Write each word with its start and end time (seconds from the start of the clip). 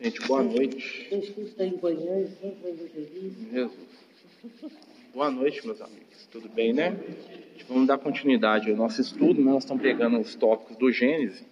Gente, 0.00 0.20
boa 0.28 0.44
noite. 0.44 1.08
Jesus 1.10 1.48
está 1.48 1.64
em 1.64 1.76
Goiânia, 1.76 2.28
sempre. 2.40 2.88
Jesus. 3.52 3.72
Boa 5.12 5.28
noite, 5.28 5.66
meus 5.66 5.82
amigos. 5.82 6.28
Tudo 6.30 6.48
bem, 6.48 6.72
né? 6.72 6.96
Vamos 7.68 7.88
dar 7.88 7.98
continuidade 7.98 8.70
ao 8.70 8.76
nosso 8.76 9.00
estudo. 9.00 9.42
Né? 9.42 9.50
Nós 9.50 9.64
estamos 9.64 9.82
pegando 9.82 10.20
os 10.20 10.36
tópicos 10.36 10.76
do 10.76 10.92
Gênesis. 10.92 11.44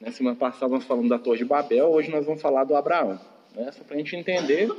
Na 0.00 0.10
semana 0.10 0.34
passada 0.34 0.72
nós 0.72 0.84
falamos 0.84 1.10
da 1.10 1.18
Torre 1.18 1.38
de 1.38 1.44
Babel, 1.44 1.88
hoje 1.88 2.10
nós 2.10 2.24
vamos 2.24 2.40
falar 2.40 2.64
do 2.64 2.74
Abraão. 2.74 3.20
Né? 3.54 3.70
Só 3.72 3.84
para 3.84 3.96
a 3.96 3.98
gente 3.98 4.16
entender 4.16 4.70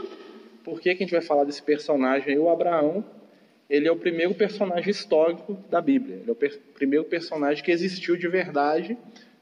por 0.64 0.82
que, 0.82 0.96
que 0.96 1.04
a 1.04 1.06
gente 1.06 1.12
vai 1.12 1.22
falar 1.22 1.44
desse 1.44 1.62
personagem 1.62 2.34
aí, 2.34 2.40
o 2.40 2.50
Abraão. 2.50 3.06
Ele 3.70 3.88
é 3.88 3.92
o 3.92 3.98
primeiro 3.98 4.34
personagem 4.34 4.90
histórico 4.90 5.54
da 5.70 5.80
Bíblia. 5.80 6.16
Ele 6.16 6.30
é 6.30 6.32
o 6.32 6.36
per 6.36 6.60
primeiro 6.74 7.06
personagem 7.06 7.64
que 7.64 7.70
existiu 7.70 8.18
de 8.18 8.28
verdade. 8.28 8.98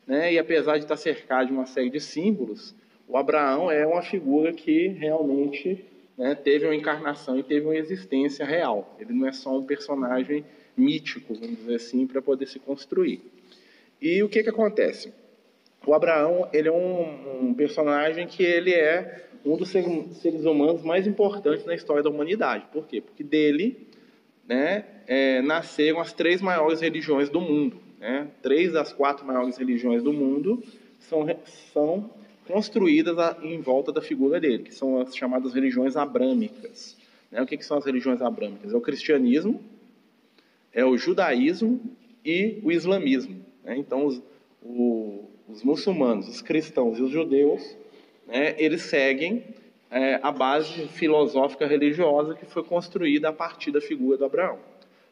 Né? 0.06 0.34
E 0.34 0.40
apesar 0.40 0.78
de 0.78 0.84
estar 0.84 0.98
cercado 0.98 1.48
de 1.48 1.54
uma 1.54 1.66
série 1.66 1.90
de 1.90 2.02
símbolos, 2.02 2.76
o 3.08 3.18
Abraão 3.18 3.72
é 3.72 3.86
uma 3.86 4.02
figura 4.02 4.52
que 4.54 4.88
realmente 4.88 5.86
né, 6.18 6.36
teve 6.36 6.66
uma 6.66 6.76
encarnação 6.76 7.38
e 7.38 7.44
teve 7.44 7.66
uma 7.66 7.76
existência 7.76 8.46
real. 8.46 8.96
Ele 9.00 9.14
não 9.14 9.28
é 9.28 9.32
só 9.32 9.58
um 9.58 9.64
personagem 9.64 10.44
mítico, 10.76 11.34
vamos 11.34 11.58
dizer 11.58 11.76
assim, 11.76 12.08
para 12.08 12.22
poder 12.22 12.48
se 12.48 12.60
construir. 12.60 13.22
E 14.02 14.22
o 14.24 14.30
que, 14.30 14.44
que 14.44 14.50
acontece? 14.50 15.14
O 15.86 15.94
Abraão 15.94 16.50
ele 16.52 16.68
é 16.68 16.72
um, 16.72 17.50
um 17.50 17.54
personagem 17.54 18.28
que 18.28 18.44
ele 18.44 18.74
é 18.74 19.28
um 19.46 19.56
dos 19.56 19.70
seres 19.70 20.46
humanos 20.46 20.82
mais 20.82 21.06
importantes 21.06 21.66
na 21.66 21.76
história 21.76 22.02
da 22.02 22.10
humanidade. 22.10 22.66
Por 22.72 22.88
quê? 22.88 23.00
Porque 23.00 23.24
dele 23.24 23.88
né, 24.48 24.84
é, 25.08 25.42
nasceram 25.42 26.00
as 26.00 26.12
três 26.12 26.42
maiores 26.42 26.82
religiões 26.82 27.30
do 27.30 27.40
mundo. 27.40 27.78
Né? 28.00 28.28
Três 28.42 28.74
das 28.74 28.92
quatro 28.92 29.26
maiores 29.26 29.58
religiões 29.58 30.02
do 30.02 30.12
mundo 30.12 30.64
são, 31.00 31.26
são 31.72 32.10
construídas 32.48 33.16
em 33.42 33.60
volta 33.60 33.92
da 33.92 34.02
figura 34.02 34.40
dele, 34.40 34.64
que 34.64 34.74
são 34.74 35.00
as 35.02 35.16
chamadas 35.16 35.54
religiões 35.54 35.96
abrâmicas. 35.96 36.96
Né? 37.32 37.42
O 37.42 37.46
que, 37.46 37.62
são 37.64 37.78
as 37.78 37.86
religiões 37.86 38.22
abrâmicas? 38.22 38.74
É 38.74 38.78
o 38.78 38.82
cristianismo, 38.82 39.62
é 40.74 40.86
o 40.86 40.98
judaísmo 40.98 41.82
e 42.24 42.60
o 42.64 42.72
islamismo. 42.72 43.44
Né? 43.64 43.78
Então, 43.78 44.06
os, 44.06 44.22
o, 44.62 45.26
os, 45.48 45.64
muçulmanos, 45.64 46.28
os 46.28 46.42
cristãos 46.42 47.00
e 47.00 47.02
os 47.02 47.12
judeus, 47.12 47.76
né, 48.28 48.56
eles 48.58 48.84
seguem 48.84 49.44
é, 49.90 50.20
a 50.22 50.32
base 50.32 50.88
filosófica 50.88 51.66
religiosa 51.66 52.36
que 52.36 52.46
foi 52.46 52.64
construída 52.64 53.30
a 53.30 53.34
partir 53.34 53.72
da 53.72 53.82
figura 53.82 54.18
do 54.18 54.26
Abraão. 54.26 54.60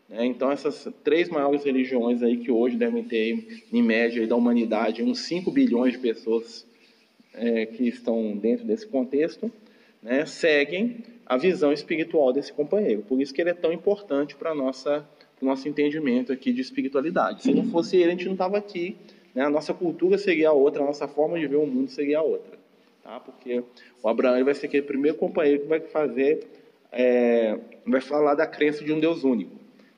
Então, 0.09 0.52
essas 0.52 0.88
três 1.03 1.27
maiores 1.29 1.63
religiões 1.63 2.22
aí 2.22 2.38
que 2.38 2.52
hoje 2.52 2.75
devem 2.75 3.03
ter, 3.03 3.63
em 3.72 3.81
média, 3.81 4.27
da 4.27 4.35
humanidade, 4.35 5.02
uns 5.02 5.19
5 5.19 5.50
bilhões 5.50 5.94
de 5.94 6.00
pessoas 6.00 6.67
é, 7.33 7.65
que 7.65 7.87
estão 7.87 8.35
dentro 8.37 8.65
desse 8.65 8.87
contexto, 8.87 9.51
né, 10.01 10.25
seguem 10.25 10.97
a 11.25 11.37
visão 11.37 11.71
espiritual 11.71 12.33
desse 12.33 12.51
companheiro. 12.51 13.01
Por 13.01 13.21
isso 13.21 13.33
que 13.33 13.41
ele 13.41 13.49
é 13.49 13.53
tão 13.53 13.71
importante 13.71 14.35
para 14.35 14.53
nossa 14.53 15.07
o 15.41 15.45
nosso 15.45 15.67
entendimento 15.67 16.31
aqui 16.31 16.53
de 16.53 16.61
espiritualidade. 16.61 17.43
Se 17.43 17.53
não 17.53 17.65
fosse 17.65 17.97
ele, 17.97 18.05
a 18.05 18.11
gente 18.11 18.25
não 18.25 18.33
estava 18.33 18.57
aqui. 18.57 18.95
Né? 19.35 19.43
A 19.43 19.49
nossa 19.49 19.73
cultura 19.73 20.17
seria 20.17 20.51
outra, 20.51 20.81
a 20.81 20.85
nossa 20.85 21.07
forma 21.07 21.37
de 21.37 21.45
ver 21.47 21.57
o 21.57 21.65
mundo 21.65 21.89
seria 21.89 22.21
outra. 22.21 22.57
Tá? 23.03 23.19
Porque 23.19 23.61
o 24.01 24.07
Abraão 24.07 24.43
vai 24.43 24.53
ser 24.53 24.67
aquele 24.67 24.83
primeiro 24.83 25.17
companheiro 25.17 25.63
que 25.63 25.67
vai 25.67 25.81
fazer, 25.81 26.47
é, 26.91 27.59
vai 27.85 27.99
falar 27.99 28.35
da 28.35 28.47
crença 28.47 28.83
de 28.83 28.93
um 28.93 28.99
Deus 28.99 29.23
único. 29.23 29.51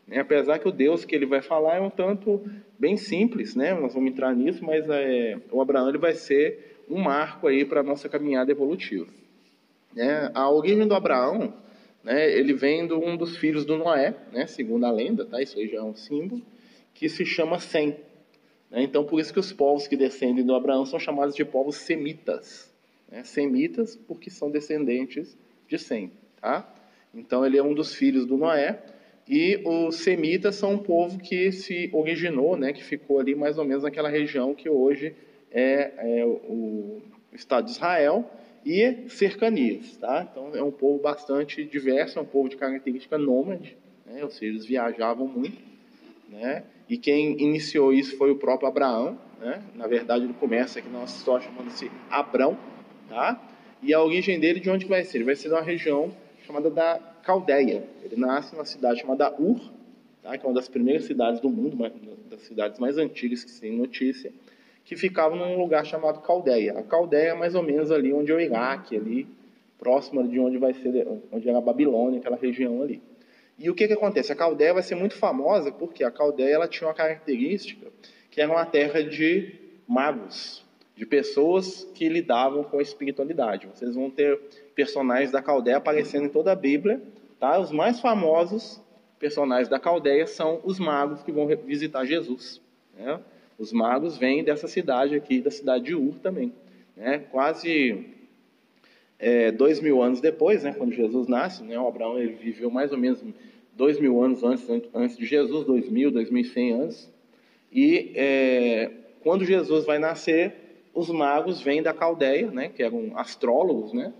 Né? 0.07 0.19
Apesar 0.19 0.57
que 0.57 0.67
o 0.67 0.71
Deus 0.71 1.05
que 1.05 1.15
ele 1.15 1.25
vai 1.25 1.41
falar 1.41 1.77
é 1.77 1.81
um 1.81 1.89
tanto 1.91 2.41
bem 2.77 2.97
simples, 2.97 3.55
né? 3.55 3.73
nós 3.73 3.93
vamos 3.93 4.09
entrar 4.09 4.35
nisso, 4.35 4.65
mas 4.65 4.89
é, 4.89 5.37
o 5.51 5.61
Abraão 5.61 5.89
ele 5.89 5.99
vai 5.99 6.13
ser 6.13 6.74
um 6.89 6.99
marco 7.01 7.47
aí 7.47 7.65
para 7.65 7.79
a 7.79 7.83
nossa 7.83 8.07
caminhada 8.09 8.51
evolutiva. 8.51 9.07
Né? 9.93 10.29
A 10.33 10.49
origem 10.49 10.87
do 10.87 10.93
Abraão, 10.93 11.53
né, 12.03 12.31
ele 12.31 12.53
vem 12.53 12.85
de 12.85 12.93
um 12.93 13.15
dos 13.15 13.37
filhos 13.37 13.65
do 13.65 13.77
Noé, 13.77 14.15
né, 14.31 14.45
segundo 14.45 14.85
a 14.85 14.91
lenda, 14.91 15.25
tá? 15.25 15.41
isso 15.41 15.57
aí 15.57 15.67
já 15.67 15.77
é 15.77 15.83
um 15.83 15.95
símbolo, 15.95 16.41
que 16.93 17.09
se 17.09 17.25
chama 17.25 17.59
Sem. 17.59 17.97
Né? 18.69 18.83
Então, 18.83 19.03
por 19.05 19.19
isso 19.19 19.33
que 19.33 19.39
os 19.39 19.51
povos 19.51 19.87
que 19.87 19.95
descendem 19.95 20.45
do 20.45 20.53
Abraão 20.53 20.85
são 20.85 20.99
chamados 20.99 21.35
de 21.35 21.43
povos 21.43 21.77
semitas. 21.77 22.71
Né? 23.09 23.23
Semitas 23.23 23.95
porque 23.95 24.29
são 24.29 24.51
descendentes 24.51 25.37
de 25.67 25.77
Sem. 25.77 26.11
Tá? 26.39 26.71
Então, 27.13 27.45
ele 27.45 27.57
é 27.57 27.63
um 27.63 27.73
dos 27.73 27.95
filhos 27.95 28.25
do 28.25 28.37
Noé, 28.37 28.79
e 29.27 29.59
os 29.65 29.95
semitas 29.95 30.55
são 30.55 30.73
um 30.73 30.77
povo 30.77 31.17
que 31.17 31.51
se 31.51 31.89
originou, 31.91 32.55
né, 32.55 32.71
que 32.71 32.83
ficou 32.83 33.19
ali 33.19 33.33
mais 33.33 33.57
ou 33.57 33.65
menos 33.65 33.83
naquela 33.83 34.09
região 34.09 34.53
que 34.53 34.69
hoje 34.69 35.15
é, 35.51 36.19
é 36.19 36.25
o 36.25 37.01
Estado 37.33 37.65
de 37.65 37.71
Israel 37.71 38.29
e 38.65 39.09
cercanias, 39.09 39.95
tá? 39.97 40.27
Então 40.29 40.55
é 40.55 40.63
um 40.63 40.71
povo 40.71 41.01
bastante 41.01 41.63
diverso, 41.63 42.17
é 42.17 42.21
um 42.21 42.25
povo 42.25 42.49
de 42.49 42.57
característica 42.57 43.17
nômade, 43.17 43.77
né? 44.05 44.23
ou 44.23 44.31
seja, 44.31 44.51
eles 44.51 44.65
viajavam 44.65 45.27
muito, 45.27 45.61
né? 46.29 46.63
E 46.89 46.97
quem 46.97 47.39
iniciou 47.41 47.93
isso 47.93 48.17
foi 48.17 48.31
o 48.31 48.35
próprio 48.35 48.67
Abraão, 48.67 49.19
né? 49.39 49.61
Na 49.75 49.87
verdade 49.87 50.25
ele 50.25 50.33
começa 50.33 50.79
aqui 50.79 50.89
na 50.89 50.99
nossa 50.99 51.17
história 51.17 51.45
chamando-se 51.45 51.91
Abrão, 52.09 52.57
tá? 53.07 53.39
E 53.83 53.93
a 53.93 54.01
origem 54.01 54.39
dele 54.39 54.59
de 54.59 54.69
onde 54.69 54.85
vai 54.85 55.03
ser? 55.03 55.19
Ele 55.19 55.25
vai 55.25 55.35
ser 55.35 55.49
de 55.49 55.53
uma 55.53 55.61
região 55.61 56.11
chamada 56.45 56.69
da 56.71 56.99
Caldeia. 57.23 57.83
Ele 58.03 58.15
nasce 58.15 58.53
numa 58.53 58.65
cidade 58.65 59.01
chamada 59.01 59.33
Ur, 59.39 59.59
tá? 60.23 60.35
que 60.37 60.45
é 60.45 60.49
uma 60.49 60.55
das 60.55 60.67
primeiras 60.67 61.05
cidades 61.05 61.39
do 61.39 61.49
mundo, 61.49 61.75
uma 61.75 61.91
das 62.29 62.41
cidades 62.41 62.79
mais 62.79 62.97
antigas 62.97 63.43
que 63.43 63.51
se 63.51 63.61
tem 63.61 63.71
notícia 63.71 64.31
que 64.85 64.95
ficava 64.95 65.35
num 65.35 65.57
lugar 65.57 65.83
chamado 65.83 66.21
Caldeia. 66.21 66.77
A 66.77 66.83
Caldeia 66.83 67.29
é 67.29 67.33
mais 67.33 67.55
ou 67.55 67.63
menos 67.63 67.91
ali 67.91 68.13
onde 68.13 68.31
é 68.31 68.35
o 68.35 68.39
Iraque, 68.39 68.95
ali 68.95 69.27
próximo 69.77 70.25
de 70.27 70.39
onde 70.39 70.57
vai 70.57 70.73
ser, 70.73 71.07
onde 71.31 71.49
era 71.49 71.57
a 71.57 71.61
Babilônia, 71.61 72.19
aquela 72.19 72.37
região 72.37 72.81
ali. 72.81 73.01
E 73.57 73.69
o 73.69 73.75
que 73.75 73.87
que 73.87 73.93
acontece? 73.93 74.31
A 74.31 74.35
Caldeia 74.35 74.73
vai 74.73 74.83
ser 74.83 74.95
muito 74.95 75.15
famosa 75.15 75.71
porque 75.71 76.03
a 76.03 76.11
Caldeia 76.11 76.55
ela 76.55 76.67
tinha 76.67 76.87
uma 76.87 76.93
característica 76.93 77.87
que 78.29 78.39
era 78.39 78.51
uma 78.51 78.65
terra 78.65 79.01
de 79.03 79.55
magos, 79.87 80.63
de 80.95 81.05
pessoas 81.05 81.83
que 81.95 82.07
lidavam 82.07 82.63
com 82.63 82.79
a 82.79 82.81
espiritualidade. 82.81 83.67
Vocês 83.67 83.95
vão 83.95 84.09
ter 84.09 84.39
personagens 84.75 85.31
da 85.31 85.41
Caldeia 85.41 85.77
aparecendo 85.77 86.25
em 86.25 86.29
toda 86.29 86.51
a 86.51 86.55
Bíblia, 86.55 87.01
tá? 87.39 87.57
Os 87.57 87.71
mais 87.71 87.99
famosos 87.99 88.81
personagens 89.17 89.69
da 89.69 89.79
Caldeia 89.79 90.27
são 90.27 90.59
os 90.63 90.79
magos 90.79 91.23
que 91.23 91.31
vão 91.31 91.47
visitar 91.47 92.05
Jesus, 92.05 92.61
né? 92.93 93.19
Os 93.57 93.71
magos 93.71 94.17
vêm 94.17 94.43
dessa 94.43 94.67
cidade 94.67 95.15
aqui, 95.15 95.39
da 95.39 95.49
cidade 95.49 95.85
de 95.85 95.95
Ur 95.95 96.15
também. 96.19 96.51
Né? 96.95 97.19
Quase 97.31 98.05
é, 99.17 99.51
dois 99.51 99.79
mil 99.79 100.01
anos 100.01 100.19
depois, 100.19 100.63
né, 100.63 100.73
quando 100.73 100.93
Jesus 100.93 101.27
nasce, 101.27 101.63
né, 101.63 101.79
o 101.79 101.87
Abraão 101.87 102.19
ele 102.19 102.33
viveu 102.33 102.69
mais 102.69 102.91
ou 102.91 102.97
menos 102.97 103.23
dois 103.73 103.99
mil 103.99 104.21
anos 104.21 104.43
antes, 104.43 104.69
antes 104.93 105.17
de 105.17 105.25
Jesus, 105.25 105.65
dois 105.65 105.89
mil, 105.89 106.11
dois 106.11 106.29
mil 106.29 106.41
e 106.41 106.47
cem 106.47 106.73
anos. 106.73 107.09
E 107.71 108.11
é, 108.15 108.91
quando 109.21 109.45
Jesus 109.45 109.85
vai 109.85 109.99
nascer, 109.99 110.53
os 110.93 111.09
magos 111.09 111.61
vêm 111.61 111.81
da 111.81 111.93
Caldeia, 111.93 112.51
né, 112.51 112.69
que 112.69 112.83
eram 112.83 113.11
astrólogos, 113.15 113.93
né? 113.93 114.13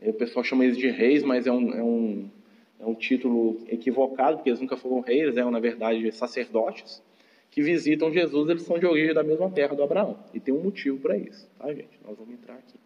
O 0.00 0.12
pessoal 0.12 0.44
chama 0.44 0.64
eles 0.64 0.78
de 0.78 0.88
reis, 0.88 1.24
mas 1.24 1.46
é 1.48 1.52
um, 1.52 1.74
é 1.74 1.82
um, 1.82 2.30
é 2.78 2.86
um 2.86 2.94
título 2.94 3.58
equivocado, 3.68 4.36
porque 4.36 4.48
eles 4.48 4.60
nunca 4.60 4.76
foram 4.76 5.00
reis, 5.00 5.36
eram, 5.36 5.50
na 5.50 5.58
verdade, 5.58 6.10
sacerdotes 6.12 7.02
que 7.50 7.62
visitam 7.62 8.12
Jesus, 8.12 8.48
eles 8.48 8.62
são 8.62 8.78
de 8.78 8.86
origem 8.86 9.14
da 9.14 9.22
mesma 9.22 9.50
terra 9.50 9.74
do 9.74 9.82
Abraão. 9.82 10.18
E 10.32 10.40
tem 10.40 10.54
um 10.54 10.62
motivo 10.62 10.98
para 10.98 11.16
isso, 11.16 11.48
tá, 11.58 11.72
gente? 11.72 11.98
Nós 12.06 12.16
vamos 12.16 12.34
entrar 12.34 12.54
aqui. 12.54 12.78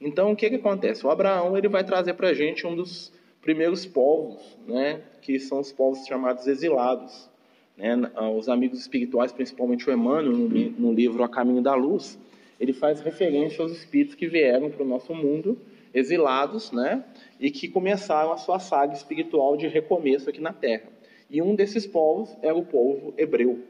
Então, 0.00 0.32
o 0.32 0.36
que, 0.36 0.48
que 0.50 0.56
acontece? 0.56 1.06
O 1.06 1.10
Abraão 1.10 1.56
ele 1.56 1.68
vai 1.68 1.84
trazer 1.84 2.14
para 2.14 2.28
a 2.28 2.34
gente 2.34 2.66
um 2.66 2.74
dos 2.74 3.12
primeiros 3.40 3.84
povos, 3.84 4.40
né, 4.66 5.02
que 5.20 5.38
são 5.38 5.60
os 5.60 5.70
povos 5.70 6.06
chamados 6.06 6.46
exilados. 6.46 7.28
Né? 7.76 7.94
Os 8.36 8.48
amigos 8.48 8.80
espirituais, 8.80 9.32
principalmente 9.32 9.88
o 9.88 9.92
Emmanuel, 9.92 10.32
no, 10.78 10.92
livro 10.92 11.22
A 11.22 11.28
Caminho 11.28 11.60
da 11.60 11.74
Luz, 11.74 12.18
ele 12.58 12.72
faz 12.72 13.00
referência 13.00 13.62
aos 13.62 13.72
espíritos 13.72 14.14
que 14.14 14.26
vieram 14.26 14.70
para 14.70 14.82
o 14.82 14.86
nosso 14.86 15.14
mundo 15.14 15.58
exilados, 15.92 16.72
né, 16.72 17.04
e 17.38 17.50
que 17.50 17.68
começaram 17.68 18.32
a 18.32 18.36
sua 18.36 18.58
saga 18.58 18.94
espiritual 18.94 19.56
de 19.56 19.68
recomeço 19.68 20.28
aqui 20.28 20.40
na 20.40 20.52
Terra. 20.52 20.88
E 21.30 21.40
um 21.40 21.54
desses 21.54 21.86
povos 21.86 22.36
era 22.42 22.54
o 22.54 22.64
povo 22.64 23.14
hebreu, 23.16 23.60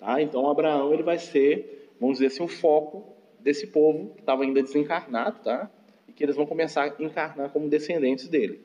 Tá? 0.00 0.20
Então, 0.20 0.50
Abraão 0.50 0.92
ele 0.92 1.02
vai 1.02 1.18
ser, 1.18 1.92
vamos 2.00 2.18
dizer 2.18 2.28
assim, 2.28 2.42
o 2.42 2.48
foco 2.48 3.04
desse 3.38 3.66
povo 3.66 4.14
que 4.14 4.20
estava 4.20 4.42
ainda 4.42 4.62
desencarnado, 4.62 5.40
tá? 5.44 5.70
e 6.08 6.12
que 6.12 6.24
eles 6.24 6.34
vão 6.34 6.46
começar 6.46 6.84
a 6.84 7.02
encarnar 7.02 7.50
como 7.50 7.68
descendentes 7.68 8.26
dele. 8.26 8.60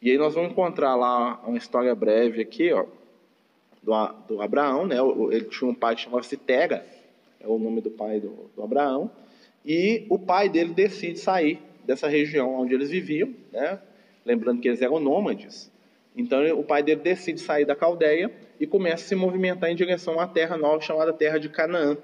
E 0.00 0.10
aí 0.10 0.18
nós 0.18 0.34
vamos 0.34 0.50
encontrar 0.50 0.94
lá 0.94 1.40
uma 1.46 1.56
história 1.56 1.94
breve 1.94 2.42
aqui, 2.42 2.72
ó, 2.72 2.84
do, 3.82 3.92
do 4.28 4.42
Abraão, 4.42 4.86
né? 4.86 4.96
Ele 5.30 5.44
tinha 5.44 5.70
um 5.70 5.74
pai 5.74 5.94
que 5.94 6.02
chamava-se 6.02 6.38
é 6.48 7.48
o 7.48 7.58
nome 7.58 7.80
do 7.80 7.90
pai 7.90 8.20
do, 8.20 8.50
do, 8.54 8.62
Abraão, 8.62 9.10
e 9.64 10.06
o 10.10 10.18
pai 10.18 10.48
dele 10.48 10.72
decide 10.72 11.18
sair 11.18 11.60
dessa 11.84 12.08
região 12.08 12.54
onde 12.54 12.74
eles 12.74 12.90
viviam, 12.90 13.32
né? 13.50 13.80
Lembrando 14.24 14.60
que 14.60 14.68
eles 14.68 14.82
eram 14.82 15.00
nômades. 15.00 15.71
Então 16.16 16.44
o 16.58 16.64
pai 16.64 16.82
dele 16.82 17.00
decide 17.00 17.40
sair 17.40 17.64
da 17.64 17.74
Caldeia 17.74 18.30
e 18.60 18.66
começa 18.66 19.04
a 19.04 19.08
se 19.08 19.14
movimentar 19.14 19.70
em 19.70 19.74
direção 19.74 20.20
à 20.20 20.26
terra 20.26 20.56
nova 20.56 20.80
chamada 20.80 21.12
Terra 21.12 21.38
de 21.38 21.48
Canaã. 21.48 21.96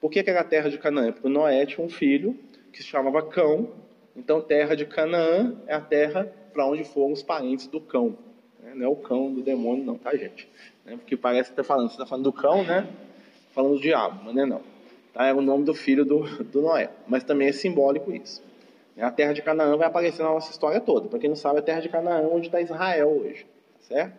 Por 0.00 0.10
que, 0.10 0.22
que 0.22 0.30
era 0.30 0.40
a 0.40 0.44
Terra 0.44 0.68
de 0.68 0.78
Canaã? 0.78 1.12
Porque 1.12 1.28
Noé 1.28 1.64
tinha 1.64 1.84
um 1.84 1.88
filho 1.88 2.38
que 2.72 2.82
se 2.82 2.88
chamava 2.88 3.22
Cão, 3.22 3.70
Então, 4.14 4.40
terra 4.40 4.74
de 4.74 4.86
Canaã 4.86 5.56
é 5.66 5.74
a 5.74 5.80
terra 5.80 6.30
para 6.52 6.66
onde 6.66 6.84
foram 6.84 7.12
os 7.12 7.22
parentes 7.22 7.66
do 7.66 7.80
cão. 7.80 8.16
Né? 8.62 8.72
Não 8.74 8.86
é 8.86 8.88
o 8.88 8.96
cão 8.96 9.32
do 9.32 9.42
demônio, 9.42 9.84
não, 9.84 9.98
tá, 9.98 10.16
gente? 10.16 10.48
Né? 10.84 10.96
Porque 10.96 11.16
parece 11.16 11.50
que 11.50 11.52
está 11.52 11.62
falando, 11.62 11.88
você 11.88 11.94
está 11.94 12.06
falando 12.06 12.24
do 12.24 12.32
cão, 12.32 12.64
né? 12.64 12.86
Falando 13.52 13.74
do 13.74 13.80
diabo, 13.80 14.22
mas 14.24 14.34
não 14.34 14.42
é 14.42 14.46
não. 14.46 14.62
Tá? 15.12 15.26
É 15.26 15.34
o 15.34 15.42
nome 15.42 15.64
do 15.64 15.74
filho 15.74 16.04
do, 16.04 16.20
do 16.44 16.62
Noé. 16.62 16.90
Mas 17.06 17.24
também 17.24 17.48
é 17.48 17.52
simbólico 17.52 18.10
isso. 18.12 18.42
A 18.98 19.10
terra 19.10 19.32
de 19.32 19.42
Canaã 19.42 19.76
vai 19.76 19.86
aparecer 19.86 20.22
na 20.22 20.30
nossa 20.30 20.50
história 20.50 20.80
toda. 20.80 21.08
Para 21.08 21.18
quem 21.18 21.28
não 21.28 21.36
sabe, 21.36 21.56
é 21.56 21.60
a 21.60 21.62
terra 21.62 21.80
de 21.80 21.88
Canaã 21.88 22.26
onde 22.28 22.46
está 22.46 22.60
Israel 22.60 23.08
hoje. 23.08 23.46
Certo? 23.80 24.16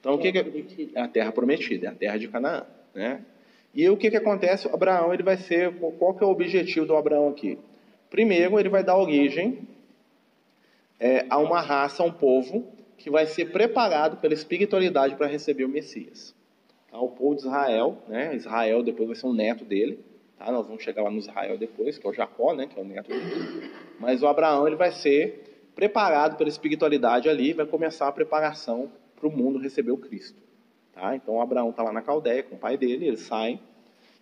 Então, 0.00 0.14
o 0.14 0.18
que, 0.18 0.30
que 0.30 0.90
é 0.94 1.00
a 1.00 1.08
terra 1.08 1.32
prometida? 1.32 1.86
É 1.86 1.90
a 1.90 1.94
terra 1.94 2.18
de 2.18 2.28
Canaã. 2.28 2.64
Né? 2.94 3.22
E 3.74 3.88
o 3.88 3.96
que, 3.96 4.10
que 4.10 4.16
acontece? 4.16 4.68
Abraão 4.68 5.14
ele 5.14 5.22
vai 5.22 5.38
ser. 5.38 5.72
Qual 5.98 6.14
que 6.14 6.22
é 6.22 6.26
o 6.26 6.30
objetivo 6.30 6.86
do 6.86 6.94
Abraão 6.94 7.28
aqui? 7.28 7.58
Primeiro, 8.10 8.60
ele 8.60 8.68
vai 8.68 8.84
dar 8.84 8.96
origem 8.96 9.66
é, 11.00 11.24
a 11.28 11.38
uma 11.38 11.60
raça, 11.60 12.02
a 12.02 12.06
um 12.06 12.12
povo 12.12 12.66
que 12.96 13.10
vai 13.10 13.26
ser 13.26 13.50
preparado 13.50 14.18
pela 14.18 14.34
espiritualidade 14.34 15.16
para 15.16 15.26
receber 15.26 15.64
o 15.64 15.68
Messias. 15.68 16.34
Tá? 16.90 17.00
O 17.00 17.08
povo 17.08 17.34
de 17.34 17.40
Israel, 17.40 17.98
né? 18.06 18.36
Israel 18.36 18.82
depois 18.82 19.08
vai 19.08 19.16
ser 19.16 19.26
um 19.26 19.32
neto 19.32 19.64
dele. 19.64 19.98
Tá? 20.38 20.50
Nós 20.50 20.66
vamos 20.66 20.82
chegar 20.82 21.02
lá 21.02 21.10
no 21.10 21.18
Israel 21.18 21.56
depois, 21.58 21.98
que 21.98 22.06
é 22.06 22.10
o 22.10 22.12
Jacó, 22.12 22.54
né? 22.54 22.66
que 22.66 22.78
é 22.78 22.82
o 22.82 22.84
neto. 22.84 23.10
Mas 23.98 24.22
o 24.22 24.26
Abraão 24.26 24.66
ele 24.66 24.76
vai 24.76 24.92
ser 24.92 25.70
preparado 25.74 26.36
pela 26.36 26.48
espiritualidade 26.48 27.28
ali, 27.28 27.52
vai 27.52 27.66
começar 27.66 28.08
a 28.08 28.12
preparação 28.12 28.90
para 29.16 29.28
o 29.28 29.30
mundo 29.30 29.58
receber 29.58 29.90
o 29.90 29.96
Cristo. 29.96 30.40
Tá? 30.92 31.16
Então 31.16 31.40
Abraão 31.40 31.70
está 31.70 31.82
lá 31.82 31.92
na 31.92 32.02
Caldeia 32.02 32.42
com 32.42 32.54
o 32.56 32.58
pai 32.58 32.76
dele, 32.76 33.06
eles 33.06 33.20
saem 33.20 33.60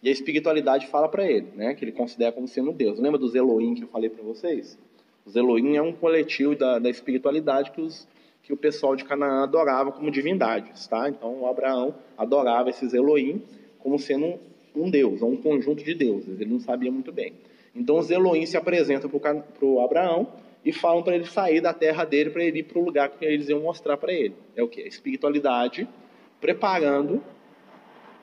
e 0.02 0.08
a 0.08 0.12
espiritualidade 0.12 0.88
fala 0.88 1.08
para 1.08 1.24
ele, 1.30 1.46
né, 1.54 1.74
que 1.74 1.84
ele 1.84 1.92
considera 1.92 2.32
como 2.32 2.48
sendo 2.48 2.72
Deus. 2.72 2.98
Lembra 2.98 3.18
dos 3.18 3.36
Elohim 3.36 3.74
que 3.74 3.84
eu 3.84 3.88
falei 3.88 4.10
para 4.10 4.24
vocês? 4.24 4.76
Os 5.24 5.36
Elohim 5.36 5.76
é 5.76 5.82
um 5.82 5.92
coletivo 5.92 6.56
da, 6.56 6.80
da 6.80 6.90
espiritualidade 6.90 7.70
que, 7.70 7.80
os, 7.80 8.08
que 8.42 8.52
o 8.52 8.56
pessoal 8.56 8.96
de 8.96 9.04
Canaã 9.04 9.44
adorava 9.44 9.92
como 9.92 10.10
divindades, 10.10 10.88
tá? 10.88 11.08
Então 11.08 11.46
Abraão 11.46 11.94
adorava 12.18 12.68
esses 12.68 12.92
Elohim 12.92 13.42
como 13.78 13.96
sendo 13.96 14.40
um, 14.74 14.90
Deus, 14.90 15.22
ou 15.22 15.30
um 15.30 15.36
conjunto 15.36 15.82
de 15.82 15.94
deuses. 15.94 16.40
Ele 16.40 16.50
não 16.50 16.60
sabia 16.60 16.90
muito 16.90 17.12
bem. 17.12 17.34
Então 17.74 17.98
os 17.98 18.10
Elohim 18.10 18.46
se 18.46 18.56
apresentam 18.56 19.08
para 19.08 19.64
o 19.64 19.80
Abraão 19.80 20.28
e 20.64 20.72
falam 20.72 21.02
para 21.02 21.14
ele 21.14 21.24
sair 21.24 21.60
da 21.60 21.72
terra 21.72 22.04
dele 22.04 22.30
para 22.30 22.44
ele 22.44 22.60
ir 22.60 22.62
para 22.64 22.78
o 22.78 22.84
lugar 22.84 23.08
que 23.10 23.24
eles 23.24 23.48
iam 23.48 23.60
mostrar 23.60 23.96
para 23.96 24.12
ele. 24.12 24.34
É 24.54 24.62
o 24.62 24.68
que? 24.68 24.82
A 24.82 24.86
espiritualidade 24.86 25.88
preparando 26.40 27.22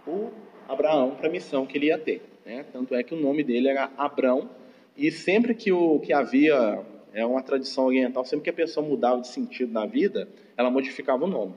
o 0.06 0.30
Abraão 0.68 1.12
para 1.12 1.28
a 1.28 1.31
missão 1.31 1.66
que 1.66 1.78
ele 1.78 1.88
ia 1.88 1.98
ter. 1.98 2.22
Né? 2.46 2.66
Tanto 2.72 2.94
é 2.94 3.02
que 3.02 3.13
o 3.13 3.18
nome 3.19 3.44
dele 3.44 3.69
era 3.69 3.92
Abrão, 3.98 4.50
e 4.98 5.12
sempre 5.12 5.56
que, 5.56 5.72
o, 5.72 6.00
que 6.00 6.12
havia, 6.12 6.84
é 7.13 7.25
uma 7.25 7.42
tradição 7.42 7.86
oriental, 7.86 8.25
sempre 8.25 8.44
que 8.44 8.50
a 8.50 8.54
pessoa 8.54 8.86
mudava 8.86 9.22
de 9.22 9.30
sentido 9.30 9.72
na 9.72 9.86
vida, 9.86 10.28
ela 10.57 10.69
modificava 10.69 11.24
o 11.24 11.28
nome. 11.28 11.54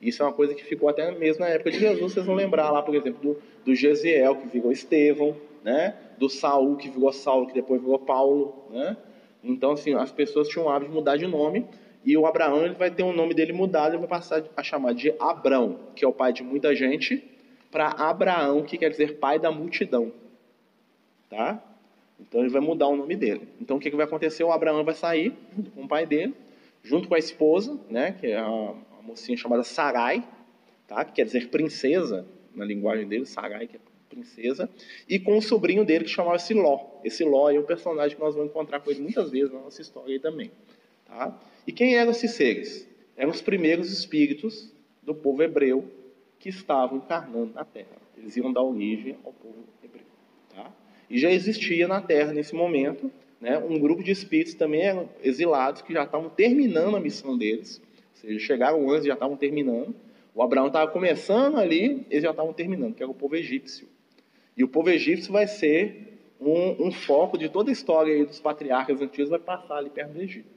Isso 0.00 0.22
é 0.22 0.26
uma 0.26 0.32
coisa 0.32 0.54
que 0.54 0.64
ficou 0.64 0.88
até 0.88 1.10
mesmo 1.10 1.44
na 1.44 1.50
época 1.50 1.70
de 1.70 1.78
Jesus, 1.78 2.12
vocês 2.12 2.26
vão 2.26 2.34
lembrar 2.34 2.70
lá, 2.70 2.82
por 2.82 2.94
exemplo, 2.94 3.20
do, 3.22 3.42
do 3.64 3.74
Gesiel, 3.74 4.36
que 4.36 4.46
virou 4.48 4.70
Estevão, 4.70 5.36
né? 5.64 5.94
do 6.18 6.28
Saul, 6.28 6.76
que 6.76 6.88
virou 6.88 7.12
Saulo, 7.12 7.46
que 7.46 7.54
depois 7.54 7.80
virou 7.80 7.98
Paulo. 7.98 8.64
Né? 8.70 8.96
Então, 9.42 9.72
assim, 9.72 9.94
as 9.94 10.12
pessoas 10.12 10.48
tinham 10.48 10.66
o 10.66 10.68
hábito 10.68 10.90
de 10.90 10.96
mudar 10.96 11.16
de 11.16 11.26
nome, 11.26 11.66
e 12.04 12.16
o 12.16 12.26
Abraão 12.26 12.64
ele 12.64 12.74
vai 12.74 12.90
ter 12.90 13.02
o 13.02 13.12
nome 13.12 13.34
dele 13.34 13.52
mudado, 13.52 13.92
ele 13.92 13.98
vai 13.98 14.08
passar 14.08 14.44
a 14.56 14.62
chamar 14.62 14.94
de 14.94 15.12
Abrão, 15.18 15.80
que 15.94 16.04
é 16.04 16.08
o 16.08 16.12
pai 16.12 16.32
de 16.32 16.42
muita 16.42 16.74
gente, 16.74 17.22
para 17.70 17.88
Abraão, 17.88 18.62
que 18.62 18.78
quer 18.78 18.90
dizer 18.90 19.18
pai 19.18 19.38
da 19.38 19.50
multidão. 19.50 20.12
Tá? 21.28 21.60
Então 22.20 22.40
ele 22.40 22.48
vai 22.48 22.60
mudar 22.60 22.86
o 22.86 22.96
nome 22.96 23.16
dele. 23.16 23.48
Então 23.60 23.76
o 23.76 23.80
que, 23.80 23.90
que 23.90 23.96
vai 23.96 24.06
acontecer? 24.06 24.44
O 24.44 24.52
Abraão 24.52 24.84
vai 24.84 24.94
sair 24.94 25.34
com 25.74 25.82
o 25.82 25.88
pai 25.88 26.06
dele, 26.06 26.34
junto 26.82 27.08
com 27.08 27.14
a 27.16 27.18
esposa, 27.18 27.78
né, 27.90 28.12
que 28.12 28.28
é 28.28 28.38
a, 28.38 28.74
mocinha 29.06 29.36
chamada 29.36 29.62
Sarai, 29.62 30.26
tá? 30.86 31.04
que 31.04 31.12
quer 31.12 31.24
dizer 31.24 31.48
princesa, 31.48 32.26
na 32.54 32.64
linguagem 32.64 33.06
dele, 33.06 33.26
Sarai, 33.26 33.66
que 33.66 33.76
é 33.76 33.80
princesa, 34.08 34.68
e 35.08 35.18
com 35.18 35.36
o 35.36 35.42
sobrinho 35.42 35.84
dele 35.84 36.04
que 36.04 36.10
chamava-se 36.10 36.54
Ló. 36.54 37.00
Esse 37.04 37.24
Ló 37.24 37.50
é 37.50 37.58
um 37.58 37.64
personagem 37.64 38.16
que 38.16 38.22
nós 38.22 38.34
vamos 38.34 38.50
encontrar 38.50 38.80
com 38.80 38.90
ele 38.90 39.00
muitas 39.00 39.30
vezes 39.30 39.52
na 39.52 39.60
nossa 39.60 39.80
história 39.82 40.14
aí 40.14 40.20
também. 40.20 40.50
Tá? 41.06 41.38
E 41.66 41.72
quem 41.72 41.96
eram 41.96 42.10
esses 42.10 42.30
seres? 42.32 42.88
Eram 43.16 43.30
os 43.30 43.42
primeiros 43.42 43.92
espíritos 43.92 44.72
do 45.02 45.14
povo 45.14 45.42
hebreu 45.42 45.84
que 46.38 46.48
estavam 46.48 46.98
encarnando 46.98 47.52
na 47.54 47.64
Terra. 47.64 47.96
Eles 48.16 48.36
iam 48.36 48.52
dar 48.52 48.62
origem 48.62 49.16
ao 49.24 49.32
povo 49.32 49.64
hebreu. 49.82 50.04
Tá? 50.54 50.72
E 51.08 51.18
já 51.18 51.30
existia 51.30 51.86
na 51.86 52.00
Terra, 52.00 52.32
nesse 52.32 52.54
momento, 52.54 53.10
né, 53.40 53.58
um 53.58 53.78
grupo 53.78 54.02
de 54.02 54.10
espíritos 54.10 54.54
também 54.54 55.08
exilados 55.22 55.82
que 55.82 55.92
já 55.92 56.04
estavam 56.04 56.28
terminando 56.30 56.96
a 56.96 57.00
missão 57.00 57.36
deles. 57.36 57.80
Seja, 58.26 58.40
chegaram 58.40 58.90
antes 58.90 59.06
já 59.06 59.14
estavam 59.14 59.36
terminando. 59.36 59.94
O 60.34 60.42
Abraão 60.42 60.66
estava 60.66 60.90
começando 60.90 61.58
ali, 61.58 62.04
eles 62.10 62.24
já 62.24 62.30
estavam 62.30 62.52
terminando, 62.52 62.94
que 62.94 63.02
era 63.02 63.10
o 63.10 63.14
povo 63.14 63.36
egípcio. 63.36 63.88
E 64.56 64.64
o 64.64 64.68
povo 64.68 64.90
egípcio 64.90 65.32
vai 65.32 65.46
ser 65.46 66.18
um, 66.40 66.88
um 66.88 66.90
foco 66.90 67.38
de 67.38 67.48
toda 67.48 67.70
a 67.70 67.72
história 67.72 68.26
dos 68.26 68.40
patriarcas 68.40 69.00
antigos, 69.00 69.30
vai 69.30 69.38
passar 69.38 69.76
ali 69.76 69.90
perto 69.90 70.12
do 70.12 70.20
Egito. 70.20 70.48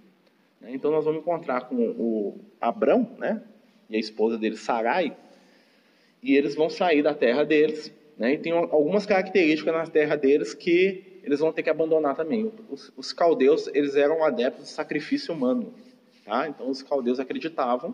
Né? 0.60 0.72
Então 0.74 0.90
nós 0.90 1.06
vamos 1.06 1.22
encontrar 1.22 1.62
com 1.62 1.76
o 1.76 2.40
Abrão, 2.60 3.08
né, 3.18 3.42
e 3.88 3.96
a 3.96 4.00
esposa 4.00 4.38
dele, 4.38 4.58
Sarai, 4.58 5.16
e 6.24 6.36
eles 6.36 6.56
vão 6.56 6.70
sair 6.70 7.04
da 7.04 7.14
terra 7.14 7.44
deles, 7.44 7.94
né? 8.18 8.34
E 8.34 8.38
tem 8.38 8.52
algumas 8.52 9.06
características 9.06 9.74
na 9.74 9.88
terra 9.88 10.18
deles 10.18 10.54
que 10.54 11.22
eles 11.24 11.40
vão 11.40 11.54
ter 11.54 11.64
que 11.64 11.70
abandonar 11.70 12.14
também. 12.14 12.52
Os, 12.70 12.92
os 12.98 13.14
caldeus, 13.14 13.70
eles 13.74 13.96
eram 13.96 14.22
adeptos 14.24 14.66
de 14.66 14.70
sacrifício 14.72 15.34
humano, 15.34 15.74
tá? 16.30 16.48
Então 16.48 16.70
os 16.70 16.84
caldeus 16.84 17.20
acreditavam 17.20 17.94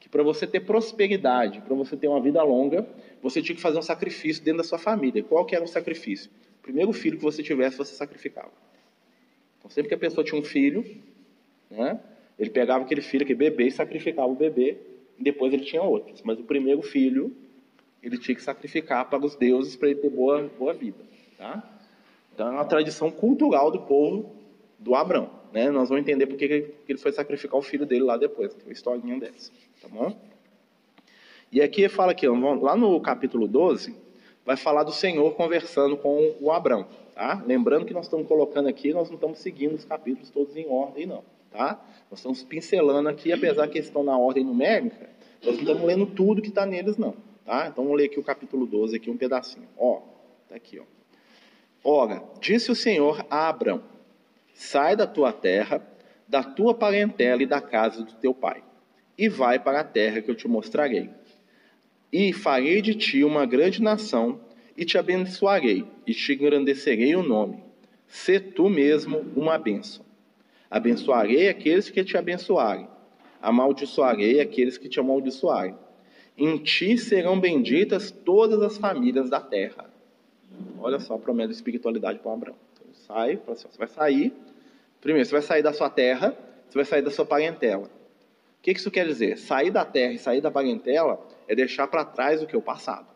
que 0.00 0.08
para 0.08 0.22
você 0.22 0.46
ter 0.46 0.60
prosperidade, 0.60 1.60
para 1.60 1.74
você 1.74 1.96
ter 1.96 2.08
uma 2.08 2.20
vida 2.20 2.42
longa, 2.42 2.86
você 3.22 3.40
tinha 3.40 3.54
que 3.54 3.62
fazer 3.62 3.78
um 3.78 3.82
sacrifício 3.82 4.42
dentro 4.42 4.58
da 4.58 4.64
sua 4.64 4.78
família. 4.78 5.22
Qual 5.22 5.44
que 5.44 5.54
era 5.54 5.64
o 5.64 5.68
sacrifício? 5.68 6.30
O 6.58 6.62
primeiro 6.62 6.92
filho 6.92 7.16
que 7.16 7.22
você 7.22 7.42
tivesse, 7.42 7.78
você 7.78 7.94
sacrificava. 7.94 8.50
Então 9.58 9.70
sempre 9.70 9.88
que 9.88 9.94
a 9.94 9.98
pessoa 9.98 10.24
tinha 10.24 10.40
um 10.40 10.44
filho, 10.44 10.84
né? 11.70 12.00
Ele 12.38 12.50
pegava 12.50 12.84
aquele 12.84 13.00
filho, 13.00 13.22
aquele 13.22 13.38
bebê, 13.38 13.68
e 13.68 13.70
sacrificava 13.70 14.28
o 14.28 14.34
bebê, 14.34 14.76
e 15.18 15.22
depois 15.22 15.54
ele 15.54 15.64
tinha 15.64 15.82
outros. 15.82 16.22
Mas 16.22 16.38
o 16.38 16.42
primeiro 16.42 16.82
filho 16.82 17.34
ele 18.02 18.18
tinha 18.18 18.34
que 18.34 18.42
sacrificar 18.42 19.08
para 19.08 19.24
os 19.24 19.34
deuses 19.36 19.74
para 19.74 19.88
ele 19.88 20.00
ter 20.00 20.10
boa, 20.10 20.50
boa 20.58 20.74
vida. 20.74 20.98
Tá? 21.38 21.62
Então 22.34 22.48
é 22.48 22.50
uma 22.50 22.64
tradição 22.64 23.10
cultural 23.10 23.70
do 23.70 23.80
povo 23.80 24.36
do 24.78 24.94
Abraão. 24.94 25.30
Né? 25.52 25.70
Nós 25.70 25.88
vamos 25.88 26.02
entender 26.02 26.26
por 26.26 26.36
que 26.36 26.44
ele 26.88 26.98
foi 26.98 27.12
sacrificar 27.12 27.58
o 27.58 27.62
filho 27.62 27.86
dele 27.86 28.04
lá 28.04 28.16
depois. 28.16 28.52
Tem 28.54 28.66
uma 28.66 28.72
historinha 28.72 29.18
dessa. 29.18 29.50
Tá 29.80 29.88
bom? 29.88 30.16
E 31.50 31.62
aqui 31.62 31.88
fala 31.88 32.12
aqui, 32.12 32.26
lá 32.28 32.76
no 32.76 33.00
capítulo 33.00 33.46
12, 33.46 33.94
vai 34.44 34.56
falar 34.56 34.82
do 34.82 34.92
Senhor 34.92 35.34
conversando 35.34 35.96
com 35.96 36.34
o 36.40 36.50
Abraão. 36.50 36.86
Tá? 37.14 37.42
Lembrando 37.46 37.86
que 37.86 37.94
nós 37.94 38.06
estamos 38.06 38.26
colocando 38.26 38.68
aqui, 38.68 38.92
nós 38.92 39.08
não 39.08 39.14
estamos 39.14 39.38
seguindo 39.38 39.74
os 39.74 39.84
capítulos 39.84 40.30
todos 40.30 40.56
em 40.56 40.68
ordem, 40.68 41.06
não. 41.06 41.24
Tá? 41.50 41.80
Nós 42.10 42.20
estamos 42.20 42.42
pincelando 42.42 43.08
aqui, 43.08 43.32
apesar 43.32 43.68
que 43.68 43.78
estão 43.78 44.02
na 44.02 44.18
ordem 44.18 44.44
numérica, 44.44 45.08
nós 45.42 45.54
não 45.54 45.62
estamos 45.62 45.82
lendo 45.82 46.06
tudo 46.06 46.42
que 46.42 46.48
está 46.48 46.66
neles, 46.66 46.96
não. 46.96 47.14
Tá? 47.44 47.68
Então 47.68 47.84
vamos 47.84 47.96
ler 47.96 48.06
aqui 48.06 48.20
o 48.20 48.22
capítulo 48.22 48.66
12, 48.66 48.96
aqui 48.96 49.10
um 49.10 49.16
pedacinho. 49.16 49.68
Ó, 49.78 50.00
tá 50.48 50.56
aqui, 50.56 50.78
ó. 50.78 50.84
Ora, 51.82 52.22
disse 52.40 52.70
o 52.70 52.74
Senhor 52.74 53.24
a 53.30 53.48
Abrão: 53.48 53.80
Sai 54.56 54.96
da 54.96 55.06
tua 55.06 55.32
terra, 55.32 55.86
da 56.26 56.42
tua 56.42 56.74
parentela 56.74 57.42
e 57.42 57.46
da 57.46 57.60
casa 57.60 58.02
do 58.02 58.12
teu 58.14 58.34
pai, 58.34 58.62
e 59.16 59.28
vai 59.28 59.58
para 59.58 59.80
a 59.80 59.84
terra 59.84 60.20
que 60.20 60.30
eu 60.30 60.34
te 60.34 60.48
mostrarei. 60.48 61.10
E 62.12 62.32
farei 62.32 62.80
de 62.80 62.94
ti 62.94 63.22
uma 63.22 63.44
grande 63.46 63.82
nação, 63.82 64.40
e 64.76 64.84
te 64.84 64.98
abençoarei, 64.98 65.84
e 66.06 66.12
te 66.12 66.32
engrandecerei 66.32 67.14
o 67.14 67.22
nome. 67.22 67.62
Sê 68.08 68.40
tu 68.40 68.68
mesmo 68.68 69.24
uma 69.36 69.58
bênção. 69.58 70.04
Abençoarei 70.70 71.48
aqueles 71.48 71.90
que 71.90 72.02
te 72.02 72.16
abençoarem, 72.16 72.88
amaldiçoarei 73.40 74.40
aqueles 74.40 74.78
que 74.78 74.88
te 74.88 74.98
amaldiçoarem 74.98 75.76
em 76.38 76.58
ti 76.58 76.98
serão 76.98 77.40
benditas 77.40 78.10
todas 78.10 78.60
as 78.60 78.76
famílias 78.76 79.30
da 79.30 79.40
terra. 79.40 79.88
Olha 80.78 81.00
só 81.00 81.14
a 81.14 81.18
promessa 81.18 81.48
de 81.48 81.54
espiritualidade 81.54 82.18
para 82.18 82.32
Abraão. 82.32 82.65
Sai, 83.06 83.40
assim, 83.48 83.68
você 83.68 83.78
vai 83.78 83.88
sair. 83.88 84.32
Primeiro, 85.00 85.26
você 85.26 85.32
vai 85.32 85.42
sair 85.42 85.62
da 85.62 85.72
sua 85.72 85.88
terra, 85.88 86.36
você 86.68 86.74
vai 86.74 86.84
sair 86.84 87.02
da 87.02 87.10
sua 87.10 87.24
parentela. 87.24 87.84
O 87.84 88.62
que 88.62 88.72
isso 88.72 88.90
quer 88.90 89.06
dizer? 89.06 89.38
Sair 89.38 89.70
da 89.70 89.84
terra 89.84 90.12
e 90.12 90.18
sair 90.18 90.40
da 90.40 90.50
parentela 90.50 91.24
é 91.46 91.54
deixar 91.54 91.86
para 91.86 92.04
trás 92.04 92.42
o 92.42 92.46
que 92.46 92.56
o 92.56 92.62
passado. 92.62 93.06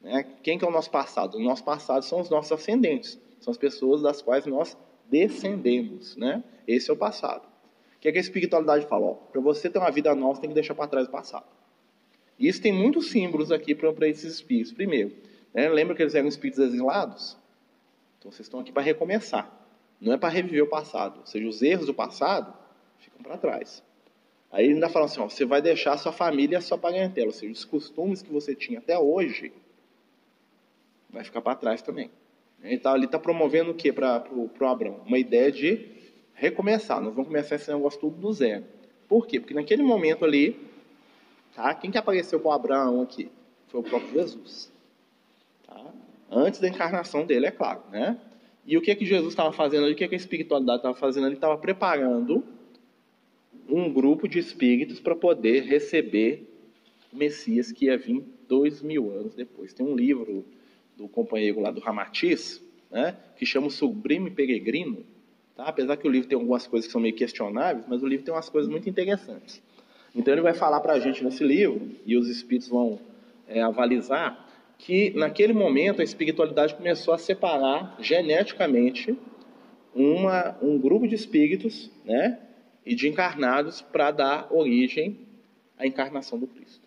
Né? 0.00 0.24
Quem 0.42 0.56
que 0.56 0.64
é 0.64 0.68
o 0.68 0.70
nosso 0.70 0.90
passado? 0.90 1.36
O 1.36 1.40
nosso 1.40 1.64
passado 1.64 2.04
são 2.04 2.20
os 2.20 2.30
nossos 2.30 2.52
ascendentes, 2.52 3.18
são 3.40 3.50
as 3.50 3.58
pessoas 3.58 4.00
das 4.00 4.22
quais 4.22 4.46
nós 4.46 4.76
descendemos. 5.10 6.16
Né? 6.16 6.44
Esse 6.68 6.90
é 6.90 6.92
o 6.92 6.96
passado. 6.96 7.42
O 7.96 8.00
que, 8.00 8.08
é 8.08 8.12
que 8.12 8.18
a 8.18 8.20
espiritualidade 8.20 8.86
fala? 8.86 9.14
Para 9.14 9.40
você 9.40 9.68
ter 9.68 9.78
uma 9.78 9.90
vida 9.90 10.14
nova, 10.14 10.36
você 10.36 10.42
tem 10.42 10.50
que 10.50 10.54
deixar 10.54 10.74
para 10.74 10.86
trás 10.86 11.08
o 11.08 11.10
passado. 11.10 11.44
E 12.38 12.48
isso 12.48 12.62
tem 12.62 12.72
muitos 12.72 13.10
símbolos 13.10 13.50
aqui 13.50 13.74
para 13.74 14.08
esses 14.08 14.34
espíritos. 14.34 14.72
Primeiro, 14.72 15.12
né, 15.52 15.68
lembra 15.68 15.94
que 15.96 16.02
eles 16.02 16.14
eram 16.14 16.28
espíritos 16.28 16.64
exilados? 16.64 17.36
Então 18.20 18.30
vocês 18.30 18.46
estão 18.46 18.60
aqui 18.60 18.70
para 18.70 18.82
recomeçar. 18.82 19.50
Não 19.98 20.12
é 20.12 20.18
para 20.18 20.28
reviver 20.28 20.62
o 20.62 20.68
passado. 20.68 21.20
Ou 21.20 21.26
seja, 21.26 21.48
os 21.48 21.62
erros 21.62 21.86
do 21.86 21.94
passado 21.94 22.54
ficam 22.98 23.22
para 23.22 23.38
trás. 23.38 23.82
Aí 24.52 24.66
ele 24.66 24.74
ainda 24.74 24.90
fala 24.90 25.06
assim: 25.06 25.20
ó, 25.20 25.28
você 25.28 25.46
vai 25.46 25.62
deixar 25.62 25.96
sua 25.96 26.12
família 26.12 26.56
e 26.56 26.58
a 26.58 26.60
sua 26.60 26.76
parentela. 26.76 27.28
Ou 27.28 27.32
seja, 27.32 27.52
os 27.52 27.64
costumes 27.64 28.20
que 28.20 28.30
você 28.30 28.54
tinha 28.54 28.78
até 28.78 28.98
hoje 28.98 29.52
vai 31.08 31.24
ficar 31.24 31.40
para 31.40 31.56
trás 31.56 31.80
também. 31.80 32.10
Ele 32.62 32.74
está 32.76 33.18
promovendo 33.18 33.70
o 33.70 33.74
que 33.74 33.90
para 33.90 34.22
o 34.32 34.66
Abraão? 34.66 35.00
Uma 35.06 35.18
ideia 35.18 35.50
de 35.50 35.88
recomeçar. 36.34 37.00
Nós 37.00 37.14
vamos 37.14 37.28
começar 37.28 37.56
esse 37.56 37.72
negócio 37.72 37.98
tudo 37.98 38.20
do 38.20 38.32
zero. 38.32 38.64
Por 39.08 39.26
quê? 39.26 39.40
Porque 39.40 39.54
naquele 39.54 39.82
momento 39.82 40.26
ali, 40.26 40.60
tá? 41.54 41.74
quem 41.74 41.90
que 41.90 41.96
apareceu 41.96 42.38
para 42.38 42.50
o 42.50 42.52
Abraão 42.52 43.00
aqui? 43.00 43.30
Foi 43.68 43.80
o 43.80 43.82
próprio 43.82 44.12
Jesus. 44.12 44.70
Tá? 45.66 45.92
Antes 46.30 46.60
da 46.60 46.68
encarnação 46.68 47.26
dele, 47.26 47.46
é 47.46 47.50
claro. 47.50 47.82
Né? 47.90 48.16
E 48.64 48.76
o 48.76 48.80
que, 48.80 48.94
que 48.94 49.04
Jesus 49.04 49.32
estava 49.32 49.52
fazendo 49.52 49.84
ali? 49.84 49.94
O 49.94 49.96
que, 49.96 50.06
que 50.06 50.14
a 50.14 50.18
espiritualidade 50.18 50.78
estava 50.78 50.94
fazendo? 50.94 51.26
Ele 51.26 51.34
estava 51.34 51.58
preparando 51.58 52.44
um 53.68 53.92
grupo 53.92 54.28
de 54.28 54.38
espíritos 54.38 55.00
para 55.00 55.14
poder 55.14 55.64
receber 55.64 56.46
o 57.12 57.16
Messias 57.16 57.72
que 57.72 57.86
ia 57.86 57.96
vir 57.96 58.24
dois 58.48 58.82
mil 58.82 59.10
anos 59.10 59.34
depois. 59.34 59.72
Tem 59.72 59.84
um 59.84 59.94
livro 59.94 60.44
do 60.96 61.08
companheiro 61.08 61.60
lá 61.60 61.70
do 61.70 61.80
Ramatiz, 61.80 62.62
né, 62.90 63.16
que 63.36 63.46
chama 63.46 63.68
o 63.68 63.70
Sublime 63.70 64.30
Peregrino, 64.30 65.04
tá? 65.56 65.64
apesar 65.64 65.96
que 65.96 66.06
o 66.06 66.10
livro 66.10 66.28
tem 66.28 66.36
algumas 66.36 66.66
coisas 66.66 66.86
que 66.86 66.92
são 66.92 67.00
meio 67.00 67.14
questionáveis, 67.14 67.86
mas 67.88 68.02
o 68.02 68.06
livro 68.06 68.24
tem 68.24 68.34
umas 68.34 68.48
coisas 68.48 68.70
muito 68.70 68.88
interessantes. 68.88 69.62
Então 70.14 70.34
ele 70.34 70.42
vai 70.42 70.54
falar 70.54 70.80
para 70.80 70.94
a 70.94 70.98
gente 70.98 71.22
nesse 71.22 71.44
livro, 71.44 71.90
e 72.04 72.16
os 72.16 72.28
espíritos 72.28 72.68
vão 72.68 72.98
é, 73.46 73.62
avalizar, 73.62 74.48
que 74.80 75.10
naquele 75.14 75.52
momento 75.52 76.00
a 76.00 76.04
espiritualidade 76.04 76.74
começou 76.74 77.12
a 77.12 77.18
separar 77.18 77.96
geneticamente 78.00 79.14
uma, 79.94 80.56
um 80.62 80.78
grupo 80.78 81.06
de 81.06 81.14
espíritos 81.14 81.90
né, 82.02 82.38
e 82.84 82.94
de 82.94 83.06
encarnados 83.06 83.82
para 83.82 84.10
dar 84.10 84.48
origem 84.50 85.18
à 85.76 85.86
encarnação 85.86 86.38
do 86.38 86.46
Cristo. 86.46 86.80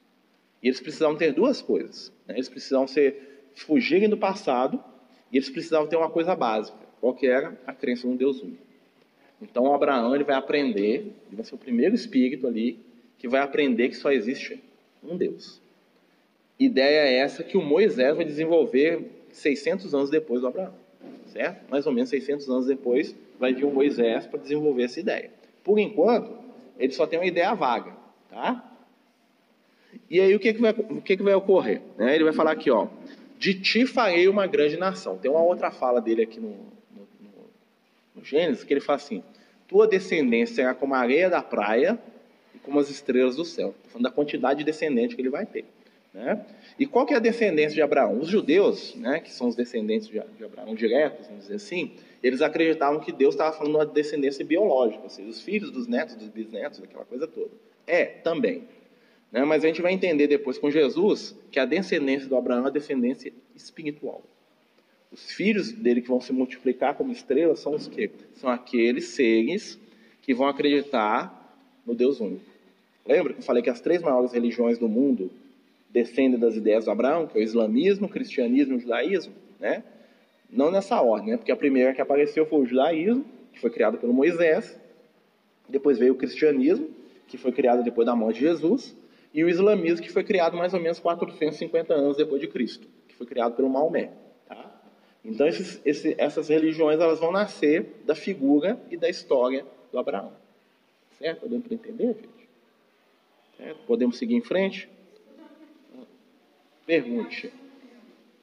E 0.62 0.68
eles 0.68 0.80
precisavam 0.80 1.16
ter 1.16 1.34
duas 1.34 1.62
coisas. 1.62 2.12
Né? 2.26 2.34
Eles 2.36 2.50
precisavam 2.50 2.88
ser 2.88 3.52
fugirem 3.54 4.10
do 4.10 4.18
passado 4.18 4.84
e 5.32 5.38
eles 5.38 5.50
precisavam 5.50 5.88
ter 5.88 5.96
uma 5.96 6.10
coisa 6.10 6.36
básica, 6.36 6.78
qual 7.00 7.14
que 7.14 7.28
era? 7.28 7.60
A 7.68 7.74
crença 7.74 8.08
no 8.08 8.16
Deus 8.16 8.42
único. 8.42 8.64
Então 9.40 9.72
Abraão 9.72 10.16
ele 10.16 10.24
vai 10.24 10.36
aprender, 10.36 11.14
ele 11.28 11.36
vai 11.36 11.46
ser 11.46 11.54
o 11.54 11.60
primeiro 11.60 11.94
espírito 11.94 12.48
ali 12.48 12.80
que 13.20 13.28
vai 13.28 13.42
aprender 13.42 13.90
que 13.90 13.96
só 13.96 14.12
existe 14.12 14.60
um 15.04 15.16
Deus. 15.16 15.62
Ideia 16.60 17.08
é 17.08 17.16
essa 17.16 17.44
que 17.44 17.58
o 17.58 17.62
Moisés 17.62 18.16
vai 18.16 18.26
desenvolver 18.26 19.10
600 19.32 19.94
anos 19.94 20.10
depois 20.10 20.42
do 20.42 20.48
Abraão, 20.48 20.74
certo? 21.28 21.70
Mais 21.70 21.86
ou 21.86 21.92
menos 21.92 22.10
600 22.10 22.48
anos 22.50 22.66
depois 22.68 23.16
vai 23.40 23.54
vir 23.54 23.66
o 23.66 23.72
Moisés 23.72 24.28
para 24.28 24.40
desenvolver 24.40 24.84
essa 24.84 25.00
ideia. 25.00 25.32
Por 25.64 25.80
enquanto, 25.80 26.38
ele 26.78 26.94
só 26.94 27.08
tem 27.08 27.20
uma 27.20 27.26
ideia 27.26 27.54
vaga, 27.54 27.94
tá? 28.30 28.72
E 30.10 30.20
aí 30.20 30.34
o 30.36 30.40
que, 30.40 30.54
que, 30.54 30.62
vai, 30.62 30.72
o 30.72 31.02
que, 31.02 31.18
que 31.18 31.24
vai 31.24 31.34
ocorrer? 31.34 31.82
Né? 31.98 32.16
Ele 32.16 32.24
vai 32.24 32.34
falar 32.34 32.52
aqui, 32.52 32.70
ó, 32.70 32.88
de 33.38 33.54
ti 33.60 33.86
farei 33.86 34.28
uma 34.28 34.48
grande 34.48 34.78
nação. 34.78 35.18
Tem 35.18 35.30
uma 35.30 35.42
outra 35.42 35.72
fala 35.72 36.00
dele 36.00 36.24
aqui 36.24 36.40
no, 36.40 36.50
no, 36.50 37.08
no, 37.20 37.32
no 38.16 38.24
Gênesis, 38.24 38.64
que 38.64 38.74
ele 38.74 38.82
fala 38.82 38.98
assim: 38.98 39.24
Tua 39.68 39.88
descendência 39.88 40.56
será 40.56 40.74
como 40.74 40.96
a 40.96 41.00
areia 41.00 41.30
da 41.30 41.42
praia 41.42 42.00
e 42.56 42.60
como 42.60 42.80
as 42.80 42.90
estrelas 42.90 43.36
do 43.36 43.46
céu. 43.46 43.70
Estou 43.78 43.92
falando 43.92 44.04
da 44.04 44.12
quantidade 44.12 44.60
de 44.60 44.66
descendente 44.66 45.16
que 45.16 45.22
ele 45.22 45.30
vai 45.30 45.46
ter. 45.46 45.66
Né? 46.14 46.46
E 46.78 46.86
qual 46.86 47.06
que 47.06 47.14
é 47.14 47.18
a 47.18 47.20
descendência 47.20 47.74
de 47.74 47.82
Abraão? 47.82 48.20
Os 48.20 48.28
judeus, 48.28 48.94
né, 48.96 49.20
que 49.20 49.32
são 49.32 49.48
os 49.48 49.56
descendentes 49.56 50.08
de, 50.08 50.20
Abraão 50.20 50.76
diretos, 50.76 51.26
vamos 51.26 51.44
dizer 51.44 51.56
assim, 51.56 51.94
eles 52.22 52.42
acreditavam 52.42 53.00
que 53.00 53.12
Deus 53.12 53.34
estava 53.34 53.56
falando 53.56 53.76
uma 53.76 53.86
descendência 53.86 54.46
biológica, 54.46 55.04
ou 55.04 55.10
seja, 55.10 55.28
os 55.28 55.42
filhos 55.42 55.72
dos 55.72 55.88
netos, 55.88 56.16
dos 56.16 56.30
bisnetos, 56.30 56.82
aquela 56.84 57.04
coisa 57.04 57.28
toda. 57.28 57.50
É, 57.88 58.06
também. 58.06 58.64
Né? 59.32 59.44
Mas 59.44 59.64
a 59.64 59.68
gente 59.68 59.82
vai 59.82 59.92
entender 59.92 60.28
depois 60.28 60.60
com 60.60 60.70
Jesus 60.70 61.36
que 61.50 61.60
a 61.60 61.66
descendência 61.66 62.30
do 62.30 62.38
Abraão 62.38 62.66
é 62.66 62.68
a 62.68 62.72
descendência 62.72 63.34
espiritual. 63.56 64.22
Os 65.12 65.32
filhos 65.32 65.72
dele 65.72 66.02
que 66.02 66.08
vão 66.08 66.22
se 66.22 66.32
multiplicar 66.32 66.96
como 66.96 67.12
estrelas 67.12 67.60
são 67.60 67.74
os 67.74 67.88
que? 67.88 68.10
São 68.36 68.50
aqueles 68.50 69.06
seres 69.10 69.80
que 70.22 70.34
vão 70.34 70.48
acreditar 70.48 71.58
no 71.86 71.94
Deus 71.94 72.20
único. 72.20 72.46
Lembra 73.06 73.34
que 73.34 73.40
eu 73.40 73.44
falei 73.44 73.62
que 73.62 73.70
as 73.70 73.82
três 73.82 74.02
maiores 74.02 74.32
religiões 74.32 74.78
do 74.78 74.88
mundo 74.88 75.30
descendem 75.94 76.40
das 76.40 76.56
ideias 76.56 76.86
do 76.86 76.92
Abraão, 76.92 77.28
que 77.28 77.38
é 77.38 77.42
o 77.42 77.44
islamismo, 77.44 78.08
o 78.08 78.10
cristianismo 78.10 78.74
e 78.74 78.78
o 78.78 78.80
judaísmo? 78.80 79.34
Né? 79.60 79.84
Não 80.50 80.72
nessa 80.72 81.00
ordem, 81.00 81.32
né? 81.32 81.38
porque 81.38 81.52
a 81.52 81.56
primeira 81.56 81.94
que 81.94 82.02
apareceu 82.02 82.46
foi 82.48 82.62
o 82.62 82.66
judaísmo, 82.66 83.24
que 83.54 83.60
foi 83.60 83.70
criado 83.70 84.00
pelo 84.00 84.12
Moisés, 84.12 84.78
depois 85.70 86.00
veio 86.00 86.14
o 86.14 86.16
cristianismo, 86.18 86.90
que 87.28 87.38
foi 87.38 87.52
criado 87.52 87.84
depois 87.84 88.08
da 88.08 88.16
morte 88.16 88.40
de 88.40 88.48
Jesus, 88.48 88.98
e 89.34 89.44
o 89.44 89.50
islamismo, 89.50 90.02
que 90.02 90.12
foi 90.12 90.24
criado 90.24 90.58
mais 90.58 90.74
ou 90.74 90.80
menos 90.80 91.00
450 91.00 91.94
anos 91.94 92.18
depois 92.18 92.42
de 92.42 92.48
Cristo, 92.48 92.88
que 93.08 93.16
foi 93.16 93.26
criado 93.26 93.56
pelo 93.56 93.70
Maomé. 93.70 94.12
Tá? 94.48 94.82
Então, 95.24 95.48
esses, 95.48 95.80
esse, 95.86 96.16
essas 96.18 96.50
religiões 96.50 97.00
elas 97.00 97.20
vão 97.20 97.32
nascer 97.32 98.02
da 98.06 98.16
figura 98.16 98.80
e 98.92 98.98
da 98.98 99.10
história 99.10 99.66
do 99.92 100.00
Abraão. 100.00 100.34
Certo? 101.18 101.42
Podemos 101.42 101.72
entender, 101.72 102.08
gente? 102.08 102.50
Certo? 103.58 103.78
Podemos 103.88 104.18
seguir 104.18 104.36
em 104.36 104.42
frente? 104.42 104.90
Pergunte. 106.86 107.52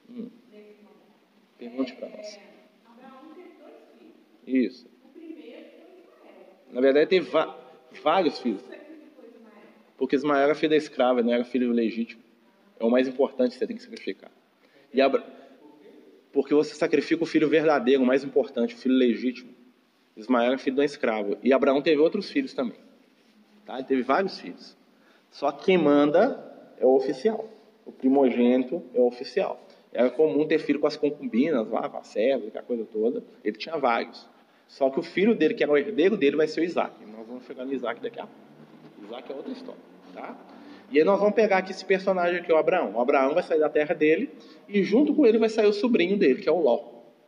Hum. 0.09 0.29
Pergunte 1.57 1.93
para 1.93 2.09
nós. 2.09 2.39
Isso. 4.45 4.89
Na 6.71 6.81
verdade, 6.81 7.09
teve 7.09 7.29
vários 8.03 8.39
filhos. 8.39 8.63
Porque 9.97 10.15
Ismael 10.15 10.45
era 10.45 10.55
filho 10.55 10.71
da 10.71 10.75
escrava, 10.75 11.21
não 11.21 11.31
era 11.31 11.43
filho 11.43 11.71
legítimo. 11.71 12.23
É 12.79 12.83
o 12.83 12.89
mais 12.89 13.07
importante 13.07 13.51
que 13.51 13.59
você 13.59 13.67
tem 13.67 13.75
que 13.75 13.83
sacrificar. 13.83 14.31
E 14.91 14.99
Abra... 14.99 15.23
Porque 16.33 16.53
você 16.53 16.73
sacrifica 16.73 17.23
o 17.23 17.27
filho 17.27 17.47
verdadeiro, 17.47 18.01
o 18.01 18.05
mais 18.05 18.23
importante, 18.23 18.73
o 18.73 18.77
filho 18.77 18.95
legítimo. 18.95 19.53
Ismael 20.15 20.47
era 20.47 20.57
filho 20.57 20.75
de 20.75 20.79
uma 20.79 20.85
escrava. 20.85 21.37
E 21.43 21.53
Abraão 21.53 21.81
teve 21.81 22.01
outros 22.01 22.31
filhos 22.31 22.53
também. 22.53 22.79
Tá? 23.65 23.75
Ele 23.75 23.83
teve 23.83 24.01
vários 24.01 24.39
filhos. 24.39 24.75
Só 25.29 25.51
que 25.51 25.65
quem 25.65 25.77
manda 25.77 26.73
é 26.77 26.85
o 26.85 26.95
oficial. 26.95 27.47
O 27.85 27.91
primogênito 27.91 28.81
é 28.93 28.99
o 28.99 29.07
oficial. 29.07 29.59
Era 29.93 30.09
comum 30.09 30.47
ter 30.47 30.59
filho 30.59 30.79
com 30.79 30.87
as 30.87 30.95
concubinas, 30.95 31.67
lá, 31.69 31.89
com 31.89 31.97
a 31.97 32.03
serva, 32.03 32.47
aquela 32.47 32.63
coisa 32.63 32.85
toda. 32.85 33.23
Ele 33.43 33.57
tinha 33.57 33.77
vários. 33.77 34.27
Só 34.67 34.89
que 34.89 34.99
o 34.99 35.03
filho 35.03 35.35
dele, 35.35 35.53
que 35.53 35.63
era 35.63 35.71
o 35.71 35.77
herdeiro 35.77 36.15
dele, 36.15 36.37
vai 36.37 36.47
ser 36.47 36.61
o 36.61 36.63
Isaac. 36.63 36.93
Nós 37.05 37.27
vamos 37.27 37.45
chegar 37.45 37.65
no 37.65 37.73
Isaac 37.73 38.01
daqui 38.01 38.19
a 38.19 38.25
pouco. 38.25 39.05
Isaac 39.05 39.31
é 39.31 39.35
outra 39.35 39.51
história. 39.51 39.81
Tá? 40.13 40.37
E 40.91 40.99
aí 40.99 41.03
nós 41.05 41.19
vamos 41.19 41.35
pegar 41.35 41.57
aqui 41.57 41.71
esse 41.71 41.83
personagem 41.83 42.39
aqui, 42.39 42.51
o 42.51 42.57
Abraão. 42.57 42.93
O 42.95 43.01
Abraão 43.01 43.33
vai 43.33 43.43
sair 43.43 43.59
da 43.59 43.69
terra 43.69 43.93
dele 43.93 44.29
e 44.67 44.83
junto 44.83 45.13
com 45.13 45.25
ele 45.25 45.37
vai 45.37 45.49
sair 45.49 45.67
o 45.67 45.73
sobrinho 45.73 46.17
dele, 46.17 46.41
que 46.41 46.47
é 46.47 46.51
o 46.51 46.59
Ló. 46.59 46.83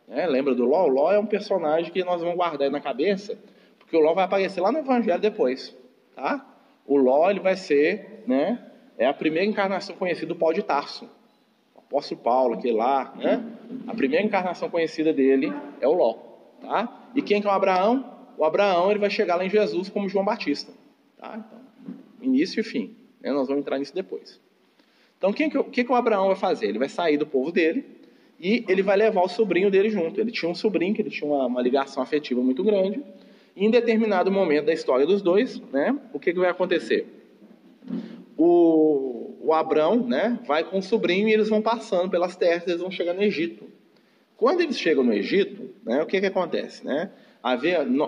Né? 0.07 0.25
Lembra 0.27 0.55
do 0.55 0.65
Ló? 0.65 0.85
O 0.85 0.89
Ló 0.89 1.11
é 1.11 1.19
um 1.19 1.25
personagem 1.25 1.91
que 1.91 2.03
nós 2.03 2.21
vamos 2.21 2.35
guardar 2.35 2.69
na 2.69 2.79
cabeça, 2.79 3.37
porque 3.79 3.95
o 3.95 3.99
Ló 3.99 4.13
vai 4.13 4.25
aparecer 4.25 4.61
lá 4.61 4.71
no 4.71 4.79
Evangelho 4.79 5.19
depois. 5.19 5.75
Tá? 6.15 6.45
O 6.85 6.97
Ló 6.97 7.29
ele 7.29 7.39
vai 7.39 7.55
ser, 7.55 8.23
né? 8.27 8.71
É 8.97 9.05
a 9.05 9.13
primeira 9.13 9.47
encarnação 9.47 9.95
conhecida 9.95 10.27
do 10.27 10.35
Paulo 10.35 10.55
de 10.55 10.63
Tarso. 10.63 11.09
O 11.75 11.79
apóstolo 11.79 12.21
Paulo, 12.21 12.53
aquele 12.55 12.75
lá, 12.75 13.13
né? 13.15 13.43
A 13.87 13.93
primeira 13.93 14.25
encarnação 14.25 14.69
conhecida 14.69 15.11
dele 15.11 15.53
é 15.81 15.87
o 15.87 15.93
Ló. 15.93 16.17
Tá? 16.61 17.09
E 17.15 17.21
quem 17.21 17.41
que 17.41 17.47
é 17.47 17.49
o 17.49 17.53
Abraão? 17.53 18.13
O 18.37 18.45
Abraão 18.45 18.89
ele 18.89 18.99
vai 18.99 19.09
chegar 19.09 19.35
lá 19.35 19.45
em 19.45 19.49
Jesus 19.49 19.89
como 19.89 20.09
João 20.09 20.25
Batista. 20.25 20.71
Tá? 21.17 21.35
Então, 21.37 21.59
início 22.21 22.59
e 22.59 22.63
fim. 22.63 22.95
Né? 23.21 23.31
Nós 23.31 23.47
vamos 23.47 23.61
entrar 23.61 23.77
nisso 23.77 23.93
depois. 23.93 24.39
Então, 25.17 25.31
o 25.31 25.33
que, 25.33 25.49
que, 25.49 25.83
que 25.83 25.91
o 25.91 25.95
Abraão 25.95 26.27
vai 26.27 26.35
fazer? 26.35 26.67
Ele 26.67 26.79
vai 26.79 26.89
sair 26.89 27.17
do 27.17 27.25
povo 27.25 27.51
dele 27.51 27.85
e 28.39 28.65
ele 28.67 28.81
vai 28.81 28.97
levar 28.97 29.21
o 29.21 29.27
sobrinho 29.27 29.71
dele 29.71 29.89
junto. 29.89 30.19
Ele 30.19 30.31
tinha 30.31 30.51
um 30.51 30.55
sobrinho 30.55 30.93
que 30.93 31.01
ele 31.01 31.09
tinha 31.09 31.29
uma, 31.29 31.45
uma 31.45 31.61
ligação 31.61 32.03
afetiva 32.03 32.41
muito 32.41 32.63
grande. 32.63 33.01
E 33.55 33.65
em 33.65 33.69
determinado 33.69 34.31
momento 34.31 34.65
da 34.65 34.73
história 34.73 35.05
dos 35.05 35.21
dois, 35.21 35.59
né, 35.71 35.97
o 36.11 36.19
que, 36.19 36.33
que 36.33 36.39
vai 36.39 36.49
acontecer? 36.49 37.22
O, 38.37 39.37
o 39.41 39.53
Abrão 39.53 40.07
né, 40.07 40.39
vai 40.47 40.63
com 40.63 40.79
o 40.79 40.83
sobrinho 40.83 41.27
e 41.27 41.33
eles 41.33 41.49
vão 41.49 41.61
passando 41.61 42.09
pelas 42.09 42.35
terras, 42.35 42.67
eles 42.67 42.81
vão 42.81 42.91
chegar 42.91 43.13
no 43.13 43.21
Egito. 43.21 43.65
Quando 44.37 44.61
eles 44.61 44.77
chegam 44.79 45.03
no 45.03 45.13
Egito, 45.13 45.69
né, 45.85 46.01
o 46.01 46.05
que, 46.05 46.19
que 46.19 46.25
acontece? 46.25 46.85
Né? 46.85 47.11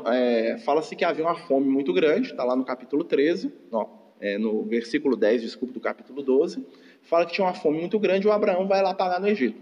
é, 0.08 0.58
fala-se 0.60 0.96
que 0.96 1.04
havia 1.04 1.24
uma 1.24 1.36
fome 1.36 1.68
muito 1.68 1.94
grande, 1.94 2.32
está 2.32 2.44
lá 2.44 2.56
no 2.56 2.64
capítulo 2.64 3.04
13, 3.04 3.52
não, 3.72 3.90
é, 4.20 4.38
no 4.38 4.64
versículo 4.64 5.16
10, 5.16 5.42
desculpa, 5.42 5.74
do 5.74 5.80
capítulo 5.80 6.22
12, 6.22 6.66
fala 7.04 7.26
que 7.26 7.34
tinha 7.34 7.46
uma 7.46 7.54
fome 7.54 7.80
muito 7.80 8.00
grande 8.00 8.28
o 8.28 8.32
Abraão 8.32 8.68
vai 8.68 8.82
lá 8.82 8.94
parar 8.94 9.20
no 9.20 9.28
Egito. 9.28 9.60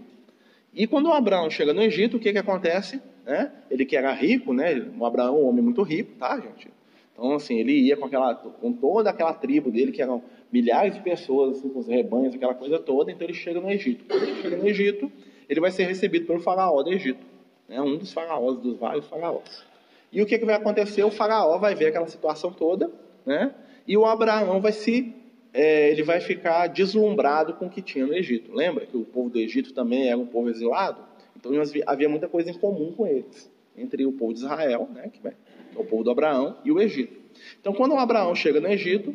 E 0.72 0.86
quando 0.86 1.06
o 1.06 1.12
Abraão 1.12 1.50
chega 1.50 1.72
no 1.72 1.82
Egito, 1.82 2.16
o 2.16 2.20
que, 2.20 2.32
que 2.32 2.38
acontece? 2.38 3.00
Né? 3.24 3.52
Ele 3.70 3.84
que 3.84 3.96
era 3.96 4.12
rico, 4.12 4.52
né? 4.52 4.90
o 4.98 5.04
Abraão 5.04 5.36
é 5.36 5.40
um 5.40 5.48
homem 5.48 5.62
muito 5.62 5.82
rico, 5.82 6.12
tá, 6.18 6.38
gente? 6.40 6.68
Então, 7.12 7.32
assim, 7.34 7.58
ele 7.58 7.72
ia 7.72 7.96
com, 7.96 8.06
aquela, 8.06 8.34
com 8.34 8.72
toda 8.72 9.10
aquela 9.10 9.32
tribo 9.32 9.70
dele, 9.70 9.92
que 9.92 10.02
eram 10.02 10.22
milhares 10.54 10.94
de 10.94 11.00
pessoas, 11.00 11.58
assim, 11.58 11.68
com 11.68 11.80
os 11.80 11.88
rebanhos, 11.88 12.32
aquela 12.32 12.54
coisa 12.54 12.78
toda, 12.78 13.10
então 13.10 13.26
ele 13.26 13.34
chega 13.34 13.60
no 13.60 13.68
Egito. 13.68 14.04
Quando 14.04 14.22
ele 14.22 14.40
chega 14.40 14.56
no 14.56 14.68
Egito, 14.68 15.10
ele 15.48 15.58
vai 15.58 15.72
ser 15.72 15.82
recebido 15.82 16.26
pelo 16.26 16.38
faraó 16.38 16.80
do 16.80 16.92
Egito. 16.92 17.26
né, 17.68 17.80
um 17.80 17.96
dos 17.96 18.12
faraós, 18.12 18.58
dos 18.60 18.78
vários 18.78 19.04
faraós. 19.08 19.64
E 20.12 20.22
o 20.22 20.26
que, 20.26 20.38
que 20.38 20.44
vai 20.44 20.54
acontecer? 20.54 21.02
O 21.02 21.10
faraó 21.10 21.58
vai 21.58 21.74
ver 21.74 21.86
aquela 21.86 22.06
situação 22.06 22.52
toda, 22.52 22.88
né? 23.26 23.52
E 23.84 23.96
o 23.96 24.06
Abraão 24.06 24.60
vai 24.60 24.70
se 24.70 25.12
é, 25.52 25.90
ele 25.90 26.04
vai 26.04 26.20
ficar 26.20 26.68
deslumbrado 26.68 27.54
com 27.54 27.66
o 27.66 27.70
que 27.70 27.82
tinha 27.82 28.06
no 28.06 28.14
Egito. 28.14 28.54
Lembra 28.54 28.86
que 28.86 28.96
o 28.96 29.04
povo 29.04 29.30
do 29.30 29.40
Egito 29.40 29.74
também 29.74 30.08
era 30.08 30.16
um 30.16 30.26
povo 30.26 30.48
exilado? 30.48 31.00
Então 31.36 31.50
havia 31.84 32.08
muita 32.08 32.28
coisa 32.28 32.50
em 32.50 32.54
comum 32.54 32.92
com 32.92 33.08
eles, 33.08 33.50
entre 33.76 34.06
o 34.06 34.12
povo 34.12 34.32
de 34.32 34.38
Israel, 34.38 34.88
né, 34.94 35.10
que 35.12 35.26
é 35.26 35.34
o 35.74 35.84
povo 35.84 36.04
do 36.04 36.12
Abraão, 36.12 36.58
e 36.64 36.70
o 36.70 36.80
Egito. 36.80 37.20
Então, 37.60 37.72
quando 37.72 37.92
o 37.92 37.98
Abraão 37.98 38.34
chega 38.36 38.60
no 38.60 38.68
Egito, 38.68 39.12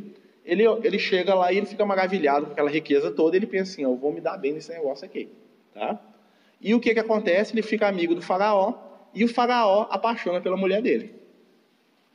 ele, 0.50 0.64
ele 0.84 1.00
chega 1.00 1.36
lá 1.36 1.52
e 1.52 1.58
ele 1.58 1.66
fica 1.66 1.86
maravilhado 1.86 2.48
com 2.48 2.52
aquela 2.54 2.70
riqueza 2.70 3.12
toda. 3.12 3.36
Ele 3.36 3.46
pensa 3.46 3.72
assim: 3.72 3.84
eu 3.84 3.96
vou 3.96 4.12
me 4.12 4.20
dar 4.20 4.38
bem 4.38 4.54
nesse 4.54 4.72
negócio 4.72 5.06
aqui, 5.06 5.30
tá? 5.74 6.00
E 6.60 6.74
o 6.74 6.80
que 6.80 6.94
que 6.94 7.00
acontece? 7.00 7.54
Ele 7.54 7.62
fica 7.62 7.88
amigo 7.88 8.16
do 8.16 8.22
faraó 8.22 8.74
e 9.14 9.24
o 9.24 9.28
faraó 9.28 9.88
apaixona 9.90 10.42
pela 10.42 10.58
mulher 10.58 10.82
dele. 10.82 11.16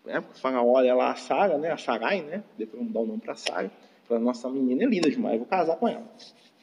É, 0.07 0.19
o 0.19 0.23
faraó 0.35 0.67
olha 0.67 0.95
lá 0.95 1.13
a 1.13 1.15
Sara, 1.15 1.57
né? 1.57 1.71
A 1.71 1.79
Sarai, 1.79 2.23
né? 2.23 2.43
Depois 2.59 2.79
vamos 2.79 2.93
dar 2.93 3.01
o 3.01 3.07
nome 3.07 3.21
para 3.21 3.35
Sara. 3.35 3.71
Fala, 4.07 4.21
nossa, 4.21 4.51
menina 4.51 4.85
é 4.85 4.87
linda 4.87 5.11
demais, 5.11 5.39
vou 5.39 5.47
casar 5.47 5.77
com 5.77 5.89
ela. 5.89 6.05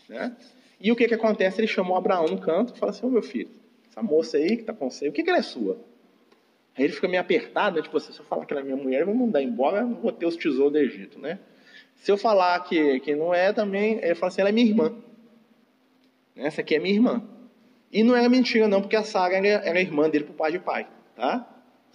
Né? 0.07 0.35
E 0.79 0.91
o 0.91 0.95
que 0.95 1.07
que 1.07 1.13
acontece? 1.13 1.59
Ele 1.59 1.67
chamou 1.67 1.97
Abraão 1.97 2.25
no 2.25 2.39
canto 2.39 2.73
e 2.75 2.77
fala 2.77 2.91
assim, 2.91 3.05
ô 3.05 3.09
oh, 3.09 3.11
meu 3.11 3.23
filho, 3.23 3.49
essa 3.89 4.01
moça 4.03 4.37
aí 4.37 4.55
que 4.55 4.61
está 4.61 4.73
com 4.73 4.89
você, 4.89 5.09
o 5.09 5.11
que 5.11 5.23
que 5.23 5.29
ela 5.29 5.39
é 5.39 5.43
sua? 5.43 5.77
Aí 6.77 6.85
ele 6.85 6.93
fica 6.93 7.07
meio 7.07 7.21
apertado, 7.21 7.77
né? 7.77 7.81
tipo 7.81 7.97
assim, 7.97 8.13
se 8.13 8.19
eu 8.19 8.25
falar 8.25 8.45
que 8.45 8.53
ela 8.53 8.61
é 8.61 8.63
minha 8.63 8.77
mulher, 8.77 9.01
eu 9.01 9.07
vou 9.07 9.15
mandar 9.15 9.41
embora, 9.41 9.83
vou 9.85 10.11
ter 10.11 10.25
os 10.25 10.35
tesouros 10.35 10.71
do 10.71 10.77
Egito, 10.77 11.19
né? 11.19 11.39
Se 12.01 12.11
eu 12.11 12.17
falar 12.17 12.59
que, 12.63 12.99
que 13.01 13.15
não 13.15 13.31
é 13.31 13.53
também, 13.53 13.99
ele 14.01 14.15
fala 14.15 14.31
assim, 14.31 14.41
ela 14.41 14.49
é 14.49 14.51
minha 14.51 14.67
irmã. 14.67 14.91
Essa 16.35 16.61
aqui 16.61 16.73
é 16.73 16.79
minha 16.79 16.95
irmã. 16.95 17.23
E 17.91 18.03
não 18.03 18.15
era 18.15 18.27
mentira 18.27 18.67
não, 18.67 18.81
porque 18.81 18.95
a 18.95 19.03
Sara 19.03 19.35
era, 19.35 19.47
era 19.47 19.79
irmã 19.79 20.09
dele 20.09 20.23
por 20.23 20.33
pai 20.33 20.51
de 20.51 20.57
pai, 20.57 20.87
tá? 21.15 21.47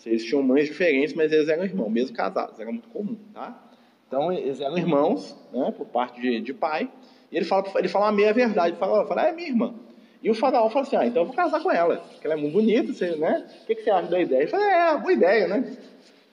Eles 0.05 0.25
tinham 0.25 0.45
mães 0.45 0.67
diferentes, 0.67 1.13
mas 1.13 1.33
eles 1.33 1.49
eram 1.49 1.65
irmãos, 1.65 1.91
mesmo 1.91 2.15
casados, 2.15 2.61
era 2.61 2.71
muito 2.71 2.89
comum, 2.91 3.17
tá? 3.35 3.61
Então, 4.07 4.33
eles 4.33 4.61
eram 4.61 4.79
irmãos, 4.79 5.37
né, 5.53 5.75
por 5.77 5.87
parte 5.87 6.21
de, 6.21 6.41
de 6.41 6.55
pai. 6.55 6.89
E 7.33 7.37
ele 7.37 7.45
fala, 7.45 7.65
ele 7.75 7.89
fala 7.89 8.07
uma 8.07 8.13
meia 8.13 8.33
verdade. 8.33 8.69
Ele 8.69 8.77
fala, 8.77 9.05
fala, 9.09 9.23
ah, 9.23 9.29
é 9.29 9.33
minha 9.33 9.49
irmã. 9.49 9.75
E 10.23 10.31
o 10.31 10.35
faraó 10.35 10.71
fala 10.71 10.87
assim, 10.87 10.95
ah, 10.95 11.05
então 11.05 11.23
eu 11.23 11.27
vou 11.27 11.35
casar 11.35 11.61
com 11.61 11.73
ela, 11.73 11.97
porque 11.97 12.25
ela 12.25 12.35
é 12.35 12.37
muito 12.37 12.53
bonita, 12.53 12.93
você, 12.93 13.17
né? 13.17 13.45
O 13.63 13.67
que, 13.67 13.75
que 13.75 13.83
você 13.83 13.91
acha 13.91 14.09
da 14.09 14.21
ideia? 14.21 14.43
Ele 14.43 14.51
fala, 14.51 14.65
é, 14.65 14.97
boa 14.99 15.13
ideia, 15.13 15.49
né? 15.49 15.77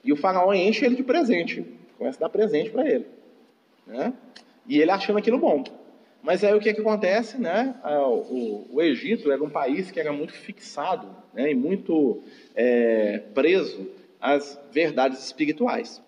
E 0.04 0.12
o 0.12 0.16
faraó 0.16 0.52
enche 0.52 0.84
ele 0.84 0.94
de 0.94 1.02
presente, 1.02 1.64
começa 1.98 2.18
a 2.18 2.28
dar 2.28 2.28
presente 2.28 2.70
para 2.70 2.88
ele. 2.88 3.06
Né? 3.86 4.12
E 4.66 4.80
ele 4.80 4.90
achando 4.90 5.18
aquilo 5.18 5.38
bom. 5.38 5.62
Mas 6.22 6.42
aí 6.42 6.54
o 6.54 6.60
que, 6.60 6.72
que 6.72 6.80
acontece, 6.80 7.38
né? 7.38 7.74
Ah, 7.82 8.08
o, 8.08 8.66
o, 8.72 8.82
Egito 8.82 9.30
era 9.30 9.42
um 9.42 9.50
país 9.50 9.90
que 9.90 10.00
era 10.00 10.10
muito 10.10 10.32
fixado 10.32 11.06
né? 11.34 11.50
e 11.50 11.54
muito 11.54 12.22
é, 12.54 13.22
preso 13.34 13.90
às 14.18 14.58
verdades 14.72 15.22
espirituais. 15.22 16.02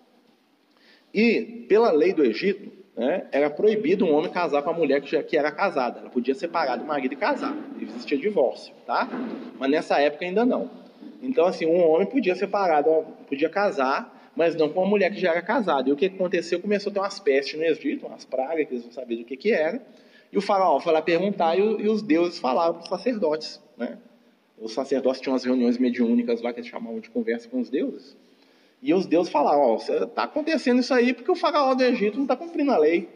E, 1.13 1.65
pela 1.69 1.91
lei 1.91 2.13
do 2.13 2.23
Egito, 2.23 2.71
né, 2.95 3.27
era 3.31 3.49
proibido 3.49 4.05
um 4.05 4.13
homem 4.13 4.31
casar 4.31 4.63
com 4.63 4.71
a 4.71 4.73
mulher 4.73 5.01
que, 5.01 5.11
já, 5.11 5.21
que 5.21 5.37
era 5.37 5.51
casada. 5.51 5.99
Ela 5.99 6.09
podia 6.09 6.33
separar 6.33 6.77
do 6.77 6.85
marido 6.85 7.13
e 7.13 7.15
casar. 7.15 7.55
Existia 7.79 8.17
divórcio, 8.17 8.73
tá? 8.87 9.07
Mas 9.59 9.69
nessa 9.69 9.99
época 9.99 10.25
ainda 10.25 10.43
não. 10.43 10.69
Então, 11.21 11.45
assim, 11.45 11.67
um 11.67 11.79
homem 11.79 12.07
podia 12.07 12.35
separar, 12.35 12.83
podia 13.27 13.49
casar, 13.49 14.16
mas 14.37 14.55
não 14.55 14.69
com 14.69 14.81
uma 14.81 14.89
mulher 14.89 15.11
que 15.11 15.19
já 15.19 15.31
era 15.31 15.41
casada. 15.41 15.89
E 15.89 15.91
o 15.91 15.95
que 15.95 16.05
aconteceu? 16.05 16.61
Começou 16.61 16.91
a 16.91 16.93
ter 16.93 16.99
umas 16.99 17.19
pestes 17.19 17.59
no 17.59 17.65
Egito, 17.65 18.05
umas 18.05 18.23
pragas 18.23 18.67
que 18.67 18.75
eles 18.75 18.85
não 18.85 18.91
sabiam 18.91 19.21
do 19.21 19.25
que, 19.25 19.35
que 19.35 19.51
era. 19.51 19.81
E 20.31 20.37
o 20.37 20.41
faraó 20.41 20.79
foi 20.79 20.93
lá 20.93 21.01
perguntar 21.01 21.57
e, 21.57 21.61
e 21.61 21.89
os 21.89 22.03
deuses 22.03 22.37
falavam 22.37 22.75
para 22.75 22.83
os 22.83 22.89
sacerdotes, 22.89 23.59
né? 23.75 23.97
Os 24.59 24.73
sacerdotes 24.73 25.21
tinham 25.21 25.33
umas 25.33 25.43
reuniões 25.43 25.79
mediúnicas 25.79 26.41
lá 26.41 26.53
que 26.53 26.59
eles 26.59 26.69
chamavam 26.69 26.99
de 26.99 27.09
conversa 27.09 27.49
com 27.49 27.59
os 27.59 27.69
deuses. 27.69 28.15
E 28.81 28.93
os 28.93 29.07
deuses 29.07 29.31
falaram: 29.31 29.61
Ó, 29.61 29.75
está 29.77 30.23
acontecendo 30.23 30.81
isso 30.81 30.93
aí 30.93 31.13
porque 31.13 31.31
o 31.31 31.35
faraó 31.35 31.73
do 31.73 31.83
Egito 31.83 32.15
não 32.17 32.23
está 32.23 32.35
cumprindo 32.35 32.71
a 32.71 32.77
lei. 32.77 33.09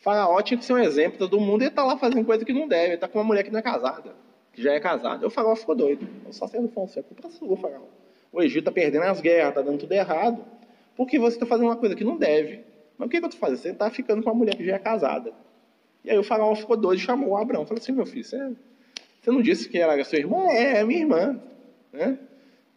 O 0.00 0.02
faraó 0.02 0.42
tinha 0.42 0.58
que 0.58 0.64
ser 0.64 0.72
um 0.72 0.78
exemplo 0.78 1.18
todo 1.18 1.40
mundo 1.40 1.62
e 1.62 1.64
ele 1.64 1.70
está 1.70 1.84
lá 1.84 1.96
fazendo 1.96 2.24
coisa 2.24 2.44
que 2.44 2.52
não 2.52 2.66
deve. 2.66 2.86
Ele 2.86 2.94
está 2.94 3.06
com 3.06 3.18
uma 3.18 3.24
mulher 3.24 3.44
que 3.44 3.50
não 3.50 3.60
é 3.60 3.62
casada, 3.62 4.12
que 4.52 4.60
já 4.60 4.72
é 4.72 4.80
casada. 4.80 5.24
E 5.24 5.26
o 5.26 5.30
faraó 5.30 5.54
ficou 5.54 5.76
doido. 5.76 6.08
O 6.28 6.32
sacerdote 6.32 6.74
falou: 6.74 6.88
Isso 6.88 6.98
é 6.98 7.02
culpa 7.02 7.30
sua, 7.30 7.56
faraó. 7.56 7.82
O 8.32 8.42
Egito 8.42 8.60
está 8.60 8.72
perdendo 8.72 9.04
as 9.04 9.20
guerras, 9.20 9.50
está 9.50 9.62
dando 9.62 9.78
tudo 9.78 9.92
errado. 9.92 10.44
Porque 10.96 11.18
você 11.18 11.36
está 11.36 11.46
fazendo 11.46 11.66
uma 11.66 11.76
coisa 11.76 11.94
que 11.94 12.04
não 12.04 12.16
deve. 12.16 12.64
Mas 12.96 13.06
o 13.06 13.10
que, 13.10 13.18
que 13.18 13.24
eu 13.24 13.28
estou 13.28 13.40
fazendo? 13.40 13.58
Você 13.58 13.70
está 13.70 13.90
ficando 13.90 14.22
com 14.22 14.30
uma 14.30 14.34
mulher 14.34 14.56
que 14.56 14.64
já 14.64 14.74
é 14.74 14.78
casada. 14.78 15.32
E 16.04 16.10
aí 16.10 16.18
o 16.18 16.24
faraó 16.24 16.54
ficou 16.54 16.76
doido 16.76 16.98
e 16.98 17.02
chamou 17.02 17.30
o 17.30 17.36
Abraão. 17.36 17.64
Falou 17.64 17.80
assim: 17.80 17.92
Meu 17.92 18.04
filho, 18.04 18.24
você, 18.24 18.52
você 19.20 19.30
não 19.30 19.40
disse 19.40 19.68
que 19.68 19.78
ela 19.78 19.92
era 19.92 20.04
sua 20.04 20.18
irmã? 20.18 20.46
É, 20.48 20.78
é 20.78 20.84
minha 20.84 21.00
irmã. 21.00 21.40
Né? 21.92 22.18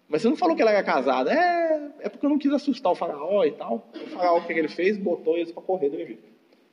Mas 0.08 0.22
você 0.22 0.30
não 0.30 0.36
falou 0.36 0.56
que 0.56 0.62
ela 0.62 0.72
era 0.72 0.84
casada. 0.84 1.34
É, 1.34 1.90
é 2.02 2.10
porque 2.10 2.26
eu 2.26 2.30
não 2.30 2.38
quis 2.38 2.52
assustar 2.52 2.92
o 2.92 2.96
faraó 2.96 3.44
e 3.44 3.52
tal. 3.52 3.88
O 3.96 4.10
faraó, 4.10 4.38
o 4.38 4.46
que 4.46 4.54
ele 4.54 4.68
fez? 4.68 4.98
Botou 4.98 5.38
eles 5.38 5.52
para 5.52 5.64
correr 5.64 5.90
do 5.90 5.96
Egito. 5.96 6.28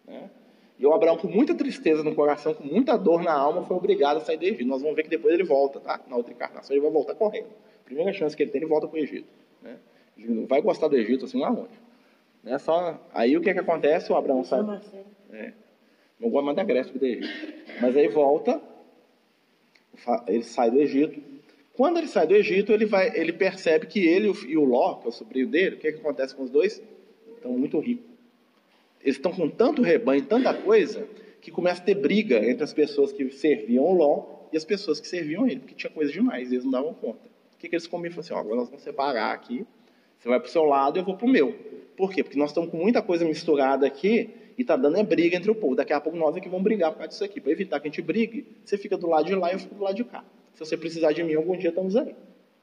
Né? 0.07 0.29
E 0.79 0.87
o 0.87 0.93
Abraão, 0.93 1.17
com 1.17 1.29
muita 1.29 1.55
tristeza 1.55 2.05
no 2.05 2.15
coração, 2.15 2.55
com 2.55 2.65
muita 2.65 2.97
dor 2.97 3.23
na 3.23 3.33
alma, 3.33 3.65
foi 3.65 3.77
obrigado 3.77 4.19
a 4.19 4.21
sair 4.21 4.37
do 4.37 4.45
Egito. 4.45 4.67
Nós 4.67 4.83
vamos 4.83 4.97
ver 4.97 5.05
que 5.05 5.09
depois 5.09 5.33
ele 5.33 5.45
volta, 5.45 5.81
tá? 5.81 6.01
Na 6.09 6.17
outra 6.17 6.33
encarnação, 6.33 6.75
ele 6.75 6.83
vai 6.83 6.91
voltar 6.91 7.15
correndo. 7.15 7.49
Primeira 7.89 8.13
chance 8.13 8.37
que 8.37 8.43
ele 8.43 8.51
tem, 8.51 8.61
ele 8.61 8.69
volta 8.69 8.87
para 8.87 8.99
o 8.99 9.03
Egito. 9.03 9.29
Né? 9.63 9.79
Ele 10.19 10.29
não 10.29 10.47
vai 10.47 10.61
gostar 10.61 10.89
do 10.89 10.97
Egito 10.97 11.25
assim 11.25 11.41
lá 11.41 11.49
longe. 11.49 11.81
Né? 12.45 12.59
Só... 12.59 13.01
Aí 13.15 13.35
o 13.35 13.41
que, 13.41 13.53
que 13.55 13.59
acontece? 13.59 14.13
O 14.13 14.17
Abraão 14.17 14.45
sai. 14.45 14.61
É. 15.33 15.53
Não 16.21 16.29
gosto 16.29 16.45
mais 16.45 16.57
da 16.57 16.65
Grécia 16.65 16.93
do 16.93 17.05
Egito. 17.05 17.29
Mas 17.81 17.97
aí 17.97 18.09
volta, 18.09 18.61
ele 20.27 20.43
sai 20.43 20.71
do 20.71 20.79
Egito, 20.79 21.19
quando 21.73 21.97
ele 21.97 22.09
sai 22.09 22.27
do 22.27 22.35
Egito, 22.35 22.73
ele, 22.73 22.85
vai, 22.85 23.17
ele 23.17 23.33
percebe 23.33 23.87
que 23.87 24.01
ele 24.01 24.31
e 24.47 24.57
o 24.59 24.65
Ló, 24.65 24.97
que 24.97 25.07
é 25.07 25.09
o 25.09 25.13
sobrinho 25.13 25.47
dele, 25.47 25.77
o 25.77 25.79
que, 25.79 25.93
que 25.93 26.01
acontece 26.01 26.35
com 26.35 26.43
os 26.43 26.51
dois? 26.51 26.83
Estão 27.37 27.53
muito 27.53 27.79
ricos. 27.79 28.05
Eles 29.01 29.17
estão 29.17 29.33
com 29.33 29.49
tanto 29.49 29.81
rebanho, 29.81 30.25
tanta 30.27 30.53
coisa, 30.53 31.09
que 31.41 31.51
começa 31.51 31.81
a 31.81 31.85
ter 31.85 31.95
briga 31.95 32.45
entre 32.45 32.65
as 32.65 32.75
pessoas 32.75 33.13
que 33.13 33.31
serviam 33.31 33.85
o 33.85 33.95
Ló 33.95 34.27
e 34.53 34.57
as 34.57 34.65
pessoas 34.65 35.01
que 35.01 35.07
serviam 35.07 35.47
ele, 35.47 35.61
porque 35.61 35.75
tinha 35.75 35.91
coisa 35.91 36.13
demais, 36.13 36.51
eles 36.51 36.65
não 36.65 36.73
davam 36.73 36.95
conta. 36.95 37.29
O 37.59 37.61
que, 37.61 37.69
que 37.69 37.75
eles 37.75 37.89
comiam? 37.89 38.13
Falaram 38.13 38.21
assim, 38.21 38.35
ó, 38.35 38.39
agora 38.39 38.57
nós 38.57 38.69
vamos 38.69 38.85
separar 38.85 39.33
aqui, 39.33 39.67
você 40.17 40.29
vai 40.29 40.39
para 40.39 40.47
o 40.47 40.51
seu 40.51 40.63
lado 40.63 40.97
e 40.97 41.01
eu 41.01 41.05
vou 41.05 41.17
para 41.17 41.27
o 41.27 41.29
meu. 41.29 41.53
Por 41.97 42.13
quê? 42.13 42.23
Porque 42.23 42.39
nós 42.39 42.51
estamos 42.51 42.71
com 42.71 42.77
muita 42.77 43.03
coisa 43.03 43.25
misturada 43.25 43.85
aqui 43.85 44.31
e 44.57 44.63
está 44.63 44.77
dando 44.77 44.97
é 44.97 45.03
briga 45.03 45.37
entre 45.37 45.51
o 45.51 45.57
povo. 45.57 45.75
Daqui 45.75 45.93
a 45.93 46.01
pouco 46.01 46.17
nós 46.17 46.37
é 46.37 46.41
que 46.41 46.49
vamos 46.49 46.63
brigar 46.63 46.93
por 46.93 46.99
causa 46.99 47.09
disso 47.09 47.25
aqui. 47.25 47.41
Para 47.41 47.51
evitar 47.51 47.81
que 47.81 47.89
a 47.89 47.91
gente 47.91 48.01
brigue, 48.01 48.47
você 48.65 48.79
fica 48.79 48.97
do 48.97 49.09
lado 49.09 49.27
de 49.27 49.35
lá 49.35 49.51
e 49.51 49.55
eu 49.55 49.59
fico 49.59 49.75
do 49.75 49.83
lado 49.83 49.97
de 49.97 50.05
cá. 50.05 50.25
Se 50.55 50.61
você 50.61 50.77
precisar 50.77 51.11
de 51.11 51.25
mim, 51.25 51.35
algum 51.35 51.57
dia 51.57 51.71
estamos 51.71 51.97
aí. 51.97 52.15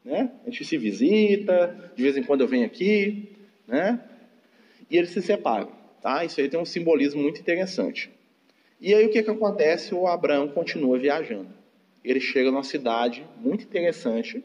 Né? 0.03 0.31
A 0.45 0.49
gente 0.49 0.63
se 0.63 0.77
visita, 0.77 1.91
de 1.93 2.01
vez 2.01 2.15
em 2.15 2.23
quando 2.23 2.41
eu 2.41 2.47
venho 2.47 2.65
aqui, 2.65 3.35
né? 3.67 3.99
E 4.89 4.97
eles 4.97 5.09
se 5.09 5.21
separam, 5.21 5.69
tá? 6.01 6.23
Isso 6.23 6.39
aí 6.39 6.47
tem 6.47 6.59
um 6.59 6.65
simbolismo 6.65 7.21
muito 7.21 7.41
interessante. 7.41 8.09
E 8.79 8.93
aí 8.93 9.05
o 9.05 9.09
que, 9.09 9.23
que 9.23 9.29
acontece? 9.29 9.93
O 9.93 10.07
Abraão 10.07 10.47
continua 10.47 10.97
viajando. 10.97 11.49
Ele 12.03 12.19
chega 12.19 12.51
numa 12.51 12.63
cidade 12.63 13.25
muito 13.37 13.63
interessante, 13.63 14.43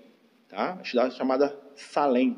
tá? 0.50 0.72
A 0.80 0.84
cidade 0.84 1.16
chamada 1.16 1.56
Salém, 1.74 2.36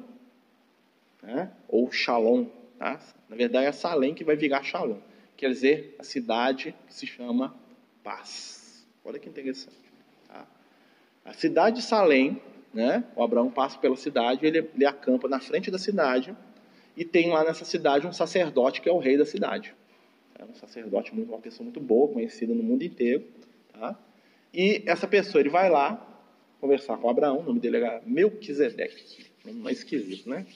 né? 1.22 1.51
ou 1.66 1.90
Shalom, 1.90 2.46
tá? 2.79 3.01
Na 3.29 3.37
verdade 3.37 3.66
é 3.66 3.72
Salém 3.72 4.14
que 4.14 4.22
vai 4.22 4.37
virar 4.37 4.62
Shalom. 4.62 4.98
Quer 5.37 5.48
dizer, 5.48 5.96
a 5.98 6.05
cidade 6.05 6.75
que 6.87 6.94
se 6.94 7.07
chama 7.07 7.55
paz. 8.05 8.87
Olha 9.05 9.18
que 9.18 9.29
interessante. 9.29 9.83
A 11.25 11.33
cidade 11.33 11.77
de 11.77 11.83
Salém, 11.83 12.40
né? 12.75 13.05
O 13.14 13.22
Abraão 13.22 13.51
passa 13.51 13.79
pela 13.79 13.96
cidade, 13.96 14.44
ele, 14.44 14.68
ele 14.75 14.85
acampa 14.85 15.29
na 15.29 15.38
frente 15.38 15.70
da 15.70 15.79
cidade 15.79 16.37
e 16.96 17.05
tem 17.05 17.31
lá 17.31 17.44
nessa 17.44 17.64
cidade 17.64 18.07
um 18.07 18.12
sacerdote 18.12 18.81
que 18.81 18.88
é 18.88 18.92
o 18.92 18.98
rei 18.98 19.16
da 19.16 19.25
cidade. 19.25 19.75
É 20.38 20.44
um 20.44 20.55
sacerdote, 20.55 21.12
uma 21.12 21.38
pessoa 21.38 21.64
muito 21.64 21.81
boa, 21.81 22.12
conhecida 22.12 22.53
no 22.53 22.62
mundo 22.62 22.83
inteiro. 22.83 23.25
Tá? 23.72 23.96
E 24.53 24.83
essa 24.87 25.07
pessoa, 25.07 25.40
ele 25.40 25.48
vai 25.48 25.70
lá 25.70 26.12
conversar 26.62 26.96
com 26.96 27.11
Abraão, 27.11 27.40
o 27.40 27.42
nome 27.42 27.59
dele 27.59 27.79
era 27.79 28.01
Melquisedeque. 28.07 29.27
Nome 29.44 29.59
mais 29.59 29.79
esquisito, 29.79 30.31
né? 30.31 30.46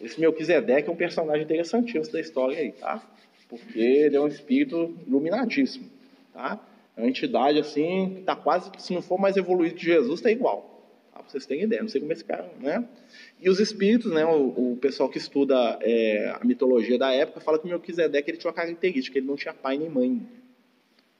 Esse 0.00 0.20
Melquisedeque 0.20 0.88
é 0.88 0.92
um 0.92 0.96
personagem 0.96 1.42
interessantíssimo 1.42 2.12
da 2.12 2.20
história 2.20 2.56
aí, 2.56 2.70
tá? 2.70 3.04
Porque 3.48 3.80
ele 3.80 4.14
é 4.14 4.20
um 4.20 4.28
espírito 4.28 4.96
iluminadíssimo, 5.04 5.90
tá? 6.32 6.64
É 6.96 7.00
uma 7.00 7.08
entidade 7.08 7.58
assim, 7.58 8.12
que 8.14 8.20
está 8.20 8.36
quase, 8.36 8.70
se 8.78 8.94
não 8.94 9.02
for 9.02 9.18
mais 9.18 9.36
evoluído 9.36 9.74
que 9.74 9.84
Jesus, 9.84 10.20
está 10.20 10.30
igual. 10.30 10.80
Tá? 11.12 11.22
Vocês 11.26 11.44
têm 11.44 11.62
ideia, 11.62 11.82
não 11.82 11.88
sei 11.88 12.00
como 12.00 12.12
esse 12.12 12.24
cara, 12.24 12.48
né? 12.60 12.86
E 13.42 13.50
os 13.50 13.58
espíritos, 13.58 14.12
né, 14.12 14.24
o, 14.24 14.74
o 14.74 14.78
pessoal 14.80 15.08
que 15.08 15.18
estuda 15.18 15.76
é, 15.80 16.36
a 16.40 16.44
mitologia 16.44 16.96
da 16.96 17.12
época 17.12 17.40
fala 17.40 17.58
que 17.58 17.66
o 17.66 17.68
Melquisedeque 17.68 18.30
ele 18.30 18.38
tinha 18.38 18.48
uma 18.48 18.54
característica, 18.54 19.18
ele 19.18 19.26
não 19.26 19.34
tinha 19.34 19.52
pai 19.52 19.76
nem 19.76 19.90
mãe. 19.90 20.22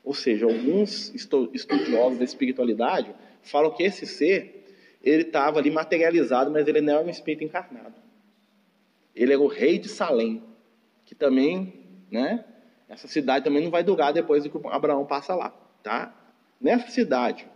Ou 0.05 0.14
seja, 0.14 0.46
alguns 0.46 1.12
estudiosos 1.12 2.18
da 2.18 2.24
espiritualidade 2.24 3.12
falam 3.42 3.70
que 3.70 3.83
esse 3.83 4.07
ser, 4.07 4.64
ele 5.03 5.22
estava 5.22 5.59
ali 5.59 5.70
materializado, 5.70 6.51
mas 6.51 6.66
ele 6.66 6.81
não 6.81 6.94
era 6.94 7.07
um 7.07 7.11
espírito 7.11 7.44
encarnado. 7.44 7.94
Ele 9.14 9.33
era 9.33 9.40
o 9.40 9.46
rei 9.46 9.79
de 9.79 9.88
Salém, 9.88 10.42
que 11.05 11.14
também, 11.14 11.72
né, 12.11 12.44
essa 12.88 13.09
cidade 13.09 13.44
também 13.44 13.62
não 13.62 13.70
vai 13.70 13.83
durar 13.83 14.12
depois 14.12 14.42
de 14.42 14.48
que 14.48 14.59
Abraão 14.68 15.05
passa 15.05 15.35
lá. 15.35 15.51
Tá? 15.83 16.14
Nessa 16.61 16.88
cidade, 16.90 17.46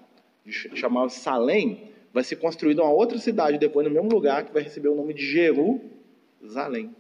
chamada 0.46 1.08
Salém, 1.08 1.90
vai 2.12 2.22
ser 2.22 2.36
construída 2.36 2.82
uma 2.82 2.92
outra 2.92 3.18
cidade 3.18 3.58
depois 3.58 3.86
no 3.86 3.92
mesmo 3.92 4.08
lugar 4.08 4.44
que 4.44 4.52
vai 4.52 4.62
receber 4.62 4.88
o 4.88 4.94
nome 4.94 5.14
de 5.14 5.24
Jerusalém, 5.24 6.94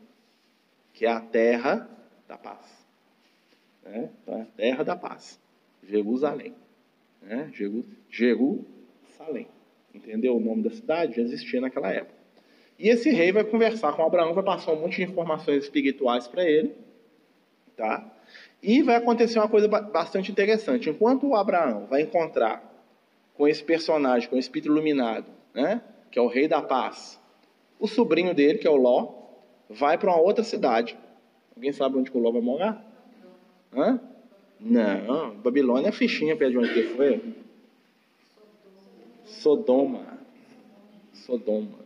que 0.92 1.04
é 1.04 1.10
a 1.10 1.20
terra 1.20 1.88
da 2.26 2.38
paz. 2.38 2.86
Né? 3.82 4.10
Então, 4.22 4.38
é 4.38 4.42
a 4.42 4.46
terra 4.46 4.84
da 4.84 4.96
paz. 4.96 5.40
Jerusalém. 5.82 6.54
Né? 7.20 7.50
Jerusalém. 9.22 9.46
Entendeu? 9.94 10.36
O 10.36 10.40
nome 10.40 10.62
da 10.62 10.70
cidade 10.70 11.16
já 11.16 11.22
existia 11.22 11.60
naquela 11.60 11.90
época. 11.90 12.14
E 12.78 12.88
esse 12.88 13.10
rei 13.10 13.30
vai 13.30 13.44
conversar 13.44 13.92
com 13.92 14.02
Abraão, 14.02 14.34
vai 14.34 14.42
passar 14.42 14.72
um 14.72 14.80
monte 14.80 14.96
de 14.96 15.04
informações 15.04 15.62
espirituais 15.62 16.26
para 16.26 16.44
ele, 16.44 16.74
tá? 17.76 18.10
E 18.62 18.82
vai 18.82 18.96
acontecer 18.96 19.38
uma 19.38 19.48
coisa 19.48 19.68
bastante 19.68 20.32
interessante. 20.32 20.88
Enquanto 20.88 21.26
o 21.28 21.36
Abraão 21.36 21.86
vai 21.86 22.02
encontrar 22.02 22.72
com 23.34 23.46
esse 23.46 23.62
personagem, 23.62 24.28
com 24.28 24.36
o 24.36 24.38
espírito 24.38 24.72
iluminado, 24.72 25.26
né? 25.54 25.82
Que 26.10 26.18
é 26.18 26.22
o 26.22 26.26
rei 26.26 26.48
da 26.48 26.62
paz, 26.62 27.20
o 27.78 27.86
sobrinho 27.86 28.34
dele, 28.34 28.58
que 28.58 28.66
é 28.66 28.70
o 28.70 28.76
Ló, 28.76 29.12
vai 29.68 29.98
para 29.98 30.10
uma 30.10 30.20
outra 30.20 30.42
cidade. 30.42 30.98
Alguém 31.54 31.72
sabe 31.72 31.98
onde 31.98 32.10
o 32.10 32.18
Ló 32.18 32.32
vai 32.32 32.40
morar? 32.40 32.84
Hã? 33.74 34.00
Não, 34.58 35.34
Babilônia 35.36 35.88
é 35.88 35.92
fichinha 35.92 36.36
perto 36.36 36.52
de 36.52 36.58
onde 36.58 36.70
ele 36.70 36.88
foi. 36.94 37.41
Sodoma. 39.32 40.18
Sodoma. 41.12 41.82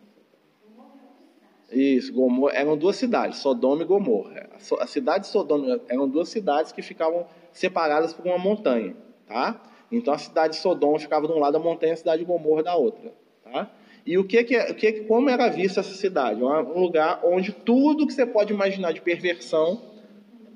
Isso, 1.70 2.12
Gomorra, 2.12 2.52
eram 2.54 2.76
duas 2.76 2.96
cidades, 2.96 3.38
Sodoma 3.38 3.82
e 3.82 3.84
Gomorra. 3.84 4.48
A 4.78 4.86
cidade 4.86 5.24
de 5.24 5.30
Sodoma 5.30 5.80
eram 5.88 6.08
duas 6.08 6.28
cidades 6.28 6.72
que 6.72 6.80
ficavam 6.80 7.26
separadas 7.52 8.12
por 8.12 8.24
uma 8.24 8.38
montanha, 8.38 8.94
tá? 9.26 9.60
Então 9.90 10.14
a 10.14 10.18
cidade 10.18 10.54
de 10.54 10.60
Sodoma 10.60 10.98
ficava 10.98 11.26
de 11.26 11.32
um 11.32 11.38
lado 11.38 11.54
da 11.54 11.58
montanha, 11.58 11.92
a 11.92 11.96
cidade 11.96 12.20
de 12.20 12.24
Gomorra 12.24 12.62
da 12.62 12.76
outra, 12.76 13.12
tá? 13.42 13.70
E 14.04 14.16
o 14.16 14.24
que 14.24 14.44
que, 14.44 14.56
o 14.56 14.74
que 14.74 14.92
como 15.04 15.28
era 15.28 15.48
vista 15.48 15.80
essa 15.80 15.94
cidade? 15.94 16.42
Um 16.42 16.80
lugar 16.80 17.20
onde 17.24 17.50
tudo 17.50 18.06
que 18.06 18.12
você 18.12 18.24
pode 18.24 18.52
imaginar 18.52 18.92
de 18.92 19.00
perversão 19.00 19.80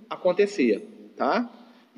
acontecia, 0.09 0.81
tá? 1.16 1.50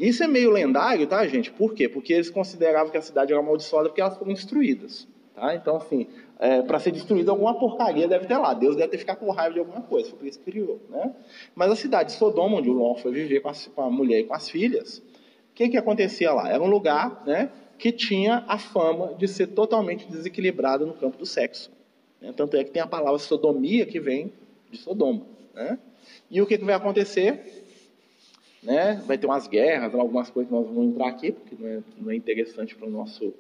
Isso 0.03 0.25
é 0.25 0.27
meio 0.27 0.51
lendário, 0.51 1.07
tá, 1.07 1.25
gente? 1.29 1.53
Por 1.53 1.75
quê? 1.75 1.89
Porque 1.89 2.13
eles 2.13 2.29
consideravam 2.29 2.91
que 2.91 2.99
a 2.99 3.01
cidade 3.01 3.33
era 3.33 3.41
amaldiçoada 3.41 3.89
porque 3.89 4.01
elas 4.01 4.19
foram 4.19 4.35
destruídas. 4.35 5.07
Tá? 5.33 5.55
Então, 5.55 5.77
assim, 5.77 6.09
é, 6.41 6.61
para 6.61 6.81
ser 6.81 6.91
destruída, 6.91 7.31
alguma 7.31 7.57
porcaria 7.57 8.09
deve 8.09 8.27
ter 8.27 8.37
lá. 8.37 8.53
Deus 8.53 8.75
deve 8.75 8.89
ter 8.89 8.99
ficado 8.99 9.19
com 9.19 9.31
raiva 9.31 9.55
de 9.55 9.61
alguma 9.61 9.81
coisa, 9.83 10.11
foi 10.11 10.19
por 10.19 10.27
isso 10.27 10.41
que 10.41 10.51
criou. 10.51 10.81
Né? 10.91 11.15
Mas 11.55 11.71
a 11.71 11.77
cidade 11.77 12.11
de 12.11 12.19
Sodoma, 12.19 12.57
onde 12.57 12.69
o 12.69 12.73
Ló 12.73 12.97
foi 12.97 13.13
viver 13.13 13.43
com, 13.43 13.53
com 13.77 13.83
a 13.83 13.89
mulher 13.89 14.19
e 14.19 14.25
com 14.25 14.35
as 14.35 14.51
filhas, 14.51 14.99
o 14.99 15.55
que, 15.55 15.69
que 15.69 15.77
acontecia 15.77 16.33
lá? 16.33 16.51
Era 16.51 16.61
um 16.61 16.69
lugar 16.69 17.23
né, 17.25 17.53
que 17.79 17.93
tinha 17.93 18.45
a 18.49 18.59
fama 18.59 19.15
de 19.15 19.29
ser 19.29 19.47
totalmente 19.49 20.11
desequilibrado 20.11 20.85
no 20.85 20.95
campo 20.95 21.17
do 21.17 21.27
sexo. 21.27 21.71
Né? 22.21 22.33
Tanto 22.37 22.57
é 22.57 22.65
que 22.65 22.73
tem 22.73 22.83
a 22.83 22.89
palavra 22.89 23.21
sodomia 23.21 23.87
que 23.87 24.01
vem 24.01 24.33
de 24.69 24.79
Sodoma. 24.79 25.23
Né? 25.55 25.79
E 26.29 26.43
o 26.43 26.47
que, 26.47 26.59
que 26.59 26.65
vai 26.65 26.75
acontecer? 26.75 27.62
Né? 28.63 29.03
Vai 29.07 29.19
ter 29.19 29.27
umas 29.27 29.49
guerras, 29.49 29.95
algumas 29.95 30.31
coisas 30.31 30.49
que 30.49 30.55
nós 30.55 30.67
vamos 30.67 30.93
entrar 30.93 31.09
aqui, 31.09 31.33
porque 31.33 31.57
não 31.59 31.69
é, 31.69 31.81
não 31.99 32.11
é 32.11 32.15
interessante 32.15 32.77
para 32.77 32.87
o 32.87 32.91
nosso, 32.91 33.35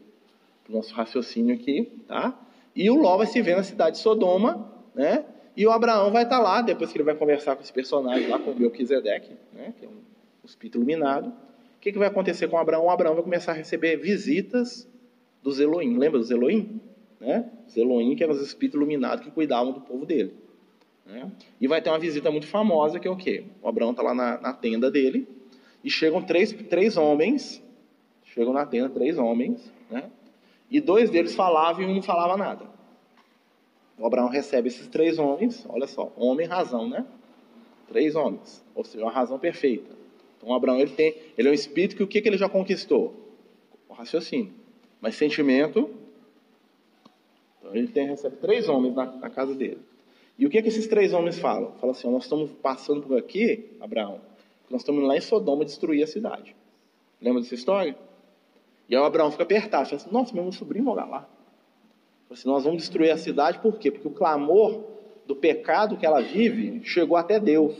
nosso 0.68 0.92
raciocínio 0.94 1.54
aqui. 1.54 1.90
Tá? 2.08 2.36
E 2.74 2.90
o 2.90 2.96
Ló 2.96 3.16
vai 3.16 3.26
se 3.26 3.40
ver 3.40 3.56
na 3.56 3.62
cidade 3.62 3.96
de 3.96 4.02
Sodoma, 4.02 4.68
né? 4.94 5.24
e 5.56 5.66
o 5.66 5.70
Abraão 5.70 6.10
vai 6.10 6.24
estar 6.24 6.38
tá 6.38 6.42
lá, 6.42 6.60
depois 6.60 6.90
que 6.90 6.96
ele 6.96 7.04
vai 7.04 7.14
conversar 7.14 7.54
com 7.54 7.62
esse 7.62 7.72
personagem 7.72 8.28
lá, 8.28 8.38
com 8.38 8.50
o 8.50 8.58
Melquisedeque, 8.58 9.36
né? 9.52 9.72
que 9.78 9.86
é 9.86 9.88
um 9.88 10.00
espírito 10.44 10.78
iluminado. 10.78 11.28
O 11.28 11.80
que, 11.80 11.92
que 11.92 11.98
vai 11.98 12.08
acontecer 12.08 12.48
com 12.48 12.58
Abraão? 12.58 12.86
O 12.86 12.90
Abraão 12.90 13.14
vai 13.14 13.22
começar 13.22 13.52
a 13.52 13.54
receber 13.54 13.96
visitas 13.96 14.88
dos 15.42 15.60
Elohim. 15.60 15.98
Lembra 15.98 16.18
dos 16.18 16.30
Elohim? 16.30 16.80
Né? 17.20 17.48
Os 17.66 17.76
Elohim, 17.76 18.16
que 18.16 18.24
eram 18.24 18.34
os 18.34 18.40
espíritos 18.40 18.76
iluminados 18.76 19.24
que 19.24 19.30
cuidavam 19.30 19.72
do 19.72 19.80
povo 19.80 20.04
dele. 20.04 20.34
Né? 21.06 21.30
E 21.60 21.66
vai 21.66 21.82
ter 21.82 21.90
uma 21.90 21.98
visita 21.98 22.30
muito 22.30 22.46
famosa, 22.46 22.98
que 22.98 23.08
é 23.08 23.10
o 23.10 23.16
quê? 23.16 23.44
O 23.60 23.68
Abraão 23.68 23.90
está 23.90 24.02
lá 24.02 24.14
na, 24.14 24.40
na, 24.40 24.52
tenda 24.52 24.90
dele, 24.90 25.26
e 25.82 25.90
chegam 25.90 26.22
três, 26.22 26.52
três 26.52 26.96
homens, 26.96 27.62
chegam 28.24 28.52
na 28.52 28.64
tenda 28.64 28.88
três 28.88 29.18
homens, 29.18 29.72
né? 29.90 30.10
e 30.70 30.80
dois 30.80 31.10
deles 31.10 31.34
falavam 31.34 31.82
e 31.82 31.86
um 31.86 31.94
não 31.94 32.02
falava 32.02 32.36
nada. 32.36 32.66
O 33.98 34.06
Abraão 34.06 34.28
recebe 34.28 34.68
esses 34.68 34.86
três 34.88 35.18
homens, 35.18 35.66
olha 35.68 35.86
só, 35.86 36.12
homem 36.16 36.46
razão, 36.46 36.88
né? 36.88 37.04
Três 37.88 38.16
homens, 38.16 38.64
ou 38.74 38.84
seja, 38.84 39.04
uma 39.04 39.12
razão 39.12 39.38
perfeita. 39.38 39.94
Então 40.36 40.48
o 40.48 40.54
Abraão 40.54 40.80
ele 40.80 40.90
tem, 40.90 41.14
ele 41.36 41.48
é 41.48 41.50
um 41.50 41.54
espírito 41.54 41.96
que 41.96 42.02
o 42.02 42.06
que, 42.06 42.20
que 42.22 42.28
ele 42.28 42.38
já 42.38 42.48
conquistou? 42.48 43.14
O 43.88 43.92
raciocínio. 43.92 44.52
Mas 45.00 45.14
sentimento, 45.14 45.90
então 47.58 47.74
ele 47.74 47.88
tem, 47.88 48.06
recebe 48.06 48.36
três 48.36 48.68
homens 48.68 48.94
na, 48.94 49.04
na 49.04 49.30
casa 49.30 49.54
dele. 49.54 49.80
E 50.42 50.46
o 50.46 50.50
que, 50.50 50.60
que 50.60 50.66
esses 50.66 50.88
três 50.88 51.12
homens 51.12 51.38
falam? 51.38 51.70
Falam 51.74 51.92
assim: 51.92 52.10
nós 52.10 52.24
estamos 52.24 52.50
passando 52.50 53.02
por 53.02 53.16
aqui, 53.16 53.76
Abraão, 53.80 54.20
nós 54.68 54.80
estamos 54.80 55.04
lá 55.04 55.16
em 55.16 55.20
Sodoma 55.20 55.64
destruir 55.64 56.02
a 56.02 56.06
cidade. 56.08 56.56
Lembra 57.20 57.40
dessa 57.40 57.54
história? 57.54 57.96
E 58.88 58.96
aí 58.96 59.00
o 59.00 59.04
Abraão 59.04 59.30
fica 59.30 59.44
apertado, 59.44 59.88
fala 59.88 60.02
assim: 60.02 60.10
nossa, 60.10 60.34
meu 60.34 60.50
sobrinho 60.50 60.86
mora 60.86 61.04
lá. 61.04 61.28
Assim, 62.28 62.48
nós 62.48 62.64
vamos 62.64 62.82
destruir 62.82 63.12
a 63.12 63.16
cidade 63.16 63.60
por 63.60 63.78
quê? 63.78 63.92
Porque 63.92 64.08
o 64.08 64.10
clamor 64.10 64.82
do 65.28 65.36
pecado 65.36 65.96
que 65.96 66.04
ela 66.04 66.20
vive 66.20 66.82
chegou 66.82 67.16
até 67.16 67.38
Deus. 67.38 67.76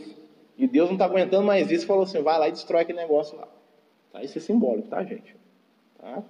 E 0.57 0.65
Deus 0.65 0.87
não 0.87 0.95
está 0.95 1.03
aguentando 1.03 1.45
mais 1.45 1.69
isso 1.69 1.85
falou 1.85 2.03
assim: 2.03 2.21
vai 2.21 2.39
lá 2.39 2.47
e 2.47 2.51
destrói 2.51 2.83
aquele 2.83 2.99
negócio 2.99 3.35
lá. 3.35 3.49
Tá? 4.13 4.23
Isso 4.23 4.37
é 4.37 4.41
simbólico, 4.41 4.87
tá, 4.87 5.03
gente? 5.03 5.35
Tá? 5.99 6.23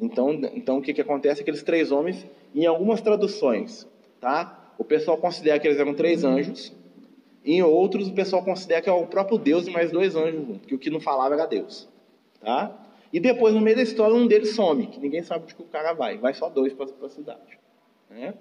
Então, 0.00 0.30
então 0.54 0.78
o 0.78 0.82
que, 0.82 0.94
que 0.94 1.00
acontece? 1.00 1.40
Aqueles 1.40 1.64
três 1.64 1.90
homens, 1.90 2.24
em 2.54 2.64
algumas 2.64 3.00
traduções, 3.00 3.88
tá? 4.20 4.57
O 4.78 4.84
pessoal 4.84 5.18
considera 5.18 5.58
que 5.58 5.66
eles 5.66 5.78
eram 5.78 5.92
três 5.92 6.24
anjos, 6.24 6.72
e 7.44 7.54
em 7.54 7.62
outros 7.62 8.08
o 8.08 8.12
pessoal 8.12 8.44
considera 8.44 8.80
que 8.80 8.88
é 8.88 8.92
o 8.92 9.06
próprio 9.06 9.36
Deus 9.36 9.66
e 9.66 9.70
mais 9.70 9.90
dois 9.90 10.14
anjos 10.14 10.46
juntos, 10.46 10.66
que 10.66 10.74
o 10.74 10.78
que 10.78 10.88
não 10.88 11.00
falava 11.00 11.34
era 11.34 11.46
Deus. 11.46 11.88
Tá? 12.40 12.86
E 13.12 13.18
depois, 13.18 13.54
no 13.54 13.60
meio 13.60 13.76
da 13.76 13.82
história, 13.82 14.14
um 14.14 14.26
deles 14.26 14.54
some, 14.54 14.86
que 14.86 15.00
ninguém 15.00 15.22
sabe 15.22 15.44
onde 15.44 15.54
que 15.54 15.62
o 15.62 15.66
cara 15.66 15.92
vai. 15.94 16.18
Vai 16.18 16.34
só 16.34 16.48
dois 16.48 16.72
para 16.72 16.86
a 17.02 17.08
cidade. 17.08 17.58
Né? 18.10 18.34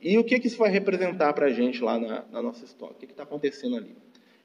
E 0.00 0.18
o 0.18 0.24
que, 0.24 0.38
que 0.38 0.46
isso 0.46 0.58
vai 0.58 0.70
representar 0.70 1.32
para 1.32 1.46
a 1.46 1.50
gente 1.50 1.82
lá 1.82 1.98
na, 1.98 2.24
na, 2.30 2.42
nossa 2.42 2.64
história? 2.64 2.94
O 2.94 2.98
que 2.98 3.06
está 3.06 3.22
acontecendo 3.22 3.76
ali? 3.76 3.96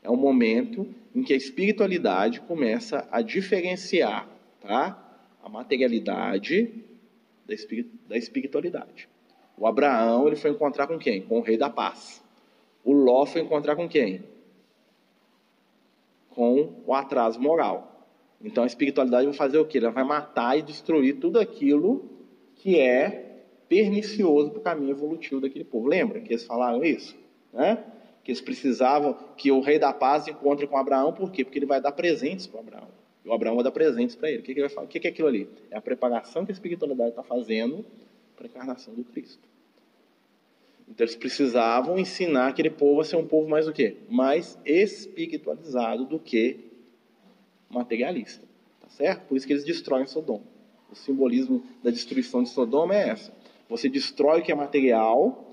É 0.02 0.10
um 0.10 0.16
momento 0.16 0.88
em 1.14 1.22
que 1.22 1.34
a 1.34 1.38
espiritualidade 1.38 2.40
começa 2.42 3.08
a 3.12 3.22
diferenciar 3.22 4.28
tá? 4.62 5.04
a 5.44 5.50
materialidade 5.50 6.72
da, 7.46 7.56
da 8.08 8.18
espiritualidade. 8.18 9.10
O 9.58 9.66
Abraão 9.66 10.28
ele 10.28 10.36
foi 10.36 10.52
encontrar 10.52 10.88
com 10.88 11.00
quem? 11.00 11.22
Com 11.22 11.40
o 11.40 11.42
rei 11.42 11.58
da 11.58 11.70
paz. 11.70 12.24
O 12.84 12.94
Ló 12.94 13.26
foi 13.26 13.42
encontrar 13.42 13.76
com 13.76 13.90
quem? 13.90 14.24
Com 16.30 16.76
o 16.86 16.94
atraso 16.94 17.42
moral. 17.42 18.06
Então 18.42 18.64
a 18.64 18.68
espiritualidade 18.68 19.26
vai 19.26 19.36
fazer 19.36 19.58
o 19.58 19.66
quê? 19.66 19.80
Ela 19.80 19.90
vai 19.90 20.04
matar 20.04 20.58
e 20.58 20.62
destruir 20.62 21.18
tudo 21.20 21.40
aquilo 21.40 22.06
que 22.56 22.80
é 22.80 23.42
pernicioso 23.68 24.52
para 24.52 24.60
o 24.60 24.64
caminho 24.64 24.92
evolutivo 24.92 25.42
daquele 25.42 25.66
povo. 25.66 25.88
Lembra 25.88 26.22
que 26.22 26.32
eles 26.32 26.46
falaram 26.46 26.84
isso? 26.84 27.18
Né? 27.52 27.84
Que 28.24 28.32
eles 28.32 28.42
precisavam 28.42 29.18
que 29.36 29.52
o 29.52 29.60
rei 29.60 29.80
da 29.80 29.92
paz 29.92 30.28
encontre 30.28 30.68
com 30.68 30.78
Abraão, 30.78 31.12
por 31.14 31.32
quê? 31.32 31.44
Porque 31.44 31.58
ele 31.58 31.66
vai 31.66 31.82
dar 31.82 31.92
presentes 31.92 32.46
para 32.46 32.60
Abraão. 32.60 32.88
E 33.26 33.30
o 33.30 33.34
Abraão 33.34 33.56
vai 33.56 33.64
dar 33.64 33.72
presentes 33.72 34.16
para 34.16 34.30
ele. 34.30 34.40
O 34.40 34.44
que, 34.44 34.54
que 34.54 34.60
ele 34.60 34.68
vai 34.68 34.70
falar? 34.70 34.86
O 34.86 34.90
que, 34.90 35.00
que 35.00 35.08
é 35.08 35.10
aquilo 35.10 35.28
ali? 35.28 35.50
É 35.72 35.78
a 35.78 35.82
preparação 35.82 36.46
que 36.46 36.52
a 36.52 36.54
espiritualidade 36.54 37.10
está 37.10 37.24
fazendo 37.24 37.84
para 38.38 38.46
a 38.46 38.50
encarnação 38.50 38.94
do 38.94 39.04
Cristo. 39.04 39.50
Então 40.88 41.04
eles 41.04 41.16
precisavam 41.16 42.00
ensinar 42.00 42.48
aquele 42.48 42.70
povo 42.70 43.02
a 43.02 43.04
ser 43.04 43.18
um 43.18 43.28
povo 43.28 43.50
mais 43.50 43.68
o 43.68 43.74
quê? 43.74 43.98
Mais 44.10 44.58
espiritualizado 44.64 46.06
do 46.06 46.18
que 46.18 46.72
materialista. 47.70 48.46
Tá 48.80 48.88
certo? 48.90 49.28
Por 49.28 49.36
isso 49.36 49.46
que 49.46 49.52
eles 49.52 49.66
destroem 49.66 50.08
Sodoma. 50.08 50.46
O 50.90 50.96
simbolismo 50.96 51.62
da 51.84 51.92
destruição 51.92 52.42
de 52.42 52.50
Sodoma 52.50 52.96
é 52.96 53.10
essa. 53.10 53.34
Você 53.68 53.90
destrói 53.90 54.40
o 54.40 54.44
que 54.44 54.52
é 54.52 54.56
material 54.56 55.44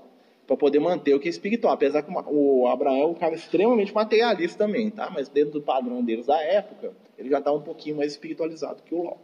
para 0.47 0.55
poder 0.55 0.79
manter 0.79 1.13
o 1.13 1.19
que 1.19 1.27
é 1.27 1.31
espiritual. 1.31 1.73
Apesar 1.73 2.01
que 2.01 2.11
o 2.27 2.67
Abraão 2.67 3.01
é 3.01 3.05
um 3.07 3.13
cara 3.13 3.35
extremamente 3.35 3.93
materialista 3.93 4.59
também, 4.65 4.89
tá? 4.89 5.09
Mas 5.09 5.27
dentro 5.27 5.51
do 5.53 5.61
padrão 5.61 6.01
deles 6.01 6.27
da 6.27 6.41
época, 6.41 6.93
ele 7.17 7.29
já 7.29 7.39
está 7.39 7.51
um 7.51 7.61
pouquinho 7.61 7.97
mais 7.97 8.13
espiritualizado 8.13 8.83
que 8.83 8.95
o 8.95 9.03
Ló, 9.03 9.17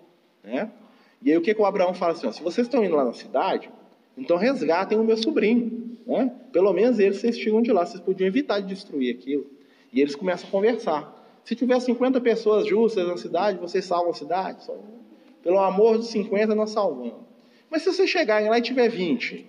né? 0.43 0.69
E 1.22 1.32
aí 1.32 1.38
o 1.38 1.42
que, 1.42 1.54
que 1.54 1.62
o 1.62 1.66
Abraão 1.66 1.94
fala 1.94 2.14
assim? 2.14 2.28
Ó, 2.28 2.32
se 2.32 2.42
vocês 2.42 2.68
estão 2.68 2.84
indo 2.84 2.96
lá 2.96 3.06
na 3.06 3.14
cidade, 3.14 3.70
então 4.18 4.38
resgatem 4.38 4.98
o 4.98 5.04
meu 5.04 5.18
sobrinho. 5.18 5.98
Né? 6.06 6.32
Pelo 6.52 6.74
menos 6.74 7.00
eles 7.00 7.18
vocês 7.18 7.38
tiram 7.38 7.62
de 7.62 7.72
lá, 7.72 7.86
vocês 7.86 8.02
podiam 8.02 8.28
evitar 8.28 8.60
de 8.60 8.68
destruir 8.68 9.16
aquilo. 9.16 9.46
E 9.94 10.02
eles 10.02 10.16
começam 10.16 10.48
a 10.48 10.52
conversar. 10.52 11.22
Se 11.44 11.56
tiver 11.56 11.80
50 11.80 12.22
pessoas 12.22 12.68
justas 12.68 13.08
na 13.08 13.18
cidade, 13.18 13.60
vocês 13.60 13.86
salvam 13.86 14.12
a 14.12 14.14
cidade? 14.14 14.66
Pelo 15.44 15.60
amor 15.60 15.98
dos 15.98 16.08
50, 16.08 16.54
nós 16.56 16.72
salvamos. 16.72 17.16
Mas 17.70 17.84
se 17.84 17.92
vocês 17.92 18.10
chegarem 18.10 18.50
lá 18.50 18.58
e 18.58 18.62
tiver 18.62 18.90
20, 18.90 19.46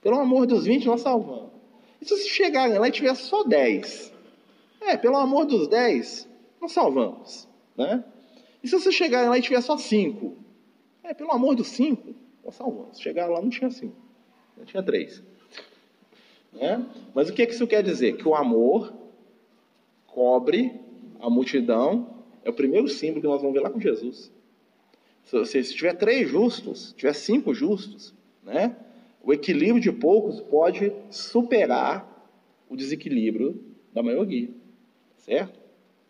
pelo 0.00 0.18
amor 0.18 0.46
dos 0.46 0.64
20, 0.64 0.86
nós 0.86 1.00
salvamos. 1.00 1.50
E 2.00 2.04
se 2.04 2.16
vocês 2.16 2.28
chegarem 2.28 2.78
lá 2.78 2.88
e 2.88 2.90
tiver 2.90 3.14
só 3.14 3.44
10, 3.44 4.12
é, 4.80 4.96
pelo 4.96 5.16
amor 5.16 5.44
dos 5.44 5.68
10, 5.68 6.28
nós 6.60 6.72
salvamos. 6.72 7.48
Né? 7.76 8.02
E 8.62 8.68
se 8.68 8.78
vocês 8.78 8.94
chegarem 8.94 9.28
lá 9.28 9.38
e 9.38 9.42
tiver 9.42 9.60
só 9.60 9.76
5, 9.76 10.41
é, 11.02 11.14
pelo 11.14 11.32
amor 11.32 11.54
dos 11.54 11.68
cinco, 11.68 12.14
nós 12.44 12.54
salvamos. 12.54 12.98
Chegaram 12.98 13.34
lá, 13.34 13.40
não 13.40 13.50
tinha 13.50 13.70
cinco. 13.70 13.96
tinha 14.64 14.82
três. 14.82 15.22
Né? 16.52 16.84
Mas 17.14 17.28
o 17.28 17.32
que, 17.32 17.46
que 17.46 17.52
isso 17.52 17.66
quer 17.66 17.82
dizer? 17.82 18.16
Que 18.16 18.28
o 18.28 18.34
amor 18.34 18.92
cobre 20.06 20.80
a 21.20 21.30
multidão. 21.30 22.22
É 22.44 22.50
o 22.50 22.52
primeiro 22.52 22.88
símbolo 22.88 23.20
que 23.20 23.26
nós 23.26 23.40
vamos 23.40 23.54
ver 23.54 23.60
lá 23.60 23.70
com 23.70 23.80
Jesus. 23.80 24.30
Se, 25.24 25.64
se 25.64 25.74
tiver 25.74 25.94
três 25.94 26.28
justos, 26.28 26.92
tiver 26.96 27.12
cinco 27.14 27.54
justos, 27.54 28.12
né? 28.42 28.76
o 29.22 29.32
equilíbrio 29.32 29.80
de 29.80 29.92
poucos 29.92 30.40
pode 30.40 30.92
superar 31.10 32.08
o 32.68 32.76
desequilíbrio 32.76 33.62
da 33.92 34.02
maioria. 34.02 34.50
Certo? 35.16 35.60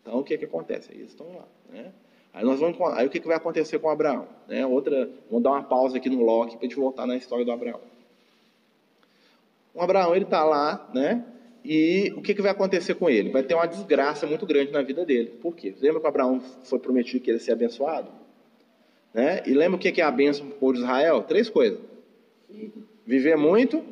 Então 0.00 0.18
o 0.18 0.24
que, 0.24 0.38
que 0.38 0.44
acontece? 0.46 0.90
Eles 0.92 1.10
estão 1.10 1.28
lá. 1.36 1.46
Né? 1.70 1.92
Aí, 2.34 2.44
nós 2.44 2.58
vamos, 2.60 2.80
aí 2.94 3.06
o 3.06 3.10
que, 3.10 3.20
que 3.20 3.26
vai 3.26 3.36
acontecer 3.36 3.78
com 3.78 3.90
Abraão? 3.90 4.26
Né? 4.48 4.64
Outra, 4.66 5.08
vamos 5.28 5.42
dar 5.42 5.50
uma 5.50 5.62
pausa 5.62 5.98
aqui 5.98 6.08
no 6.08 6.22
Locke 6.22 6.56
para 6.56 6.66
a 6.66 6.68
gente 6.68 6.76
voltar 6.78 7.06
na 7.06 7.16
história 7.16 7.44
do 7.44 7.52
Abraão. 7.52 7.80
O 9.74 9.80
Abraão 9.80 10.14
ele 10.14 10.24
está 10.24 10.44
lá, 10.44 10.88
né? 10.94 11.24
E 11.64 12.12
o 12.16 12.22
que, 12.22 12.34
que 12.34 12.42
vai 12.42 12.50
acontecer 12.50 12.94
com 12.94 13.08
ele? 13.08 13.30
Vai 13.30 13.42
ter 13.42 13.54
uma 13.54 13.66
desgraça 13.66 14.26
muito 14.26 14.44
grande 14.44 14.72
na 14.72 14.82
vida 14.82 15.04
dele. 15.04 15.30
Por 15.40 15.54
quê? 15.54 15.74
Lembra 15.80 16.00
que 16.00 16.06
Abraão 16.06 16.40
foi 16.64 16.78
prometido 16.78 17.22
que 17.22 17.30
ele 17.30 17.38
ia 17.38 17.44
ser 17.44 17.52
abençoado? 17.52 18.08
Né? 19.14 19.42
E 19.46 19.54
lembra 19.54 19.76
o 19.76 19.78
que, 19.78 19.92
que 19.92 20.00
é 20.00 20.04
a 20.04 20.10
bênção 20.10 20.48
de 20.48 20.78
Israel? 20.78 21.22
Três 21.22 21.48
coisas: 21.48 21.78
viver 23.06 23.36
muito, 23.36 23.84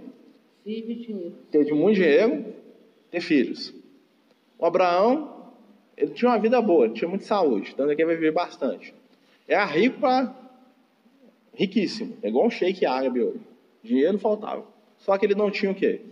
ter 1.50 1.72
muito 1.72 1.94
dinheiro, 1.94 2.44
ter 3.10 3.20
filhos. 3.20 3.72
O 4.58 4.66
Abraão 4.66 5.39
ele 6.00 6.12
tinha 6.12 6.30
uma 6.30 6.38
vida 6.38 6.60
boa, 6.62 6.86
ele 6.86 6.94
tinha 6.94 7.08
muita 7.08 7.24
saúde, 7.24 7.72
então 7.72 7.90
ele 7.90 8.04
vai 8.04 8.14
viver 8.14 8.32
bastante. 8.32 8.94
Era 9.46 9.64
rico 9.66 10.00
para 10.00 10.34
riquíssimo, 11.52 12.16
é 12.22 12.28
igual 12.28 12.46
um 12.46 12.50
shake 12.50 12.86
árabe 12.86 13.22
hoje. 13.22 13.40
Dinheiro 13.82 14.18
faltava. 14.18 14.64
Só 14.98 15.16
que 15.18 15.26
ele 15.26 15.34
não 15.34 15.50
tinha 15.50 15.70
o 15.70 15.74
quê? 15.74 16.02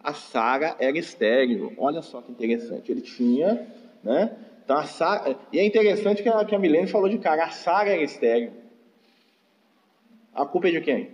A 0.00 0.12
Sara 0.12 0.76
era 0.78 0.96
estéril. 0.96 1.72
Olha 1.76 2.00
só 2.00 2.20
que 2.22 2.30
interessante. 2.30 2.92
Ele 2.92 3.00
tinha, 3.00 3.66
né? 4.02 4.36
Então 4.64 4.76
a 4.76 4.84
Sara, 4.84 5.36
e 5.52 5.58
é 5.58 5.64
interessante 5.64 6.22
que 6.22 6.28
a, 6.28 6.44
que 6.44 6.54
a 6.54 6.58
Milene 6.58 6.86
falou 6.86 7.08
de 7.08 7.18
cara, 7.18 7.44
a 7.44 7.50
Sara 7.50 7.90
era 7.90 8.02
estéril. 8.02 8.52
A 10.32 10.46
culpa 10.46 10.68
é 10.68 10.72
de 10.72 10.80
quem? 10.80 11.10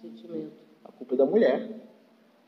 Sentimento. 0.00 0.52
A 0.84 0.90
culpa 0.90 1.14
é 1.14 1.16
da 1.18 1.26
mulher. 1.26 1.70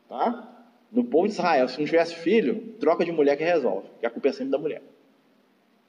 Tá? 0.09 0.56
No 0.91 1.03
povo 1.03 1.27
de 1.27 1.33
Israel, 1.33 1.67
se 1.67 1.79
não 1.79 1.85
tivesse 1.85 2.15
filho, 2.15 2.73
troca 2.79 3.03
de 3.03 3.11
mulher 3.11 3.37
que 3.37 3.43
resolve, 3.43 3.87
que 3.99 4.05
a 4.05 4.09
culpa 4.09 4.29
é 4.29 4.31
sempre 4.31 4.51
da 4.51 4.57
mulher. 4.57 4.81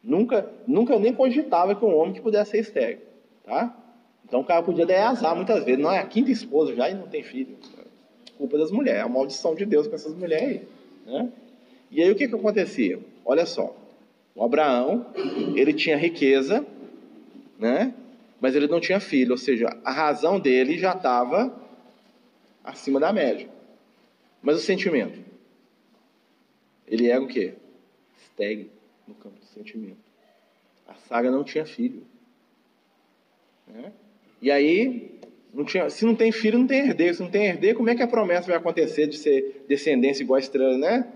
Nunca, 0.02 0.48
nunca 0.66 0.98
nem 0.98 1.12
cogitava 1.12 1.74
que 1.74 1.84
um 1.84 1.96
homem 1.96 2.14
que 2.14 2.20
pudesse 2.20 2.52
ser 2.52 2.58
estéreo, 2.58 2.98
tá? 3.44 3.76
Então 4.24 4.40
o 4.40 4.44
cara 4.44 4.62
podia 4.62 4.84
dar 4.84 5.08
azar 5.08 5.34
muitas 5.34 5.64
vezes, 5.64 5.80
não 5.80 5.90
é 5.90 5.98
a 5.98 6.06
quinta 6.06 6.30
esposa 6.30 6.74
já 6.74 6.90
e 6.90 6.94
não 6.94 7.08
tem 7.08 7.22
filho. 7.22 7.56
Culpa 8.36 8.58
das 8.58 8.70
mulheres, 8.70 9.00
é 9.00 9.02
a 9.02 9.08
maldição 9.08 9.54
de 9.54 9.64
Deus 9.64 9.86
com 9.86 9.94
essas 9.94 10.14
mulheres 10.14 10.60
aí, 11.06 11.12
né? 11.12 11.32
E 11.90 12.02
aí 12.02 12.10
o 12.10 12.14
que 12.14 12.28
que 12.28 12.34
acontecia? 12.34 12.98
Olha 13.24 13.46
só, 13.46 13.74
o 14.34 14.44
Abraão, 14.44 15.06
ele 15.56 15.72
tinha 15.72 15.96
riqueza, 15.96 16.64
né? 17.58 17.94
Mas 18.40 18.54
ele 18.54 18.68
não 18.68 18.80
tinha 18.80 19.00
filho, 19.00 19.32
ou 19.32 19.38
seja, 19.38 19.76
a 19.84 19.90
razão 19.90 20.38
dele 20.38 20.78
já 20.78 20.92
estava 20.92 21.52
acima 22.62 23.00
da 23.00 23.12
média. 23.12 23.48
Mas 24.42 24.56
o 24.56 24.60
sentimento? 24.60 25.18
Ele 26.86 27.08
era 27.08 27.22
o 27.22 27.28
quê? 27.28 27.54
Estéreo 28.22 28.70
no 29.06 29.14
campo 29.14 29.38
do 29.38 29.46
sentimento. 29.46 29.98
A 30.86 30.94
Sara 30.94 31.30
não 31.30 31.44
tinha 31.44 31.66
filho. 31.66 32.02
Né? 33.66 33.92
E 34.40 34.50
aí, 34.50 35.18
não 35.52 35.64
tinha, 35.64 35.90
se 35.90 36.04
não 36.04 36.14
tem 36.14 36.32
filho, 36.32 36.58
não 36.58 36.66
tem 36.66 36.80
herdeiro. 36.80 37.14
Se 37.14 37.22
não 37.22 37.30
tem 37.30 37.46
herdeiro, 37.46 37.76
como 37.76 37.90
é 37.90 37.94
que 37.94 38.02
a 38.02 38.06
promessa 38.06 38.46
vai 38.46 38.56
acontecer 38.56 39.06
de 39.06 39.18
ser 39.18 39.64
descendência 39.68 40.22
igual 40.22 40.36
a 40.36 40.40
estrela, 40.40 40.78
né? 40.78 41.12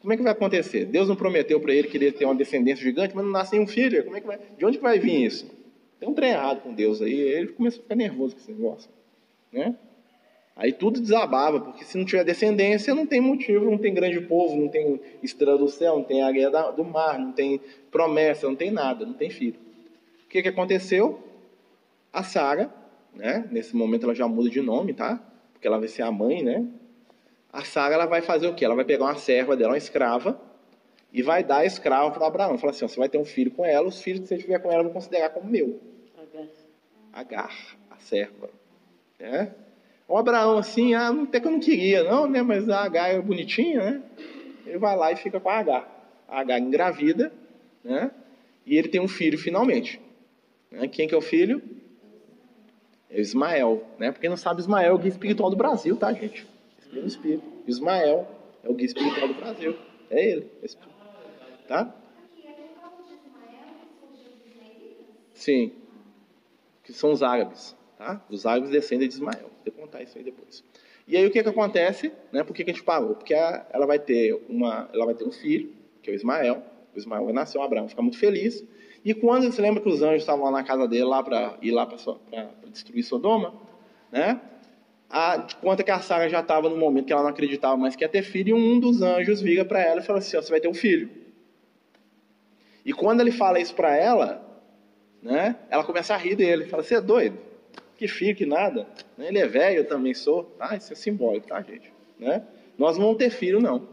Como 0.00 0.12
é 0.12 0.16
que 0.18 0.22
vai 0.22 0.32
acontecer? 0.32 0.84
Deus 0.84 1.08
não 1.08 1.16
prometeu 1.16 1.58
para 1.58 1.72
ele 1.72 1.88
que 1.88 1.96
ele 1.96 2.04
ia 2.06 2.12
ter 2.12 2.26
uma 2.26 2.34
descendência 2.34 2.84
gigante, 2.84 3.16
mas 3.16 3.24
não 3.24 3.32
nasce 3.32 3.52
nenhum 3.52 3.66
filho. 3.66 4.04
Como 4.04 4.16
é 4.16 4.20
que 4.20 4.26
vai? 4.26 4.38
De 4.58 4.66
onde 4.66 4.78
vai 4.78 4.98
vir 4.98 5.24
isso? 5.24 5.50
Tem 5.98 6.06
um 6.06 6.12
trem 6.12 6.32
errado 6.32 6.60
com 6.60 6.74
Deus 6.74 7.00
aí. 7.00 7.18
Ele 7.18 7.48
começou 7.48 7.80
a 7.80 7.82
ficar 7.84 7.94
nervoso 7.94 8.34
com 8.34 8.42
esse 8.42 8.52
negócio. 8.52 8.90
Né? 9.50 9.74
Aí 10.56 10.72
tudo 10.72 11.00
desabava, 11.00 11.60
porque 11.60 11.84
se 11.84 11.98
não 11.98 12.04
tiver 12.04 12.24
descendência, 12.24 12.94
não 12.94 13.06
tem 13.06 13.20
motivo, 13.20 13.64
não 13.64 13.76
tem 13.76 13.92
grande 13.92 14.20
povo, 14.20 14.56
não 14.56 14.68
tem 14.68 15.00
estrela 15.20 15.58
do 15.58 15.68
céu, 15.68 15.96
não 15.96 16.04
tem 16.04 16.22
águia 16.22 16.48
do 16.48 16.84
mar, 16.84 17.18
não 17.18 17.32
tem 17.32 17.60
promessa, 17.90 18.46
não 18.46 18.54
tem 18.54 18.70
nada, 18.70 19.04
não 19.04 19.14
tem 19.14 19.30
filho. 19.30 19.58
O 20.24 20.28
que, 20.28 20.42
que 20.42 20.48
aconteceu? 20.48 21.20
A 22.12 22.22
Sara, 22.22 22.72
né? 23.12 23.48
Nesse 23.50 23.74
momento 23.74 24.04
ela 24.04 24.14
já 24.14 24.28
muda 24.28 24.48
de 24.48 24.60
nome, 24.60 24.94
tá? 24.94 25.20
Porque 25.52 25.66
ela 25.66 25.78
vai 25.78 25.88
ser 25.88 26.02
a 26.02 26.12
mãe, 26.12 26.44
né? 26.44 26.64
A 27.52 27.64
Sara 27.64 27.94
ela 27.94 28.06
vai 28.06 28.22
fazer 28.22 28.46
o 28.46 28.54
quê? 28.54 28.64
Ela 28.64 28.76
vai 28.76 28.84
pegar 28.84 29.06
uma 29.06 29.16
serva 29.16 29.56
dela, 29.56 29.72
uma 29.72 29.78
escrava, 29.78 30.40
e 31.12 31.20
vai 31.20 31.42
dar 31.42 31.58
a 31.58 31.64
escrava 31.64 32.12
para 32.12 32.26
Abraão. 32.28 32.58
Fala 32.58 32.70
assim: 32.70 32.84
ó, 32.84 32.88
você 32.88 32.98
vai 32.98 33.08
ter 33.08 33.18
um 33.18 33.24
filho 33.24 33.50
com 33.50 33.64
ela, 33.64 33.88
os 33.88 34.00
filhos 34.00 34.20
que 34.20 34.28
você 34.28 34.38
tiver 34.38 34.60
com 34.60 34.70
ela 34.70 34.80
eu 34.80 34.84
vou 34.84 34.92
considerar 34.92 35.30
como 35.30 35.50
meu. 35.50 35.80
Agar. 36.16 36.48
Agar, 37.12 37.76
a 37.90 37.96
serva. 37.98 38.50
Né? 39.18 39.52
O 40.06 40.16
Abraão, 40.18 40.58
assim, 40.58 40.94
ah, 40.94 41.10
até 41.10 41.40
que 41.40 41.46
eu 41.46 41.52
não 41.52 41.60
queria, 41.60 42.04
não, 42.04 42.26
né? 42.26 42.42
Mas 42.42 42.68
a 42.68 42.84
H 42.84 43.08
é 43.08 43.20
bonitinha, 43.20 43.82
né? 43.82 44.02
Ele 44.66 44.78
vai 44.78 44.96
lá 44.96 45.12
e 45.12 45.16
fica 45.16 45.40
com 45.40 45.48
a 45.48 45.58
H. 45.58 45.88
A 46.28 46.40
H 46.40 46.58
engravida, 46.58 47.32
né? 47.82 48.10
E 48.66 48.76
ele 48.76 48.88
tem 48.88 49.00
um 49.00 49.08
filho 49.08 49.38
finalmente. 49.38 50.00
Né? 50.70 50.88
Quem 50.88 51.08
que 51.08 51.14
é 51.14 51.18
o 51.18 51.22
filho? 51.22 51.62
É 53.10 53.20
Ismael, 53.20 53.82
né? 53.98 54.10
Porque 54.10 54.28
não 54.28 54.36
sabe, 54.36 54.60
Ismael 54.60 54.90
é 54.90 54.92
o 54.92 54.98
guia 54.98 55.08
espiritual 55.08 55.48
do 55.48 55.56
Brasil, 55.56 55.96
tá, 55.96 56.12
gente? 56.12 56.46
Espírito, 56.78 57.06
espírito. 57.06 57.44
Ismael 57.66 58.28
é 58.62 58.68
o 58.68 58.74
guia 58.74 58.86
espiritual 58.86 59.28
do 59.28 59.34
Brasil. 59.34 59.76
É 60.10 60.30
ele. 60.30 60.50
Tá? 61.66 61.94
Sim. 65.32 65.72
Que 66.82 66.92
são 66.92 67.12
os 67.12 67.22
árabes. 67.22 67.76
Tá? 68.04 68.20
Os 68.28 68.44
árabes 68.44 68.68
descendem 68.68 69.08
de 69.08 69.14
Ismael. 69.14 69.50
Vou 69.64 69.72
contar 69.72 70.02
isso 70.02 70.18
aí 70.18 70.22
depois. 70.22 70.62
E 71.08 71.16
aí 71.16 71.26
o 71.26 71.30
que, 71.30 71.42
que 71.42 71.48
acontece? 71.48 72.12
Né? 72.30 72.44
Por 72.44 72.54
que, 72.54 72.62
que 72.62 72.70
a 72.70 72.74
gente 72.74 72.84
parou? 72.84 73.14
Porque 73.14 73.32
a, 73.32 73.66
ela, 73.72 73.86
vai 73.86 73.98
ter 73.98 74.44
uma, 74.46 74.90
ela 74.92 75.06
vai 75.06 75.14
ter 75.14 75.24
um 75.24 75.30
filho, 75.30 75.72
que 76.02 76.10
é 76.10 76.12
o 76.12 76.16
Ismael. 76.16 76.62
O 76.94 76.98
Ismael 76.98 77.24
vai 77.24 77.32
nascer, 77.32 77.56
o 77.56 77.62
Abraão 77.62 77.88
fica 77.88 78.02
muito 78.02 78.18
feliz. 78.18 78.62
E 79.02 79.14
quando 79.14 79.50
você 79.50 79.62
lembra 79.62 79.82
que 79.82 79.88
os 79.88 80.02
anjos 80.02 80.20
estavam 80.20 80.44
lá 80.44 80.50
na 80.50 80.62
casa 80.62 80.86
dele 80.86 81.04
lá 81.04 81.22
para 81.22 81.56
ir 81.62 81.70
lá 81.70 81.86
para 81.86 81.96
destruir 82.70 83.02
Sodoma, 83.02 83.54
né? 84.12 84.38
A, 85.08 85.46
conta 85.62 85.82
que 85.82 85.90
a 85.90 86.00
Sara 86.00 86.28
já 86.28 86.40
estava 86.40 86.68
no 86.68 86.76
momento 86.76 87.06
que 87.06 87.12
ela 87.12 87.22
não 87.22 87.30
acreditava 87.30 87.76
mais 87.76 87.96
que 87.96 88.04
ia 88.04 88.08
ter 88.08 88.22
filho, 88.22 88.50
e 88.50 88.52
um 88.52 88.78
dos 88.78 89.00
anjos 89.00 89.40
vira 89.40 89.64
para 89.64 89.80
ela 89.80 90.00
e 90.00 90.04
fala 90.04 90.18
assim: 90.18 90.36
você 90.36 90.50
vai 90.50 90.60
ter 90.60 90.68
um 90.68 90.74
filho. 90.74 91.08
E 92.84 92.92
quando 92.92 93.22
ele 93.22 93.30
fala 93.30 93.58
isso 93.58 93.74
para 93.74 93.96
ela, 93.96 94.44
né? 95.22 95.56
Ela 95.70 95.84
começa 95.84 96.14
a 96.14 96.18
rir 96.18 96.34
dele, 96.34 96.66
fala: 96.66 96.82
você 96.82 96.96
é 96.96 97.00
doido? 97.00 97.53
Que 97.96 98.08
fique 98.08 98.44
nada. 98.44 98.86
Né? 99.16 99.28
Ele 99.28 99.38
é 99.38 99.46
velho, 99.46 99.78
eu 99.78 99.84
também 99.84 100.14
sou. 100.14 100.54
Ah, 100.58 100.76
isso 100.76 100.92
é 100.92 100.96
simbólico, 100.96 101.48
tá, 101.48 101.60
gente? 101.62 101.92
Né? 102.18 102.42
Nós 102.78 102.96
não 102.96 103.06
vamos 103.06 103.18
ter 103.18 103.30
filho, 103.30 103.60
não. 103.60 103.88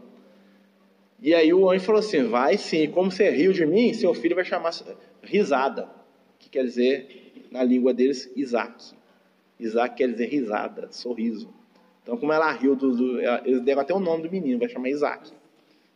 E 1.20 1.34
aí 1.34 1.52
o 1.54 1.70
anjo 1.70 1.84
falou 1.84 2.00
assim: 2.00 2.24
vai 2.24 2.58
sim, 2.58 2.90
como 2.90 3.10
você 3.10 3.30
riu 3.30 3.52
de 3.52 3.64
mim, 3.64 3.94
seu 3.94 4.12
filho 4.12 4.34
vai 4.34 4.44
chamar 4.44 4.72
risada, 5.22 5.88
que 6.38 6.50
quer 6.50 6.64
dizer, 6.64 7.46
na 7.50 7.62
língua 7.62 7.94
deles, 7.94 8.30
Isaac. 8.34 8.92
Isaac 9.58 9.96
quer 9.96 10.08
dizer 10.08 10.26
risada, 10.26 10.88
sorriso. 10.90 11.48
Então, 12.02 12.16
como 12.16 12.32
ela 12.32 12.50
riu, 12.50 12.74
do, 12.74 12.96
do, 12.96 13.20
eles 13.44 13.60
deram 13.60 13.82
até 13.82 13.94
o 13.94 14.00
nome 14.00 14.24
do 14.24 14.30
menino, 14.30 14.58
vai 14.58 14.68
chamar 14.68 14.88
Isaac. 14.88 15.30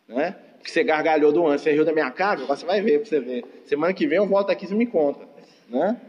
Né? 0.06 0.36
Porque 0.58 0.70
você 0.70 0.84
gargalhou 0.84 1.32
do 1.32 1.44
anjo, 1.44 1.64
você 1.64 1.72
riu 1.72 1.84
da 1.84 1.92
minha 1.92 2.10
cara, 2.12 2.42
agora 2.42 2.56
você 2.56 2.64
vai 2.64 2.80
ver 2.80 3.00
para 3.00 3.08
você 3.08 3.18
ver. 3.18 3.44
Semana 3.64 3.92
que 3.92 4.06
vem 4.06 4.18
eu 4.18 4.26
volto 4.26 4.50
aqui 4.50 4.64
e 4.64 4.68
você 4.68 4.74
me 4.76 4.86
conta. 4.86 5.26
Né? 5.68 6.00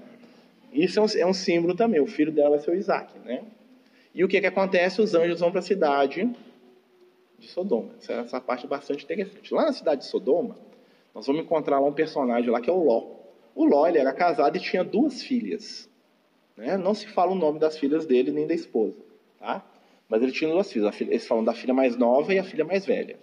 Isso 0.77 0.99
é 0.99 1.01
um, 1.01 1.05
é 1.17 1.25
um, 1.25 1.33
símbolo 1.33 1.75
também. 1.75 1.99
O 1.99 2.05
filho 2.05 2.31
dela 2.31 2.59
ser 2.59 2.71
o 2.71 2.75
Isaac, 2.75 3.17
né? 3.25 3.43
E 4.13 4.23
o 4.23 4.27
que, 4.27 4.39
que 4.39 4.45
acontece? 4.45 5.01
Os 5.01 5.15
anjos 5.15 5.39
vão 5.39 5.49
para 5.49 5.59
a 5.59 5.63
cidade 5.63 6.29
de 7.39 7.47
Sodoma. 7.47 7.89
Essa, 7.97 8.13
essa 8.13 8.41
parte 8.41 8.65
é 8.65 8.69
bastante 8.69 9.03
interessante. 9.03 9.53
Lá 9.53 9.65
na 9.65 9.73
cidade 9.73 10.01
de 10.01 10.07
Sodoma, 10.07 10.55
nós 11.15 11.25
vamos 11.25 11.41
encontrar 11.41 11.79
lá 11.79 11.87
um 11.87 11.93
personagem 11.93 12.49
lá 12.51 12.61
que 12.61 12.69
é 12.69 12.73
o 12.73 12.83
Ló. 12.83 13.07
O 13.55 13.65
Ló 13.65 13.87
ele 13.87 13.97
era 13.97 14.13
casado 14.13 14.55
e 14.55 14.59
tinha 14.59 14.83
duas 14.83 15.23
filhas. 15.23 15.89
Né? 16.55 16.77
Não 16.77 16.93
se 16.93 17.07
fala 17.07 17.31
o 17.31 17.35
nome 17.35 17.59
das 17.59 17.77
filhas 17.77 18.05
dele 18.05 18.31
nem 18.31 18.45
da 18.45 18.53
esposa, 18.53 18.95
tá? 19.39 19.65
Mas 20.07 20.21
ele 20.21 20.31
tinha 20.31 20.49
duas 20.49 20.71
filhas. 20.71 21.01
Eles 21.01 21.27
falam 21.27 21.43
da 21.43 21.53
filha 21.53 21.73
mais 21.73 21.97
nova 21.97 22.33
e 22.33 22.39
a 22.39 22.43
filha 22.43 22.63
mais 22.63 22.85
velha. 22.85 23.17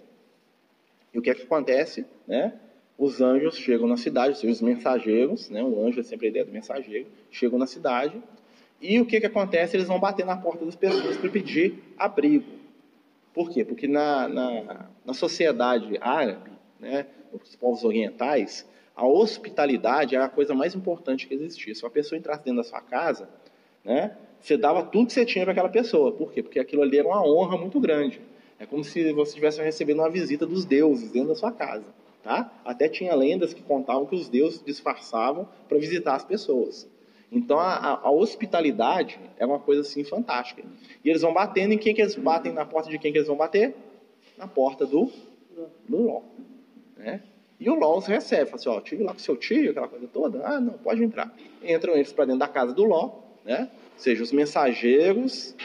E 1.13 1.19
o 1.19 1.21
que, 1.21 1.29
é 1.29 1.35
que 1.35 1.43
acontece? 1.43 2.05
Né? 2.27 2.59
Os 2.97 3.21
anjos 3.21 3.57
chegam 3.57 3.87
na 3.87 3.97
cidade, 3.97 4.47
os 4.47 4.61
mensageiros, 4.61 5.49
né? 5.49 5.63
o 5.63 5.85
anjo 5.85 5.99
é 5.99 6.03
sempre 6.03 6.27
a 6.27 6.29
ideia 6.29 6.45
do 6.45 6.51
mensageiro, 6.51 7.07
chegam 7.29 7.59
na 7.59 7.67
cidade, 7.67 8.21
e 8.81 8.99
o 8.99 9.05
que, 9.05 9.19
que 9.19 9.25
acontece? 9.25 9.75
Eles 9.75 9.87
vão 9.87 9.99
bater 9.99 10.25
na 10.25 10.37
porta 10.37 10.65
das 10.65 10.75
pessoas 10.75 11.17
para 11.17 11.29
pedir 11.29 11.83
abrigo. 11.97 12.45
Por 13.33 13.49
quê? 13.49 13.65
Porque 13.65 13.87
na, 13.87 14.27
na, 14.27 14.89
na 15.05 15.13
sociedade 15.13 15.97
árabe, 15.99 16.51
né, 16.79 17.05
nos 17.31 17.55
povos 17.55 17.83
orientais, 17.83 18.65
a 18.95 19.05
hospitalidade 19.05 20.15
era 20.15 20.25
a 20.25 20.29
coisa 20.29 20.53
mais 20.53 20.73
importante 20.73 21.27
que 21.27 21.33
existia. 21.33 21.75
Se 21.75 21.83
uma 21.83 21.89
pessoa 21.89 22.17
entrasse 22.17 22.43
dentro 22.45 22.57
da 22.57 22.63
sua 22.63 22.81
casa, 22.81 23.27
né? 23.83 24.15
Você 24.39 24.57
dava 24.57 24.83
tudo 24.83 25.07
que 25.07 25.13
você 25.13 25.25
tinha 25.25 25.43
para 25.43 25.51
aquela 25.51 25.69
pessoa. 25.69 26.11
Por 26.11 26.31
quê? 26.31 26.41
Porque 26.41 26.59
aquilo 26.59 26.81
ali 26.81 26.97
era 26.97 27.07
uma 27.07 27.25
honra 27.25 27.57
muito 27.57 27.79
grande. 27.79 28.21
É 28.59 28.65
como 28.65 28.83
se 28.83 29.11
você 29.11 29.29
estivesse 29.29 29.61
recebendo 29.61 29.99
uma 29.99 30.09
visita 30.09 30.45
dos 30.45 30.63
deuses 30.63 31.11
dentro 31.11 31.29
da 31.29 31.35
sua 31.35 31.51
casa. 31.51 31.85
Tá? 32.25 32.51
Até 32.65 32.89
tinha 32.89 33.13
lendas 33.13 33.53
que 33.53 33.61
contavam 33.61 34.07
que 34.07 34.15
os 34.15 34.27
deuses 34.27 34.59
disfarçavam 34.65 35.47
para 35.69 35.77
visitar 35.77 36.15
as 36.15 36.25
pessoas. 36.25 36.89
Então 37.31 37.59
a, 37.59 37.99
a, 38.01 38.09
hospitalidade 38.09 39.19
é 39.37 39.45
uma 39.45 39.59
coisa 39.59 39.81
assim 39.81 40.03
fantástica. 40.03 40.63
E 41.03 41.09
eles 41.11 41.21
vão 41.21 41.31
batendo 41.31 41.75
em 41.75 41.77
quem 41.77 41.93
que 41.93 42.01
eles 42.01 42.15
batem 42.15 42.51
na 42.51 42.65
porta 42.65 42.89
de 42.89 42.97
quem 42.97 43.11
que 43.11 43.19
eles 43.19 43.27
vão 43.27 43.37
bater? 43.37 43.75
Na 44.39 44.47
porta 44.47 44.87
do, 44.87 45.11
do 45.87 46.01
Ló. 46.01 46.21
Né? 46.97 47.21
E 47.59 47.69
o 47.69 47.75
Ló 47.75 47.95
os 47.95 48.07
recebe, 48.07 48.45
fala 48.45 48.55
assim, 48.55 48.69
ó, 48.69 48.81
tive 48.81 49.03
lá 49.03 49.13
com 49.13 49.19
seu 49.19 49.37
tio, 49.37 49.69
aquela 49.69 49.87
coisa 49.87 50.07
toda. 50.07 50.41
Ah, 50.47 50.59
não, 50.59 50.73
pode 50.79 51.03
entrar. 51.03 51.31
Entram 51.63 51.93
eles 51.93 52.11
para 52.11 52.25
dentro 52.25 52.39
da 52.39 52.47
casa 52.47 52.73
do 52.73 52.85
Ló, 52.85 53.19
né? 53.45 53.69
Ou 53.93 53.99
seja, 53.99 54.23
os 54.23 54.31
mensageiros 54.31 55.55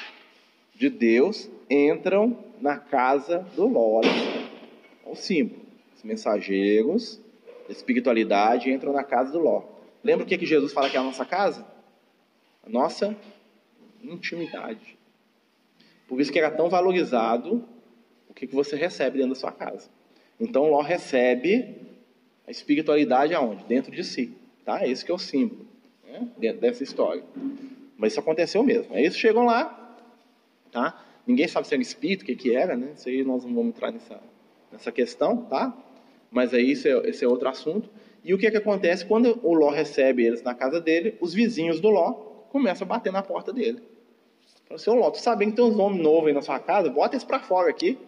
de 0.75 0.91
Deus 0.91 1.51
entram 1.71 2.37
na 2.61 2.77
casa 2.77 3.47
do 3.57 3.67
Ló. 3.67 4.03
Olha 4.03 4.11
o 5.07 5.17
símbolo. 5.17 5.70
Os 6.01 6.05
mensageiros 6.05 7.21
da 7.67 7.73
espiritualidade 7.73 8.71
entram 8.71 8.91
na 8.91 9.05
casa 9.05 9.33
do 9.33 9.39
Ló. 9.39 9.65
Lembra 10.03 10.25
o 10.25 10.27
que, 10.27 10.39
que 10.39 10.47
Jesus 10.47 10.73
fala 10.73 10.89
que 10.89 10.97
é 10.97 11.01
a 11.01 11.03
nossa 11.03 11.27
casa? 11.27 11.67
A 12.65 12.71
nossa 12.71 13.15
intimidade. 14.03 14.97
Por 16.09 16.19
isso 16.19 16.33
que 16.33 16.39
era 16.39 16.51
tão 16.51 16.71
valorizado 16.71 17.63
o 18.31 18.33
que, 18.33 18.47
que 18.47 18.55
você 18.55 18.77
recebe 18.77 19.19
dentro 19.19 19.35
da 19.35 19.41
sua 19.41 19.53
casa. 19.53 19.91
Então 20.41 20.71
Ló 20.71 20.81
recebe 20.81 21.77
a 22.49 22.51
espiritualidade 22.51 23.35
aonde? 23.35 23.63
Dentro 23.65 23.95
de 23.95 24.03
si. 24.03 24.35
Tá? 24.65 24.89
Esse 24.89 25.05
que 25.05 25.13
é 25.13 25.15
o 25.15 25.19
símbolo 25.19 25.67
né? 26.03 26.27
dentro 26.39 26.63
dessa 26.63 26.83
história. 26.83 27.23
Mas 27.99 28.13
isso 28.15 28.21
aconteceu 28.21 28.63
mesmo. 28.63 28.95
Aí 28.95 29.03
eles 29.03 29.19
chegam 29.19 29.45
lá, 29.45 29.99
tá? 30.73 31.05
Ninguém 31.27 31.47
sabe 31.47 31.69
se 31.69 31.75
era 31.75 31.83
espírito, 31.83 32.23
o 32.23 32.25
que, 32.25 32.35
que 32.35 32.57
era, 32.57 32.75
né? 32.75 32.93
Isso 32.95 33.07
aí 33.07 33.23
nós 33.23 33.45
não 33.45 33.55
vamos 33.55 33.77
entrar 33.77 33.93
nessa, 33.93 34.19
nessa 34.73 34.91
questão, 34.91 35.45
tá? 35.45 35.77
Mas 36.31 36.55
aí 36.55 36.73
esse 36.73 36.89
é, 36.89 37.09
esse 37.09 37.25
é 37.25 37.29
outro 37.29 37.49
assunto. 37.49 37.91
E 38.23 38.35
o 38.35 38.39
que, 38.39 38.51
que 38.51 38.57
acontece? 38.57 39.05
Quando 39.05 39.41
o 39.43 39.55
Ló 39.55 39.71
recebe 39.71 40.25
eles 40.25 40.43
na 40.43 40.55
casa 40.55 40.81
dele, 40.81 41.17
os 41.21 41.33
vizinhos 41.33 41.81
do 41.81 41.89
Ló 41.89 42.13
começam 42.51 42.85
a 42.85 42.89
bater 42.89 43.13
na 43.13 43.23
porta 43.23 43.53
dele. 43.53 43.83
Fala 44.67 44.81
assim, 44.81 44.91
ô 44.91 44.95
Ló, 44.95 45.11
tu 45.11 45.19
sabendo 45.19 45.51
que 45.51 45.57
tem 45.57 45.65
uns 45.65 45.79
homens 45.79 46.03
novos 46.03 46.29
aí 46.29 46.33
na 46.35 46.43
sua 46.43 46.59
casa? 46.59 46.91
Bota 46.91 47.17
eles 47.17 47.25
para 47.25 47.41
fora 47.41 47.71
aqui. 47.71 47.99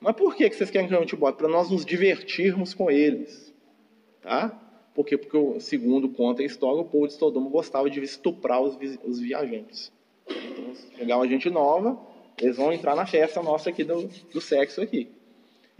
Mas 0.00 0.16
por 0.16 0.34
que, 0.34 0.48
que 0.48 0.56
vocês 0.56 0.70
querem 0.70 0.88
que 0.88 0.94
eu 0.94 1.04
te 1.04 1.16
bote? 1.16 1.36
Para 1.36 1.48
nós 1.48 1.70
nos 1.70 1.84
divertirmos 1.84 2.72
com 2.72 2.90
eles. 2.90 3.52
Tá? 4.22 4.58
Por 4.94 5.04
quê? 5.04 5.18
Porque, 5.18 5.60
segundo 5.60 6.08
conta 6.08 6.42
a 6.42 6.44
história, 6.44 6.80
o 6.80 6.84
povo 6.84 7.06
de 7.06 7.14
Sodoma 7.14 7.50
gostava 7.50 7.90
de 7.90 8.02
estuprar 8.02 8.60
os, 8.60 8.78
os 9.04 9.20
viajantes. 9.20 9.92
Então, 10.26 10.74
chegava 10.96 11.28
gente 11.28 11.50
nova, 11.50 11.98
eles 12.40 12.56
vão 12.56 12.72
entrar 12.72 12.96
na 12.96 13.06
festa 13.06 13.42
nossa 13.42 13.70
aqui 13.70 13.84
do, 13.84 14.08
do 14.32 14.40
sexo 14.40 14.80
aqui. 14.80 15.08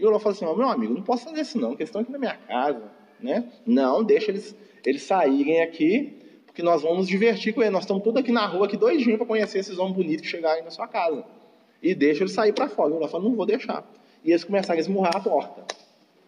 E 0.00 0.06
o 0.06 0.08
Ló 0.08 0.18
falou 0.18 0.34
assim, 0.34 0.46
oh, 0.46 0.56
meu 0.56 0.66
amigo, 0.66 0.94
não 0.94 1.02
posso 1.02 1.24
fazer 1.24 1.42
isso 1.42 1.58
não, 1.58 1.68
porque 1.68 1.82
eles 1.82 1.90
estão 1.90 2.00
aqui 2.00 2.10
na 2.10 2.18
minha 2.18 2.34
casa. 2.34 2.90
Né? 3.20 3.44
Não, 3.66 4.02
deixa 4.02 4.30
eles, 4.30 4.56
eles 4.82 5.02
saírem 5.02 5.60
aqui, 5.60 6.16
porque 6.46 6.62
nós 6.62 6.80
vamos 6.80 6.98
nos 7.00 7.08
divertir 7.08 7.52
com 7.52 7.60
eles. 7.60 7.70
Nós 7.70 7.82
estamos 7.82 8.02
todos 8.02 8.18
aqui 8.18 8.32
na 8.32 8.46
rua, 8.46 8.64
aqui 8.64 8.78
dois 8.78 9.02
dias 9.02 9.18
para 9.18 9.26
conhecer 9.26 9.58
esses 9.58 9.78
homens 9.78 9.94
bonitos 9.94 10.22
que 10.22 10.28
chegarem 10.28 10.64
na 10.64 10.70
sua 10.70 10.88
casa. 10.88 11.22
E 11.82 11.94
deixa 11.94 12.22
eles 12.22 12.32
sair 12.32 12.54
para 12.54 12.66
fora. 12.66 12.94
E 12.94 12.96
o 12.96 12.98
Ló 12.98 13.08
falou, 13.08 13.28
não 13.28 13.36
vou 13.36 13.44
deixar. 13.44 13.84
E 14.24 14.30
eles 14.30 14.42
começaram 14.42 14.78
a 14.78 14.80
esmurrar 14.80 15.14
a 15.14 15.20
porta. 15.20 15.66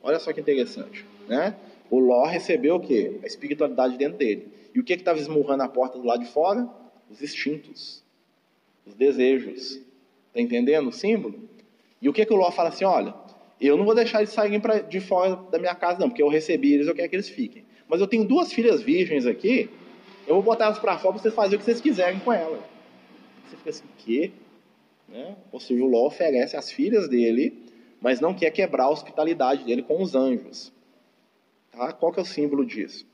Olha 0.02 0.18
só 0.18 0.34
que 0.34 0.40
interessante. 0.42 1.06
Né? 1.26 1.56
O 1.90 1.98
Ló 1.98 2.26
recebeu 2.26 2.74
o 2.74 2.80
quê? 2.80 3.20
A 3.22 3.26
espiritualidade 3.26 3.96
dentro 3.96 4.18
dele. 4.18 4.48
E 4.74 4.80
o 4.80 4.84
que 4.84 4.92
estava 4.92 5.18
esmurrando 5.18 5.62
a 5.62 5.68
porta 5.68 5.98
do 5.98 6.04
lado 6.04 6.22
de 6.22 6.30
fora? 6.30 6.68
Os 7.10 7.22
instintos, 7.22 8.02
os 8.86 8.94
desejos. 8.94 9.80
Está 10.28 10.40
entendendo 10.40 10.88
o 10.88 10.92
símbolo? 10.92 11.40
E 12.02 12.08
o 12.08 12.12
que, 12.12 12.26
que 12.26 12.32
o 12.34 12.36
Ló 12.36 12.50
fala 12.50 12.68
assim? 12.68 12.84
Olha, 12.84 13.14
eu 13.66 13.76
não 13.76 13.84
vou 13.84 13.94
deixar 13.94 14.18
eles 14.18 14.32
saírem 14.32 14.60
pra, 14.60 14.80
de 14.80 15.00
fora 15.00 15.36
da 15.50 15.58
minha 15.58 15.74
casa, 15.74 15.98
não, 16.00 16.08
porque 16.08 16.22
eu 16.22 16.28
recebi 16.28 16.74
eles, 16.74 16.86
eu 16.86 16.94
quero 16.94 17.08
que 17.08 17.16
eles 17.16 17.28
fiquem. 17.28 17.64
Mas 17.88 18.00
eu 18.00 18.06
tenho 18.06 18.24
duas 18.24 18.52
filhas 18.52 18.82
virgens 18.82 19.26
aqui, 19.26 19.70
eu 20.26 20.34
vou 20.34 20.42
botar 20.42 20.66
elas 20.66 20.78
para 20.78 20.98
fora 20.98 21.14
para 21.14 21.22
vocês 21.22 21.34
fazerem 21.34 21.56
o 21.56 21.58
que 21.58 21.64
vocês 21.64 21.80
quiserem 21.80 22.18
com 22.20 22.32
elas. 22.32 22.60
Você 23.46 23.56
fica 23.56 23.70
assim, 23.70 23.84
quê? 23.98 24.32
Né? 25.08 25.36
Ou 25.50 25.60
seja, 25.60 25.82
o 25.82 25.86
Ló 25.86 26.06
oferece 26.06 26.56
as 26.56 26.70
filhas 26.70 27.08
dele, 27.08 27.62
mas 28.00 28.20
não 28.20 28.34
quer 28.34 28.50
quebrar 28.50 28.84
a 28.84 28.90
hospitalidade 28.90 29.64
dele 29.64 29.82
com 29.82 30.02
os 30.02 30.14
anjos. 30.14 30.72
Tá? 31.70 31.92
Qual 31.92 32.12
que 32.12 32.18
é 32.18 32.22
o 32.22 32.26
símbolo 32.26 32.64
disso? 32.64 33.06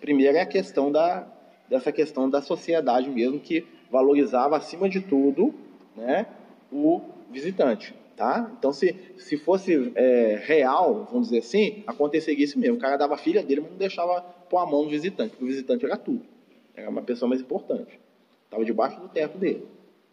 Primeiro 0.00 0.36
é 0.36 0.40
a 0.40 0.46
questão 0.46 0.90
da, 0.90 1.26
dessa 1.68 1.90
questão 1.90 2.28
da 2.28 2.40
sociedade 2.40 3.08
mesmo, 3.10 3.40
que 3.40 3.66
valorizava 3.90 4.56
acima 4.56 4.88
de 4.88 5.00
tudo 5.00 5.54
né, 5.96 6.26
o 6.72 7.00
visitante. 7.30 7.94
Tá? 8.20 8.52
Então, 8.58 8.70
se, 8.70 8.94
se 9.16 9.38
fosse 9.38 9.92
é, 9.94 10.38
real, 10.44 11.08
vamos 11.10 11.28
dizer 11.28 11.38
assim, 11.38 11.82
aconteceria 11.86 12.44
isso 12.44 12.58
mesmo. 12.58 12.76
O 12.76 12.78
cara 12.78 12.98
dava 12.98 13.14
a 13.14 13.16
filha 13.16 13.42
dele, 13.42 13.62
mas 13.62 13.70
não 13.70 13.78
deixava 13.78 14.20
pôr 14.20 14.58
a 14.58 14.66
mão 14.66 14.84
no 14.84 14.90
visitante, 14.90 15.30
porque 15.30 15.44
o 15.44 15.46
visitante 15.46 15.86
era 15.86 15.96
tudo. 15.96 16.20
Era 16.76 16.90
uma 16.90 17.00
pessoa 17.00 17.30
mais 17.30 17.40
importante. 17.40 17.98
Estava 18.44 18.62
debaixo 18.62 19.00
do 19.00 19.08
teto 19.08 19.38
dele. 19.38 19.66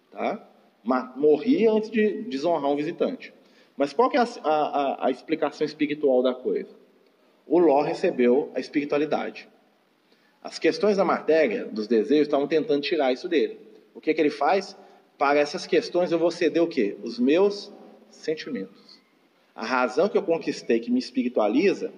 Tá? 0.10 0.42
Mas 0.86 1.18
morria 1.18 1.70
antes 1.70 1.92
de 1.92 2.22
desonrar 2.22 2.72
um 2.72 2.78
visitante. 2.78 3.34
Mas 3.76 3.92
qual 3.92 4.10
que 4.10 4.16
é 4.16 4.22
a, 4.22 4.26
a, 4.46 5.08
a 5.08 5.12
explicação 5.12 5.66
espiritual 5.66 6.24
da 6.24 6.34
coisa? 6.34 6.74
O 7.46 7.60
Ló 7.60 7.82
recebeu 7.82 8.50
a 8.56 8.62
espiritualidade. 8.62 9.50
As 10.42 10.58
questões 10.58 10.96
da 10.96 11.04
matéria, 11.04 11.66
dos 11.66 11.90
desejos, 11.90 12.28
estavam 12.28 12.48
tentando 12.48 12.82
tirar 12.82 13.12
isso 13.12 13.28
dele. 13.28 13.60
O 13.94 14.00
que, 14.00 14.14
que 14.14 14.22
ele 14.22 14.30
faz? 14.30 14.78
Para 15.18 15.40
essas 15.40 15.68
questões 15.68 16.14
eu 16.14 16.18
vou 16.18 16.32
ceder 16.32 16.64
o 16.64 16.68
quê? 16.68 16.96
Os 17.04 17.20
meus 17.20 17.76
sentimentos. 18.10 19.00
A 19.56 19.66
razão 19.66 20.08
que 20.08 20.18
eu 20.18 20.24
conquistei, 20.24 20.80
que 20.80 20.92
me 20.92 21.00
espiritualiza, 21.00 21.92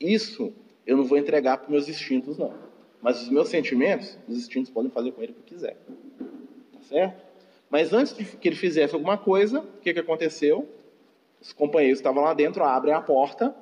isso 0.00 0.52
eu 0.86 0.96
não 0.96 1.04
vou 1.04 1.18
entregar 1.18 1.58
para 1.58 1.64
os 1.64 1.70
meus 1.70 1.88
instintos, 1.88 2.38
não. 2.38 2.54
Mas 3.02 3.22
os 3.22 3.28
meus 3.28 3.48
sentimentos, 3.48 4.18
os 4.26 4.36
instintos 4.36 4.70
podem 4.70 4.90
fazer 4.90 5.12
com 5.12 5.22
ele 5.22 5.32
o 5.32 5.34
que 5.34 5.54
quiser. 5.54 5.76
Tá 6.72 6.80
certo? 6.88 7.22
Mas 7.70 7.92
antes 7.92 8.12
que 8.12 8.48
ele 8.48 8.56
fizesse 8.56 8.94
alguma 8.94 9.18
coisa, 9.18 9.60
o 9.60 9.80
que, 9.80 9.92
que 9.92 10.00
aconteceu? 10.00 10.68
Os 11.40 11.52
companheiros 11.52 11.98
estavam 11.98 12.22
lá 12.22 12.32
dentro, 12.32 12.64
abrem 12.64 12.94
a 12.94 13.00
porta 13.00 13.54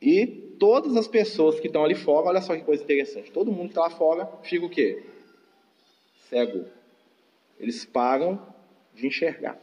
e 0.00 0.26
todas 0.58 0.96
as 0.96 1.08
pessoas 1.08 1.58
que 1.58 1.66
estão 1.66 1.84
ali 1.84 1.94
fora, 1.94 2.26
olha 2.26 2.40
só 2.40 2.54
que 2.54 2.62
coisa 2.62 2.82
interessante. 2.82 3.30
Todo 3.30 3.50
mundo 3.50 3.68
que 3.68 3.72
está 3.72 3.82
lá 3.82 3.90
fora 3.90 4.28
fica 4.42 4.66
o 4.66 4.70
quê? 4.70 5.02
Cego 6.28 6.66
eles 7.58 7.84
param 7.84 8.40
de 8.94 9.06
enxergar. 9.06 9.58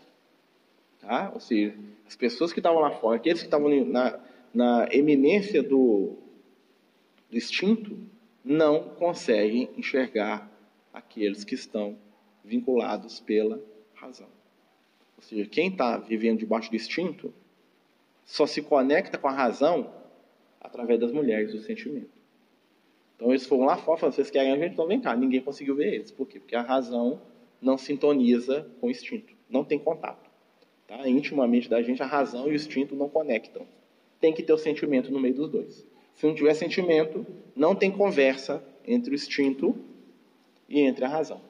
Tá? 1.03 1.31
Ou 1.33 1.39
seja, 1.39 1.75
as 2.07 2.15
pessoas 2.15 2.53
que 2.53 2.59
estavam 2.59 2.79
lá 2.79 2.91
fora, 2.91 3.17
aqueles 3.17 3.41
que 3.41 3.47
estavam 3.47 3.69
na, 3.85 4.19
na 4.53 4.87
eminência 4.89 5.61
do, 5.61 6.15
do 7.29 7.37
instinto, 7.37 7.97
não 8.43 8.83
conseguem 8.95 9.69
enxergar 9.77 10.49
aqueles 10.93 11.43
que 11.43 11.55
estão 11.55 11.97
vinculados 12.43 13.19
pela 13.19 13.61
razão. 13.93 14.29
Ou 15.17 15.23
seja, 15.23 15.45
quem 15.45 15.69
está 15.69 15.97
vivendo 15.97 16.39
debaixo 16.39 16.69
do 16.69 16.75
instinto 16.77 17.33
só 18.23 18.45
se 18.45 18.61
conecta 18.61 19.17
com 19.17 19.27
a 19.27 19.31
razão 19.31 19.93
através 20.61 20.99
das 20.99 21.11
mulheres 21.11 21.51
do 21.51 21.59
sentimento. 21.59 22.11
Então 23.17 23.29
eles 23.29 23.45
foram 23.45 23.65
lá 23.65 23.75
fora, 23.75 23.99
falaram, 23.99 24.15
vocês 24.15 24.29
querem 24.29 24.53
a 24.53 24.57
gente? 24.57 24.73
Então 24.73 24.87
vem 24.87 25.01
cá. 25.01 25.15
Ninguém 25.15 25.41
conseguiu 25.41 25.75
ver 25.75 25.95
eles. 25.95 26.11
Por 26.11 26.27
quê? 26.27 26.39
Porque 26.39 26.55
a 26.55 26.61
razão 26.61 27.21
não 27.61 27.77
sintoniza 27.77 28.69
com 28.79 28.87
o 28.87 28.91
instinto, 28.91 29.33
não 29.49 29.65
tem 29.65 29.77
contato. 29.77 30.32
Tá? 30.95 31.10
Intimamente 31.10 31.67
da 31.67 31.82
gente, 31.82 32.03
a 32.03 32.06
razão 32.06 32.47
e 32.47 32.51
o 32.51 32.56
instinto 32.56 32.95
não 32.95 33.10
conectam. 33.10 33.65
Tem 34.19 34.32
que 34.32 34.43
ter 34.43 34.53
o 34.53 34.58
sentimento 34.58 35.12
no 35.12 35.19
meio 35.19 35.34
dos 35.34 35.49
dois. 35.49 35.86
Se 36.13 36.27
não 36.27 36.36
tiver 36.36 36.53
sentimento, 36.53 37.26
não 37.55 37.74
tem 37.74 37.89
conversa 37.89 38.63
entre 38.86 39.11
o 39.11 39.15
instinto 39.15 39.76
e 40.70 40.82
entre 40.82 41.03
a 41.03 41.07
razão. 41.07 41.41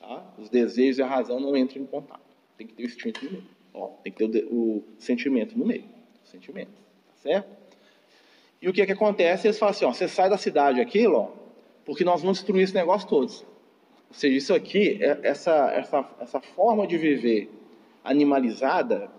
Tá? 0.00 0.34
Os 0.36 0.50
desejos 0.50 0.98
e 0.98 1.02
a 1.02 1.06
razão 1.06 1.38
não 1.38 1.56
entram 1.56 1.80
em 1.80 1.86
contato. 1.86 2.20
Tem 2.58 2.66
que 2.66 2.74
ter 2.74 2.82
o 2.82 2.86
instinto 2.86 3.24
no 3.24 3.30
meio. 3.30 3.44
Ó, 3.72 3.86
tem 4.02 4.12
que 4.12 4.26
ter 4.26 4.44
o, 4.46 4.78
o 4.78 4.84
sentimento 4.98 5.56
no 5.56 5.64
meio. 5.64 5.84
O 6.24 6.28
sentimento. 6.28 6.72
Tá 6.72 7.14
certo? 7.22 7.48
E 8.60 8.68
o 8.68 8.72
que, 8.72 8.82
é 8.82 8.86
que 8.86 8.92
acontece? 8.92 9.46
Eles 9.46 9.58
falam 9.58 9.70
assim: 9.70 9.84
ó, 9.84 9.92
você 9.92 10.08
sai 10.08 10.28
da 10.28 10.36
cidade 10.36 10.80
aquilo, 10.80 11.16
ó, 11.16 11.30
porque 11.84 12.04
nós 12.04 12.20
vamos 12.20 12.38
destruir 12.38 12.64
esse 12.64 12.74
negócio 12.74 13.08
todos. 13.08 13.42
Ou 14.08 14.14
seja, 14.14 14.36
isso 14.36 14.52
aqui, 14.52 15.02
é, 15.02 15.20
essa, 15.22 15.70
essa, 15.72 16.10
essa 16.20 16.40
forma 16.40 16.86
de 16.86 16.98
viver 16.98 17.48
animalizada 18.04 19.10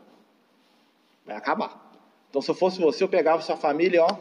vai 1.25 1.35
acabar. 1.35 1.91
Então, 2.29 2.41
se 2.41 2.49
eu 2.49 2.55
fosse 2.55 2.79
você, 2.81 3.03
eu 3.03 3.07
pegava 3.07 3.41
sua 3.41 3.55
família, 3.55 4.03
ó, 4.03 4.17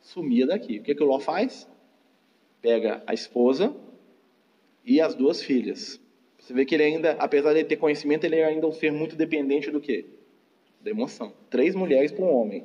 sumia 0.00 0.46
daqui. 0.46 0.78
O 0.78 0.82
que, 0.82 0.94
que 0.94 1.02
o 1.02 1.06
Ló 1.06 1.18
faz? 1.18 1.68
Pega 2.60 3.02
a 3.06 3.14
esposa 3.14 3.74
e 4.84 5.00
as 5.00 5.14
duas 5.14 5.42
filhas. 5.42 6.00
Você 6.38 6.52
vê 6.52 6.64
que 6.64 6.74
ele 6.74 6.84
ainda, 6.84 7.12
apesar 7.18 7.54
de 7.54 7.64
ter 7.64 7.76
conhecimento, 7.76 8.24
ele 8.24 8.36
é 8.36 8.44
ainda 8.44 8.66
um 8.66 8.72
ser 8.72 8.92
muito 8.92 9.16
dependente 9.16 9.70
do 9.70 9.80
quê? 9.80 10.06
Da 10.80 10.90
emoção. 10.90 11.32
Três 11.50 11.74
mulheres 11.74 12.12
para 12.12 12.24
um 12.24 12.34
homem. 12.34 12.64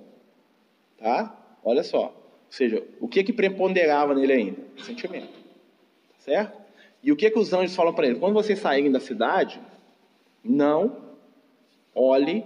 Tá? 0.98 1.58
Olha 1.64 1.84
só. 1.84 2.06
Ou 2.06 2.52
seja, 2.52 2.84
o 3.00 3.08
que 3.08 3.24
que 3.24 3.34
preponderava 3.34 4.14
nele 4.14 4.34
ainda? 4.34 4.62
Sentimento. 4.84 5.40
Certo? 6.20 6.60
E 7.04 7.12
o 7.12 7.16
que, 7.16 7.32
que 7.32 7.40
os 7.40 7.52
anjos 7.54 7.76
falam 7.76 7.94
para 7.94 8.06
ele? 8.06 8.20
Quando 8.20 8.34
vocês 8.34 8.60
saírem 8.60 8.92
da 8.92 9.00
cidade, 9.00 9.60
não 10.44 11.11
olhe 11.96 12.46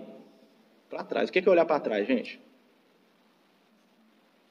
para 0.89 1.03
trás. 1.03 1.29
O 1.29 1.31
que, 1.31 1.41
que 1.41 1.47
é 1.47 1.51
olhar 1.51 1.65
para 1.65 1.79
trás, 1.79 2.07
gente? 2.07 2.41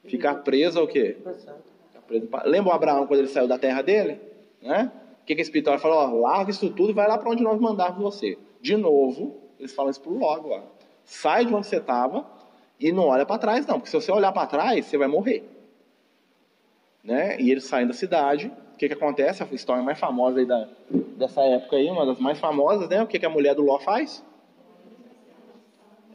Ficar 0.03 0.35
preso 0.35 0.79
ao 0.79 0.87
quê? 0.87 1.17
Preso. 1.23 2.29
Lembra 2.45 2.71
o 2.71 2.75
Abraão 2.75 3.07
quando 3.07 3.21
ele 3.21 3.27
saiu 3.27 3.47
da 3.47 3.57
terra 3.57 3.81
dele? 3.81 4.19
Né? 4.61 4.91
O 5.21 5.25
que, 5.25 5.33
que 5.33 5.41
a 5.41 5.43
espiritual 5.43 5.79
falou? 5.79 5.97
Ó, 5.97 6.21
larga 6.21 6.51
isso 6.51 6.69
tudo 6.69 6.91
e 6.91 6.93
vai 6.93 7.07
lá 7.07 7.17
para 7.17 7.29
onde 7.29 7.41
nós 7.41 7.59
mandarmos 7.59 8.01
você. 8.01 8.37
De 8.61 8.77
novo, 8.77 9.35
eles 9.59 9.73
falam 9.73 9.89
isso 9.89 10.01
pro 10.01 10.17
logo. 10.17 10.49
Ó. 10.49 10.61
Sai 11.03 11.45
de 11.45 11.53
onde 11.53 11.65
você 11.65 11.77
estava 11.77 12.25
e 12.79 12.91
não 12.91 13.07
olha 13.07 13.25
para 13.25 13.39
trás, 13.39 13.65
não. 13.65 13.75
Porque 13.75 13.89
se 13.89 13.95
você 13.95 14.11
olhar 14.11 14.31
para 14.31 14.47
trás, 14.47 14.85
você 14.85 14.97
vai 14.97 15.07
morrer. 15.07 15.43
Né? 17.03 17.39
E 17.39 17.51
eles 17.51 17.65
saem 17.65 17.87
da 17.87 17.93
cidade. 17.93 18.51
O 18.73 18.77
que, 18.77 18.87
que 18.87 18.93
acontece? 18.93 19.41
A 19.41 19.47
história 19.51 19.81
mais 19.81 19.97
famosa 19.97 20.45
da, 20.45 20.67
dessa 20.89 21.41
época 21.41 21.75
aí, 21.77 21.89
uma 21.89 22.05
das 22.05 22.19
mais 22.19 22.37
famosas, 22.39 22.89
né? 22.89 23.01
O 23.01 23.07
que, 23.07 23.17
que 23.17 23.25
a 23.25 23.29
mulher 23.29 23.55
do 23.55 23.63
Ló 23.63 23.79
faz? 23.79 24.23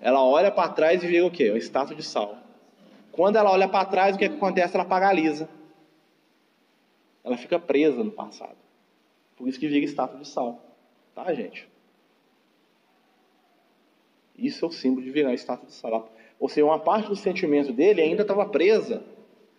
Ela 0.00 0.24
olha 0.24 0.50
para 0.50 0.72
trás 0.72 1.02
e 1.02 1.06
vê 1.06 1.20
o 1.20 1.30
quê? 1.30 1.50
O 1.50 1.56
estátua 1.56 1.94
de 1.94 2.02
sal. 2.02 2.38
Quando 3.12 3.36
ela 3.36 3.50
olha 3.50 3.68
para 3.68 3.84
trás, 3.84 4.16
o 4.16 4.18
que, 4.18 4.24
acontece? 4.24 4.74
Ela 4.74 4.84
paralisa. 4.84 5.48
Ela 7.22 7.36
fica 7.36 7.58
presa 7.58 8.02
no 8.02 8.10
passado. 8.10 8.56
Por 9.36 9.48
isso 9.48 9.60
que 9.60 9.68
vira 9.68 9.84
estátua 9.84 10.18
de 10.18 10.26
sal. 10.26 10.62
Tá, 11.14 11.32
gente? 11.34 11.68
Isso 14.36 14.64
é 14.64 14.68
o 14.68 14.72
símbolo 14.72 15.04
de 15.04 15.10
virar 15.10 15.34
estátua 15.34 15.66
de 15.66 15.74
sal. 15.74 16.10
Ou 16.38 16.48
seja, 16.48 16.64
uma 16.64 16.78
parte 16.78 17.08
do 17.08 17.16
sentimento 17.16 17.72
dele 17.72 18.00
ainda 18.00 18.22
estava 18.22 18.46
presa 18.46 19.02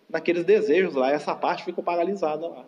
naqueles 0.08 0.44
desejos 0.44 0.94
lá. 0.94 1.12
Essa 1.12 1.36
parte 1.36 1.64
ficou 1.64 1.84
paralisada 1.84 2.48
lá. 2.48 2.66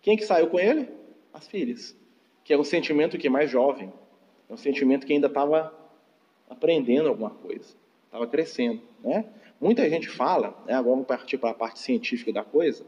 Quem 0.00 0.16
que 0.16 0.24
saiu 0.24 0.48
com 0.48 0.58
ele? 0.58 0.88
As 1.32 1.46
filhas. 1.46 1.94
Que 2.42 2.54
é 2.54 2.58
um 2.58 2.64
sentimento 2.64 3.18
que 3.18 3.26
é 3.26 3.30
mais 3.30 3.50
jovem. 3.50 3.92
É 4.48 4.52
um 4.52 4.56
sentimento 4.56 5.06
que 5.06 5.12
ainda 5.12 5.26
estava 5.26 5.81
aprendendo 6.52 7.08
alguma 7.08 7.30
coisa. 7.30 7.74
Estava 8.06 8.26
crescendo, 8.26 8.80
né? 9.02 9.24
Muita 9.60 9.88
gente 9.88 10.08
fala, 10.08 10.48
né, 10.66 10.74
agora 10.74 10.94
vamos 10.94 11.06
partir 11.06 11.38
para 11.38 11.50
a 11.50 11.54
parte 11.54 11.78
científica 11.78 12.32
da 12.32 12.42
coisa, 12.42 12.84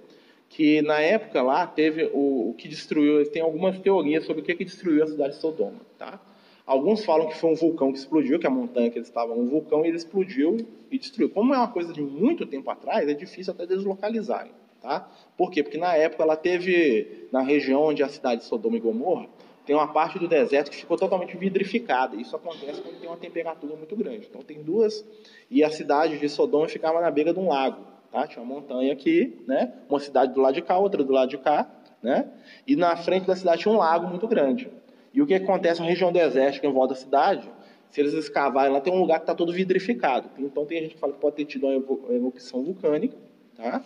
que 0.48 0.82
na 0.82 1.00
época 1.00 1.40
lá 1.40 1.66
teve 1.66 2.10
o, 2.12 2.50
o 2.50 2.54
que 2.58 2.68
destruiu, 2.68 3.24
tem 3.30 3.40
algumas 3.40 3.78
teorias 3.78 4.24
sobre 4.24 4.42
o 4.42 4.44
que, 4.44 4.54
que 4.54 4.64
destruiu 4.64 5.04
a 5.04 5.06
cidade 5.06 5.34
de 5.34 5.40
Sodoma, 5.40 5.80
tá? 5.96 6.20
Alguns 6.66 7.04
falam 7.04 7.28
que 7.28 7.36
foi 7.36 7.50
um 7.50 7.54
vulcão 7.54 7.92
que 7.92 7.98
explodiu, 7.98 8.38
que 8.38 8.46
a 8.46 8.50
montanha 8.50 8.90
que 8.90 8.98
eles 8.98 9.08
estavam, 9.08 9.38
um 9.38 9.46
vulcão, 9.46 9.84
e 9.84 9.88
ele 9.88 9.98
explodiu 9.98 10.56
e 10.90 10.98
destruiu. 10.98 11.28
Como 11.28 11.54
é 11.54 11.58
uma 11.58 11.68
coisa 11.68 11.92
de 11.92 12.00
muito 12.00 12.46
tempo 12.46 12.70
atrás, 12.70 13.06
é 13.06 13.12
difícil 13.12 13.52
até 13.52 13.66
deslocalizarem, 13.66 14.52
tá? 14.80 15.08
Por 15.36 15.50
quê? 15.50 15.62
Porque 15.62 15.76
na 15.76 15.94
época 15.94 16.22
ela 16.22 16.36
teve, 16.36 17.28
na 17.30 17.42
região 17.42 17.82
onde 17.82 18.02
a 18.02 18.08
cidade 18.08 18.40
de 18.40 18.46
Sodoma 18.46 18.76
e 18.76 18.80
Gomorra, 18.80 19.28
tem 19.66 19.74
uma 19.74 19.92
parte 19.92 20.18
do 20.18 20.28
deserto 20.28 20.70
que 20.70 20.76
ficou 20.76 20.96
totalmente 20.96 21.36
vidrificada. 21.36 22.16
Isso 22.16 22.36
acontece 22.36 22.82
quando 22.82 23.00
tem 23.00 23.08
uma 23.08 23.16
temperatura 23.16 23.74
muito 23.74 23.96
grande. 23.96 24.26
Então 24.28 24.42
tem 24.42 24.62
duas 24.62 25.04
e 25.50 25.64
a 25.64 25.70
cidade 25.70 26.18
de 26.18 26.28
Sodoma 26.28 26.68
ficava 26.68 27.00
na 27.00 27.10
beira 27.10 27.32
de 27.32 27.38
um 27.38 27.48
lago, 27.48 27.82
tá? 28.10 28.26
Tinha 28.26 28.42
uma 28.42 28.54
montanha 28.54 28.92
aqui, 28.92 29.42
né? 29.46 29.72
Uma 29.88 30.00
cidade 30.00 30.34
do 30.34 30.40
lado 30.40 30.54
de 30.54 30.62
cá, 30.62 30.78
outra 30.78 31.02
do 31.02 31.12
lado 31.12 31.30
de 31.30 31.38
cá, 31.38 31.70
né? 32.02 32.28
E 32.66 32.76
na 32.76 32.94
frente 32.96 33.26
da 33.26 33.34
cidade 33.34 33.62
tinha 33.62 33.72
um 33.72 33.78
lago 33.78 34.06
muito 34.06 34.28
grande. 34.28 34.70
E 35.12 35.22
o 35.22 35.26
que 35.26 35.34
acontece 35.34 35.80
na 35.80 35.86
região 35.86 36.12
desértica 36.12 36.66
em 36.66 36.72
volta 36.72 36.94
da 36.94 37.00
cidade? 37.00 37.50
Se 37.88 38.00
eles 38.00 38.12
escavarem 38.12 38.72
lá, 38.72 38.80
tem 38.80 38.92
um 38.92 38.98
lugar 38.98 39.20
que 39.20 39.22
está 39.22 39.34
todo 39.34 39.52
vidrificado. 39.52 40.28
Então 40.36 40.66
tem 40.66 40.82
gente 40.82 40.94
que 40.94 41.00
fala 41.00 41.12
que 41.12 41.20
pode 41.20 41.36
ter 41.36 41.44
tido 41.44 41.66
uma 41.66 42.12
erupção 42.12 42.62
vulcânica, 42.64 43.16
tá? 43.56 43.82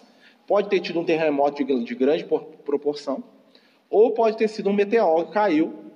Pode 0.47 0.71
ter 0.71 0.81
tido 0.81 0.99
um 0.99 1.05
terremoto 1.05 1.63
de, 1.63 1.85
de 1.85 1.95
grande 1.95 2.25
proporção, 2.65 3.23
ou 3.91 4.13
pode 4.13 4.37
ter 4.37 4.49
sido 4.49 4.69
um 4.69 4.73
meteoro 4.73 5.27
que 5.27 5.33
caiu 5.33 5.89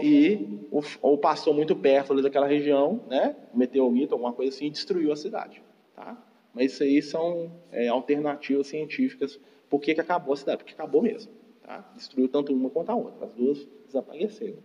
e 0.00 0.58
ou 1.02 1.18
passou 1.18 1.52
muito 1.52 1.74
perto 1.74 2.12
ali 2.12 2.22
daquela 2.22 2.46
região, 2.46 3.00
né? 3.08 3.34
Um 3.52 3.58
meteorito, 3.58 4.14
alguma 4.14 4.32
coisa 4.32 4.54
assim, 4.54 4.66
e 4.66 4.70
destruiu 4.70 5.12
a 5.12 5.16
cidade. 5.16 5.62
Tá? 5.94 6.16
Mas 6.54 6.72
isso 6.72 6.82
aí 6.82 7.02
são 7.02 7.50
é, 7.72 7.88
alternativas 7.88 8.66
científicas. 8.68 9.38
Por 9.68 9.80
que, 9.80 9.94
que 9.94 10.00
acabou 10.00 10.32
a 10.32 10.36
cidade? 10.36 10.58
Porque 10.58 10.72
acabou 10.72 11.02
mesmo. 11.02 11.32
Tá? 11.62 11.84
Destruiu 11.96 12.28
tanto 12.28 12.52
uma 12.52 12.70
quanto 12.70 12.90
a 12.90 12.94
outra. 12.94 13.26
As 13.26 13.32
duas 13.32 13.66
desapareceram. 13.86 14.58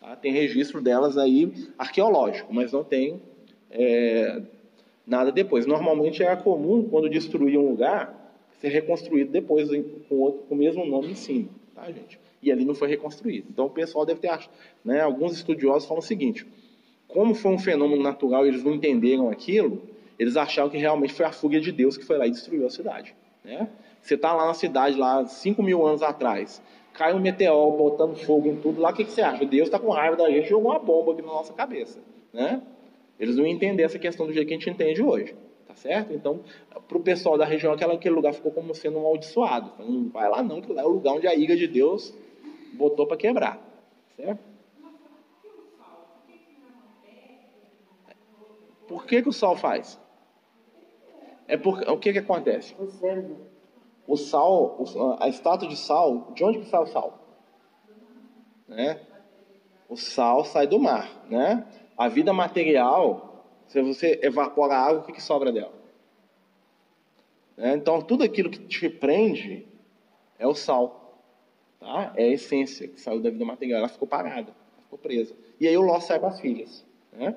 Tá? 0.00 0.16
Tem 0.16 0.32
registro 0.32 0.80
delas 0.80 1.18
aí 1.18 1.52
arqueológico, 1.76 2.52
mas 2.54 2.72
não 2.72 2.84
tem 2.84 3.20
é, 3.70 4.40
nada 5.06 5.32
depois. 5.32 5.66
Normalmente 5.66 6.22
era 6.22 6.36
comum, 6.36 6.88
quando 6.88 7.08
destruía 7.08 7.58
um 7.60 7.70
lugar, 7.70 8.17
ser 8.60 8.68
reconstruído 8.68 9.30
depois 9.30 9.68
com, 10.08 10.16
outro, 10.16 10.42
com 10.42 10.54
o 10.54 10.58
mesmo 10.58 10.84
nome 10.84 11.12
em 11.12 11.14
cima, 11.14 11.48
tá, 11.74 11.90
gente? 11.90 12.18
E 12.42 12.52
ali 12.52 12.64
não 12.64 12.74
foi 12.74 12.88
reconstruído. 12.88 13.46
Então 13.50 13.66
o 13.66 13.70
pessoal 13.70 14.04
deve 14.04 14.20
ter 14.20 14.28
achado, 14.28 14.52
né? 14.84 15.00
Alguns 15.00 15.32
estudiosos 15.32 15.88
falam 15.88 16.00
o 16.00 16.04
seguinte: 16.04 16.46
como 17.06 17.34
foi 17.34 17.52
um 17.52 17.58
fenômeno 17.58 18.02
natural 18.02 18.44
e 18.44 18.48
eles 18.48 18.62
não 18.62 18.74
entenderam 18.74 19.30
aquilo, 19.30 19.82
eles 20.18 20.36
acharam 20.36 20.68
que 20.68 20.76
realmente 20.76 21.12
foi 21.12 21.26
a 21.26 21.32
fuga 21.32 21.60
de 21.60 21.72
Deus 21.72 21.96
que 21.96 22.04
foi 22.04 22.18
lá 22.18 22.26
e 22.26 22.30
destruiu 22.30 22.66
a 22.66 22.70
cidade, 22.70 23.14
né? 23.44 23.68
Você 24.02 24.14
está 24.14 24.32
lá 24.32 24.46
na 24.46 24.54
cidade, 24.54 24.96
lá 24.96 25.26
5 25.26 25.62
mil 25.62 25.84
anos 25.84 26.02
atrás, 26.02 26.62
cai 26.92 27.12
um 27.12 27.20
meteoro 27.20 27.76
botando 27.76 28.16
fogo 28.16 28.48
em 28.48 28.56
tudo 28.56 28.80
lá, 28.80 28.90
o 28.90 28.94
que, 28.94 29.04
que 29.04 29.10
você 29.10 29.20
acha? 29.20 29.44
Deus 29.44 29.68
está 29.68 29.78
com 29.78 29.90
raiva 29.90 30.16
da 30.16 30.30
gente 30.30 30.46
e 30.46 30.48
jogou 30.48 30.70
uma 30.70 30.78
bomba 30.78 31.12
aqui 31.12 31.22
na 31.22 31.28
nossa 31.28 31.52
cabeça, 31.52 32.00
né? 32.32 32.62
Eles 33.18 33.36
não 33.36 33.46
entendem 33.46 33.84
essa 33.84 33.98
questão 33.98 34.26
do 34.26 34.32
jeito 34.32 34.46
que 34.46 34.54
a 34.54 34.56
gente 34.56 34.70
entende 34.70 35.02
hoje 35.02 35.34
certo? 35.78 36.12
Então, 36.12 36.40
para 36.86 36.98
o 36.98 37.02
pessoal 37.02 37.38
da 37.38 37.44
região, 37.44 37.72
aquele 37.72 38.14
lugar 38.14 38.34
ficou 38.34 38.52
como 38.52 38.74
sendo 38.74 38.98
um 38.98 39.00
amaldiçoado. 39.00 39.72
Não 39.78 40.08
vai 40.08 40.28
lá 40.28 40.42
não, 40.42 40.60
que 40.60 40.72
lá 40.72 40.82
é 40.82 40.84
o 40.84 40.90
lugar 40.90 41.14
onde 41.14 41.26
a 41.26 41.34
ira 41.34 41.56
de 41.56 41.66
Deus 41.66 42.14
botou 42.74 43.06
para 43.06 43.16
quebrar, 43.16 43.60
certo? 44.16 44.48
Por 48.86 49.04
que, 49.04 49.22
que 49.22 49.28
o 49.28 49.32
sal 49.32 49.54
faz? 49.54 50.00
É 51.46 51.56
porque, 51.56 51.88
o 51.90 51.98
que, 51.98 52.12
que 52.12 52.18
acontece? 52.18 52.74
O 54.06 54.16
sal, 54.16 54.82
a 55.20 55.28
estátua 55.28 55.68
de 55.68 55.76
sal, 55.76 56.32
de 56.34 56.42
onde 56.42 56.60
que 56.60 56.66
sai 56.66 56.82
o 56.82 56.86
sal? 56.86 57.18
Né? 58.66 59.00
O 59.88 59.96
sal 59.96 60.44
sai 60.44 60.66
do 60.66 60.78
mar, 60.78 61.26
né? 61.28 61.66
A 61.96 62.08
vida 62.08 62.32
material 62.32 63.27
se 63.68 63.80
você 63.82 64.18
evapora 64.22 64.74
a 64.74 64.80
água, 64.80 65.00
o 65.00 65.04
que, 65.04 65.12
que 65.12 65.22
sobra 65.22 65.52
dela? 65.52 65.72
É, 67.56 67.72
então, 67.74 68.00
tudo 68.00 68.24
aquilo 68.24 68.50
que 68.50 68.58
te 68.58 68.88
prende 68.88 69.66
é 70.38 70.46
o 70.46 70.54
sal. 70.54 71.22
Tá? 71.78 72.12
É 72.16 72.24
a 72.24 72.28
essência 72.28 72.88
que 72.88 73.00
saiu 73.00 73.20
da 73.20 73.30
vida 73.30 73.44
material. 73.44 73.80
Ela 73.80 73.88
ficou 73.88 74.08
parada, 74.08 74.52
ficou 74.84 74.98
presa. 74.98 75.34
E 75.60 75.66
aí 75.66 75.76
o 75.76 75.82
Ló 75.82 76.00
sai 76.00 76.18
com 76.18 76.26
as 76.26 76.40
filhas. 76.40 76.84
Né? 77.12 77.34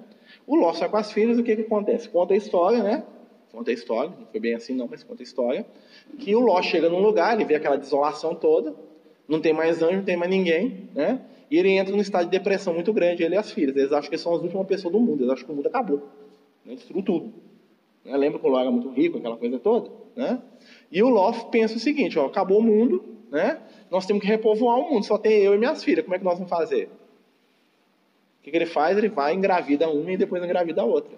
O 0.48 0.56
Ló 0.56 0.74
sai 0.74 0.90
com 0.90 0.98
as 0.98 1.12
filhas, 1.12 1.38
o 1.38 1.44
que, 1.44 1.56
que 1.56 1.62
acontece? 1.64 2.08
Conta 2.08 2.34
a 2.34 2.38
história, 2.38 2.84
né? 2.84 3.04
Conta 3.52 3.72
a 3.72 3.74
história, 3.74 4.14
não 4.18 4.26
foi 4.28 4.40
bem 4.40 4.54
assim 4.54 4.74
não, 4.74 4.88
mas 4.88 5.04
conta 5.04 5.22
a 5.22 5.26
história. 5.26 5.66
Que 6.18 6.34
o 6.36 6.40
Ló 6.40 6.62
chega 6.62 6.88
num 6.88 7.02
lugar, 7.02 7.34
ele 7.34 7.44
vê 7.44 7.56
aquela 7.56 7.76
desolação 7.76 8.34
toda, 8.34 8.74
não 9.28 9.42
tem 9.42 9.52
mais 9.52 9.82
anjo, 9.82 9.98
não 9.98 10.04
tem 10.04 10.16
mais 10.16 10.32
ninguém, 10.32 10.90
né? 10.96 11.20
E 11.50 11.58
ele 11.58 11.72
entra 11.72 11.94
num 11.94 12.02
estado 12.02 12.26
de 12.26 12.32
depressão 12.32 12.74
muito 12.74 12.94
grande, 12.94 13.24
ele 13.24 13.36
e 13.36 13.38
as 13.38 13.52
filhas. 13.52 13.76
Eles 13.76 13.92
acham 13.92 14.10
que 14.10 14.18
são 14.18 14.34
as 14.34 14.42
últimas 14.42 14.66
pessoas 14.66 14.94
do 14.94 15.00
mundo, 15.02 15.24
eles 15.24 15.34
acham 15.34 15.46
que 15.46 15.52
o 15.52 15.56
mundo 15.56 15.68
acabou. 15.68 16.02
Né? 16.66 16.76
Destruiu 16.76 17.04
tudo. 17.04 17.34
Né? 18.04 18.16
Lembra 18.18 18.40
que 18.40 18.46
o 18.46 18.50
Ló 18.50 18.60
era 18.60 18.72
muito 18.72 18.90
rico, 18.90 19.18
aquela 19.18 19.38
coisa 19.38 19.60
toda? 19.60 19.92
Né? 20.16 20.42
E 20.92 21.02
o 21.02 21.10
Ló 21.10 21.32
pensa 21.50 21.76
o 21.76 21.80
seguinte: 21.80 22.18
ó, 22.18 22.26
acabou 22.26 22.60
o 22.60 22.64
mundo, 22.64 23.04
né? 23.30 23.62
nós 23.90 24.06
temos 24.06 24.22
que 24.22 24.28
repovoar 24.28 24.80
o 24.80 24.90
mundo, 24.90 25.06
só 25.06 25.18
tem 25.18 25.42
eu 25.42 25.54
e 25.54 25.58
minhas 25.58 25.84
filhas, 25.84 26.04
como 26.04 26.16
é 26.16 26.20
que 26.20 26.26
nós 26.26 26.36
vamos 26.36 26.50
fazer? 26.50 26.90
O 28.40 28.44
que, 28.44 28.50
que 28.50 28.58
ele 28.58 28.66
faz? 28.66 28.98
Ele 28.98 29.10
vai, 29.10 29.34
engravida 29.34 29.88
uma 29.90 30.12
e 30.12 30.18
depois 30.18 30.44
engravida 30.44 30.82
a 30.82 30.86
outra. 30.86 31.16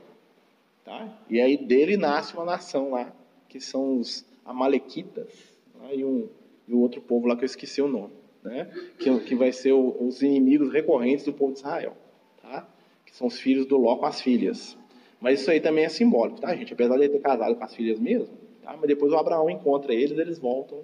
Tá? 0.83 1.07
E 1.29 1.39
aí 1.39 1.55
dele 1.55 1.95
nasce 1.95 2.33
uma 2.33 2.43
nação 2.43 2.91
lá, 2.91 3.13
que 3.47 3.59
são 3.59 3.97
os 3.99 4.25
Amalequitas, 4.45 5.31
né? 5.79 5.95
e, 5.95 6.03
um, 6.03 6.27
e 6.67 6.73
o 6.73 6.79
outro 6.79 6.99
povo 6.99 7.27
lá 7.27 7.37
que 7.37 7.43
eu 7.43 7.45
esqueci 7.45 7.81
o 7.81 7.87
nome, 7.87 8.11
né? 8.43 8.65
que, 8.99 9.19
que 9.21 9.35
vai 9.35 9.53
ser 9.53 9.71
o, 9.71 9.95
os 10.05 10.21
inimigos 10.21 10.73
recorrentes 10.73 11.23
do 11.23 11.31
povo 11.31 11.53
de 11.53 11.59
Israel, 11.59 11.95
tá? 12.41 12.67
que 13.05 13.15
são 13.15 13.27
os 13.27 13.39
filhos 13.39 13.65
do 13.65 13.77
Ló 13.77 13.95
com 13.95 14.05
as 14.05 14.19
filhas. 14.19 14.77
Mas 15.23 15.39
isso 15.39 15.49
aí 15.49 15.61
também 15.61 15.85
é 15.85 15.89
simbólico, 15.89 16.41
tá, 16.41 16.53
gente? 16.53 16.73
Apesar 16.73 16.97
de 16.97 17.03
ele 17.05 17.13
ter 17.13 17.21
casado 17.21 17.55
com 17.55 17.63
as 17.63 17.73
filhas 17.73 17.97
mesmo, 17.97 18.27
tá? 18.61 18.75
mas 18.75 18.89
depois 18.89 19.09
o 19.13 19.15
Abraão 19.15 19.49
encontra 19.49 19.93
eles, 19.93 20.17
eles 20.17 20.37
voltam. 20.37 20.81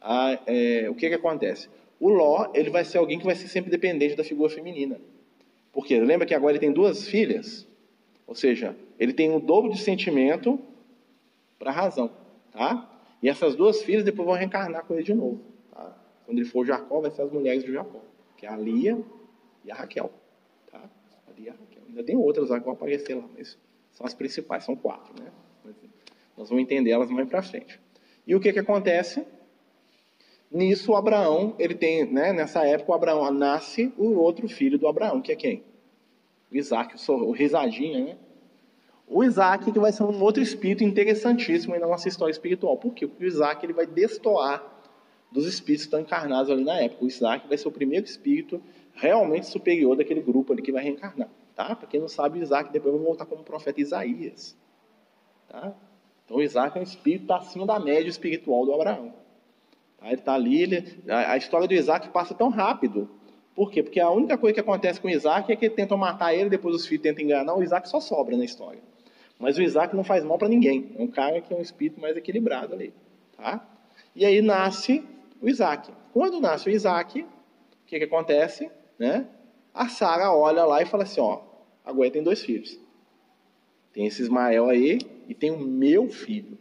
A, 0.00 0.36
é, 0.46 0.90
o 0.90 0.96
que 0.96 1.08
que 1.08 1.14
acontece? 1.14 1.68
O 2.00 2.08
Ló, 2.08 2.50
ele 2.54 2.70
vai 2.70 2.84
ser 2.84 2.98
alguém 2.98 3.20
que 3.20 3.24
vai 3.24 3.36
ser 3.36 3.46
sempre 3.46 3.70
dependente 3.70 4.16
da 4.16 4.24
figura 4.24 4.50
feminina. 4.50 5.00
Porque 5.72 5.96
lembra 6.00 6.26
que 6.26 6.34
agora 6.34 6.54
ele 6.54 6.58
tem 6.58 6.72
duas 6.72 7.06
filhas? 7.06 7.68
Ou 8.26 8.34
seja, 8.34 8.74
ele 8.98 9.12
tem 9.12 9.30
um 9.30 9.38
dobro 9.38 9.70
de 9.70 9.78
sentimento 9.78 10.58
para 11.56 11.70
a 11.70 11.74
razão, 11.74 12.10
tá? 12.50 13.00
E 13.22 13.28
essas 13.28 13.54
duas 13.54 13.80
filhas 13.84 14.02
depois 14.02 14.26
vão 14.26 14.34
reencarnar 14.34 14.84
com 14.86 14.94
ele 14.94 15.04
de 15.04 15.14
novo, 15.14 15.40
tá? 15.70 15.96
Quando 16.26 16.36
ele 16.36 16.48
for 16.48 16.66
Jacó, 16.66 17.00
vai 17.00 17.12
ser 17.12 17.22
as 17.22 17.30
mulheres 17.30 17.62
de 17.62 17.72
Jacó, 17.72 18.00
que 18.36 18.44
é 18.44 18.48
a 18.48 18.56
Lia 18.56 18.98
e 19.64 19.70
a 19.70 19.74
Raquel, 19.76 20.10
tá? 20.68 20.80
A 21.28 21.30
Lia 21.38 21.46
e 21.46 21.48
a 21.50 21.52
Raquel. 21.52 21.82
Ainda 21.88 22.02
tem 22.02 22.16
outras 22.16 22.50
lá 22.50 22.58
que 22.58 22.64
vão 22.64 22.74
aparecer 22.74 23.14
lá, 23.14 23.24
mas 23.36 23.56
são 23.92 24.06
as 24.06 24.14
principais, 24.14 24.64
são 24.64 24.76
quatro, 24.76 25.12
né? 25.22 25.30
Nós 26.36 26.48
vamos 26.48 26.62
entender 26.62 26.90
elas 26.90 27.10
mais 27.10 27.28
para 27.28 27.42
frente. 27.42 27.80
E 28.26 28.34
o 28.34 28.40
que, 28.40 28.52
que 28.52 28.58
acontece? 28.58 29.26
Nisso, 30.50 30.92
o 30.92 30.96
Abraão, 30.96 31.54
ele 31.58 31.74
tem, 31.74 32.04
né, 32.10 32.32
nessa 32.32 32.64
época, 32.64 32.92
o 32.92 32.94
Abraão 32.94 33.30
nasce 33.32 33.92
o 33.98 34.12
outro 34.14 34.48
filho 34.48 34.78
do 34.78 34.86
Abraão, 34.86 35.20
que 35.20 35.32
é 35.32 35.36
quem? 35.36 35.64
O 36.50 36.56
Isaac, 36.56 36.94
o 37.10 37.32
risadinha, 37.32 38.04
né? 38.04 38.16
O 39.06 39.24
Isaac 39.24 39.72
que 39.72 39.78
vai 39.78 39.90
ser 39.90 40.02
um 40.02 40.22
outro 40.22 40.42
espírito 40.42 40.84
interessantíssimo 40.84 41.78
na 41.78 41.86
nossa 41.86 42.08
história 42.08 42.30
espiritual. 42.30 42.76
Por 42.76 42.92
quê? 42.92 43.06
Porque 43.06 43.24
o 43.24 43.26
Isaac 43.26 43.64
ele 43.64 43.72
vai 43.72 43.86
destoar 43.86 44.62
dos 45.32 45.46
espíritos 45.46 45.86
que 45.86 45.88
estão 45.88 46.00
encarnados 46.00 46.50
ali 46.50 46.62
na 46.62 46.78
época. 46.78 47.04
O 47.04 47.08
Isaac 47.08 47.48
vai 47.48 47.56
ser 47.56 47.68
o 47.68 47.72
primeiro 47.72 48.04
espírito 48.04 48.60
realmente 48.94 49.46
superior 49.46 49.96
daquele 49.96 50.20
grupo 50.20 50.52
ali 50.52 50.60
que 50.60 50.72
vai 50.72 50.82
reencarnar. 50.82 51.28
Tá? 51.58 51.74
Para 51.74 51.88
quem 51.88 51.98
não 51.98 52.06
sabe, 52.06 52.38
Isaac 52.38 52.72
depois 52.72 52.94
vai 52.94 53.02
voltar 53.02 53.26
como 53.26 53.42
profeta 53.42 53.80
Isaías. 53.80 54.56
Tá? 55.48 55.74
Então 56.24 56.40
Isaac 56.40 56.78
é 56.78 56.80
um 56.80 56.84
espírito 56.84 57.32
acima 57.32 57.66
da 57.66 57.80
média 57.80 58.08
espiritual 58.08 58.64
do 58.64 58.72
Abraão. 58.72 59.12
Tá? 59.98 60.06
Ele 60.06 60.14
está 60.14 60.34
ali, 60.34 60.62
ele, 60.62 61.02
a, 61.08 61.32
a, 61.32 61.36
história 61.36 61.66
do 61.66 61.74
Isaac 61.74 62.10
passa 62.10 62.32
tão 62.32 62.48
rápido. 62.48 63.10
Por 63.56 63.72
quê? 63.72 63.82
Porque 63.82 63.98
a 63.98 64.08
única 64.08 64.38
coisa 64.38 64.54
que 64.54 64.60
acontece 64.60 65.00
com 65.00 65.08
Isaac 65.08 65.50
é 65.50 65.56
que 65.56 65.68
tentam 65.68 65.98
matar 65.98 66.32
ele, 66.32 66.48
depois 66.48 66.76
os 66.76 66.86
filhos 66.86 67.02
tentam 67.02 67.24
enganar, 67.24 67.56
o 67.56 67.62
Isaac 67.64 67.88
só 67.88 67.98
sobra 67.98 68.36
na 68.36 68.44
história. 68.44 68.80
Mas 69.36 69.58
o 69.58 69.62
Isaac 69.62 69.96
não 69.96 70.04
faz 70.04 70.22
mal 70.22 70.38
para 70.38 70.48
ninguém. 70.48 70.94
É 70.96 71.02
um 71.02 71.08
cara 71.08 71.40
que 71.40 71.52
é 71.52 71.56
um 71.56 71.60
espírito 71.60 72.00
mais 72.00 72.16
equilibrado 72.16 72.72
ali. 72.72 72.94
Tá? 73.36 73.68
E 74.14 74.24
aí 74.24 74.40
nasce 74.40 75.04
o 75.42 75.48
Isaac. 75.48 75.90
Quando 76.12 76.40
nasce 76.40 76.68
o 76.68 76.70
Isaac, 76.70 77.20
o 77.20 77.26
que, 77.84 77.98
que 77.98 78.04
acontece? 78.04 78.70
Né? 78.96 79.26
A 79.74 79.88
Sara 79.88 80.32
olha 80.32 80.64
lá 80.64 80.80
e 80.82 80.86
fala 80.86 81.02
assim: 81.02 81.20
ó, 81.20 81.47
agora 81.88 82.10
tem 82.10 82.22
dois 82.22 82.42
filhos. 82.42 82.78
Tem 83.92 84.06
esse 84.06 84.20
Ismael 84.20 84.68
aí 84.68 84.98
e 85.26 85.34
tem 85.34 85.50
o 85.50 85.58
meu 85.58 86.08
filho. 86.08 86.58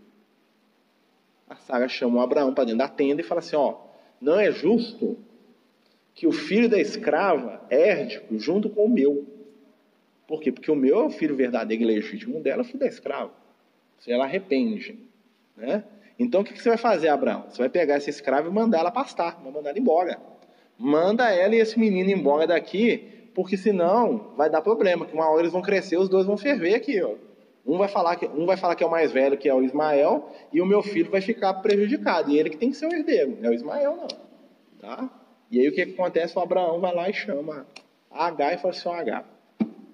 A 1.49 1.55
Sara 1.55 1.87
chama 1.87 2.17
o 2.17 2.21
Abraão 2.21 2.53
para 2.53 2.63
dentro 2.63 2.79
da 2.79 2.87
tenda 2.87 3.21
e 3.21 3.25
fala 3.25 3.39
assim: 3.39 3.55
ó, 3.55 3.75
não 4.21 4.39
é 4.39 4.51
justo 4.51 5.17
que 6.15 6.25
o 6.25 6.31
filho 6.31 6.69
da 6.69 6.79
escrava 6.79 7.61
herde 7.69 8.21
junto 8.31 8.69
com 8.69 8.85
o 8.85 8.89
meu. 8.89 9.25
Por 10.25 10.41
quê? 10.41 10.51
Porque 10.51 10.71
o 10.71 10.75
meu 10.75 10.99
é 10.99 11.03
o 11.03 11.09
filho 11.09 11.35
verdadeiro 11.35 11.83
e 11.83 11.85
legítimo 11.85 12.39
dela, 12.41 12.61
o 12.61 12.65
filho 12.65 12.79
da 12.79 12.87
escrava. 12.87 13.31
Se 13.99 14.11
ela 14.11 14.23
arrepende. 14.23 14.97
Né? 15.55 15.83
Então 16.17 16.41
o 16.41 16.43
que 16.43 16.57
você 16.57 16.69
vai 16.69 16.77
fazer, 16.77 17.09
Abraão? 17.09 17.45
Você 17.49 17.59
vai 17.59 17.69
pegar 17.69 17.95
essa 17.95 18.09
escrava 18.09 18.47
e 18.47 18.51
mandar 18.51 18.79
ela 18.79 18.91
pastar, 18.91 19.39
vai 19.41 19.51
mandar 19.51 19.69
ela 19.69 19.79
embora. 19.79 20.19
Manda 20.77 21.29
ela 21.31 21.55
e 21.55 21.59
esse 21.59 21.77
menino 21.79 22.09
embora 22.09 22.47
daqui, 22.47 23.16
porque 23.37 23.55
senão 23.55 24.33
vai 24.35 24.49
dar 24.49 24.63
problema, 24.63 25.05
que 25.05 25.13
uma 25.13 25.29
hora 25.29 25.41
eles 25.41 25.51
vão 25.51 25.61
crescer, 25.61 25.95
os 25.95 26.09
dois 26.09 26.25
vão 26.25 26.35
ferver 26.35 26.73
aqui, 26.73 26.99
ó. 27.03 27.13
Um 27.63 27.77
vai 27.77 27.87
falar 27.87 28.15
que 28.15 28.25
um 28.25 28.47
vai 28.47 28.57
falar 28.57 28.73
que 28.73 28.83
é 28.83 28.87
o 28.87 28.89
mais 28.89 29.11
velho, 29.11 29.37
que 29.37 29.47
é 29.47 29.53
o 29.53 29.61
Ismael, 29.61 30.27
e 30.51 30.59
o 30.59 30.65
meu 30.65 30.81
filho 30.81 31.11
vai 31.11 31.21
ficar 31.21 31.53
prejudicado. 31.53 32.31
E 32.31 32.39
ele 32.39 32.49
que 32.49 32.57
tem 32.57 32.71
que 32.71 32.77
ser 32.77 32.87
o 32.87 32.91
herdeiro, 32.91 33.37
não 33.39 33.47
é 33.47 33.51
o 33.51 33.53
Ismael 33.53 33.95
não, 33.95 34.07
tá? 34.79 35.07
E 35.51 35.59
aí 35.59 35.69
o 35.69 35.71
que, 35.71 35.85
que 35.85 35.91
acontece? 35.91 36.35
O 36.35 36.41
Abraão 36.41 36.79
vai 36.79 36.95
lá 36.95 37.07
e 37.11 37.13
chama 37.13 37.67
a 38.09 38.25
H 38.25 38.53
e 38.53 38.57
fala 38.57 38.73
assim, 38.73 38.89
ó 38.89 38.93
H, 38.95 39.25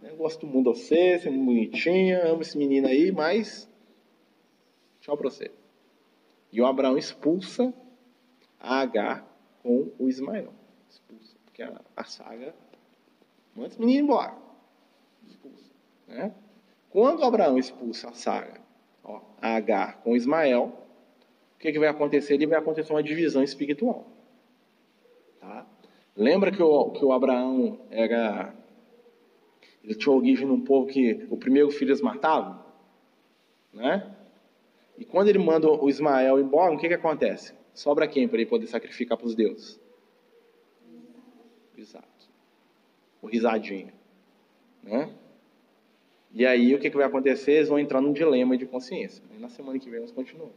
eu 0.03 0.15
gosto 0.15 0.47
muito 0.47 0.71
de 0.71 0.79
você, 0.79 1.19
você 1.19 1.27
é 1.27 1.31
muito 1.31 1.45
bonitinha, 1.45 2.23
amo 2.25 2.43
esse 2.43 2.57
menino 2.57 2.87
aí, 2.87 3.11
mas 3.11 3.69
tchau 5.01 5.17
pra 5.17 5.29
você. 5.29 5.51
E 6.49 6.61
o 6.61 6.65
Abraão 6.65 6.97
expulsa 6.97 7.73
a 8.57 8.79
Agar 8.79 9.27
com 9.61 9.91
o 9.99 10.07
Ismael. 10.07 10.53
Expulsa, 10.89 11.35
porque 11.43 11.61
a, 11.61 11.81
a 11.97 12.03
saga 12.05 12.55
manda 13.55 13.69
esse 13.69 13.79
menino 13.79 14.05
embora. 14.05 14.35
Expulsa. 15.27 15.71
Né? 16.07 16.33
Quando 16.89 17.23
Abraão 17.23 17.57
expulsa 17.57 18.09
a 18.09 18.13
saga, 18.13 18.61
ó, 19.03 19.21
a 19.41 19.55
Agar 19.55 20.01
com 20.01 20.15
Ismael, 20.15 20.71
o 21.55 21.59
que, 21.59 21.71
que 21.71 21.79
vai 21.79 21.89
acontecer? 21.89 22.35
Ele 22.35 22.47
vai 22.47 22.59
acontecer 22.59 22.91
uma 22.91 23.03
divisão 23.03 23.43
espiritual. 23.43 24.07
Tá? 25.39 25.65
Lembra 26.15 26.51
que 26.51 26.61
o, 26.61 26.91
que 26.91 27.03
o 27.03 27.11
Abraão 27.11 27.79
era 27.89 28.53
ele 29.83 29.95
tinha 29.95 30.15
origem 30.15 30.47
num 30.47 30.61
povo 30.61 30.87
que 30.87 31.27
o 31.29 31.35
primeiro 31.35 31.69
filho 31.69 31.89
eles 31.89 32.01
matavam, 32.01 32.63
né? 33.73 34.15
E 34.97 35.03
quando 35.03 35.27
ele 35.27 35.39
manda 35.39 35.67
o 35.67 35.89
Ismael 35.89 36.39
embora, 36.39 36.73
o 36.73 36.77
que, 36.77 36.87
que 36.87 36.93
acontece? 36.93 37.53
Sobra 37.73 38.07
quem 38.07 38.27
para 38.27 38.37
ele 38.37 38.49
poder 38.49 38.67
sacrificar 38.67 39.17
para 39.17 39.27
os 39.27 39.35
deuses? 39.35 39.79
Exato. 41.75 42.12
O 43.23 43.27
risadinho. 43.27 43.91
Né? 44.83 45.09
E 46.31 46.45
aí 46.45 46.75
o 46.75 46.79
que, 46.79 46.89
que 46.89 46.97
vai 46.97 47.05
acontecer? 47.05 47.53
Eles 47.53 47.69
vão 47.69 47.79
entrar 47.79 48.01
num 48.01 48.13
dilema 48.13 48.55
de 48.55 48.65
consciência. 48.67 49.23
E 49.35 49.39
na 49.39 49.49
semana 49.49 49.79
que 49.79 49.89
vem 49.89 50.01
nós 50.01 50.11
continuamos. 50.11 50.53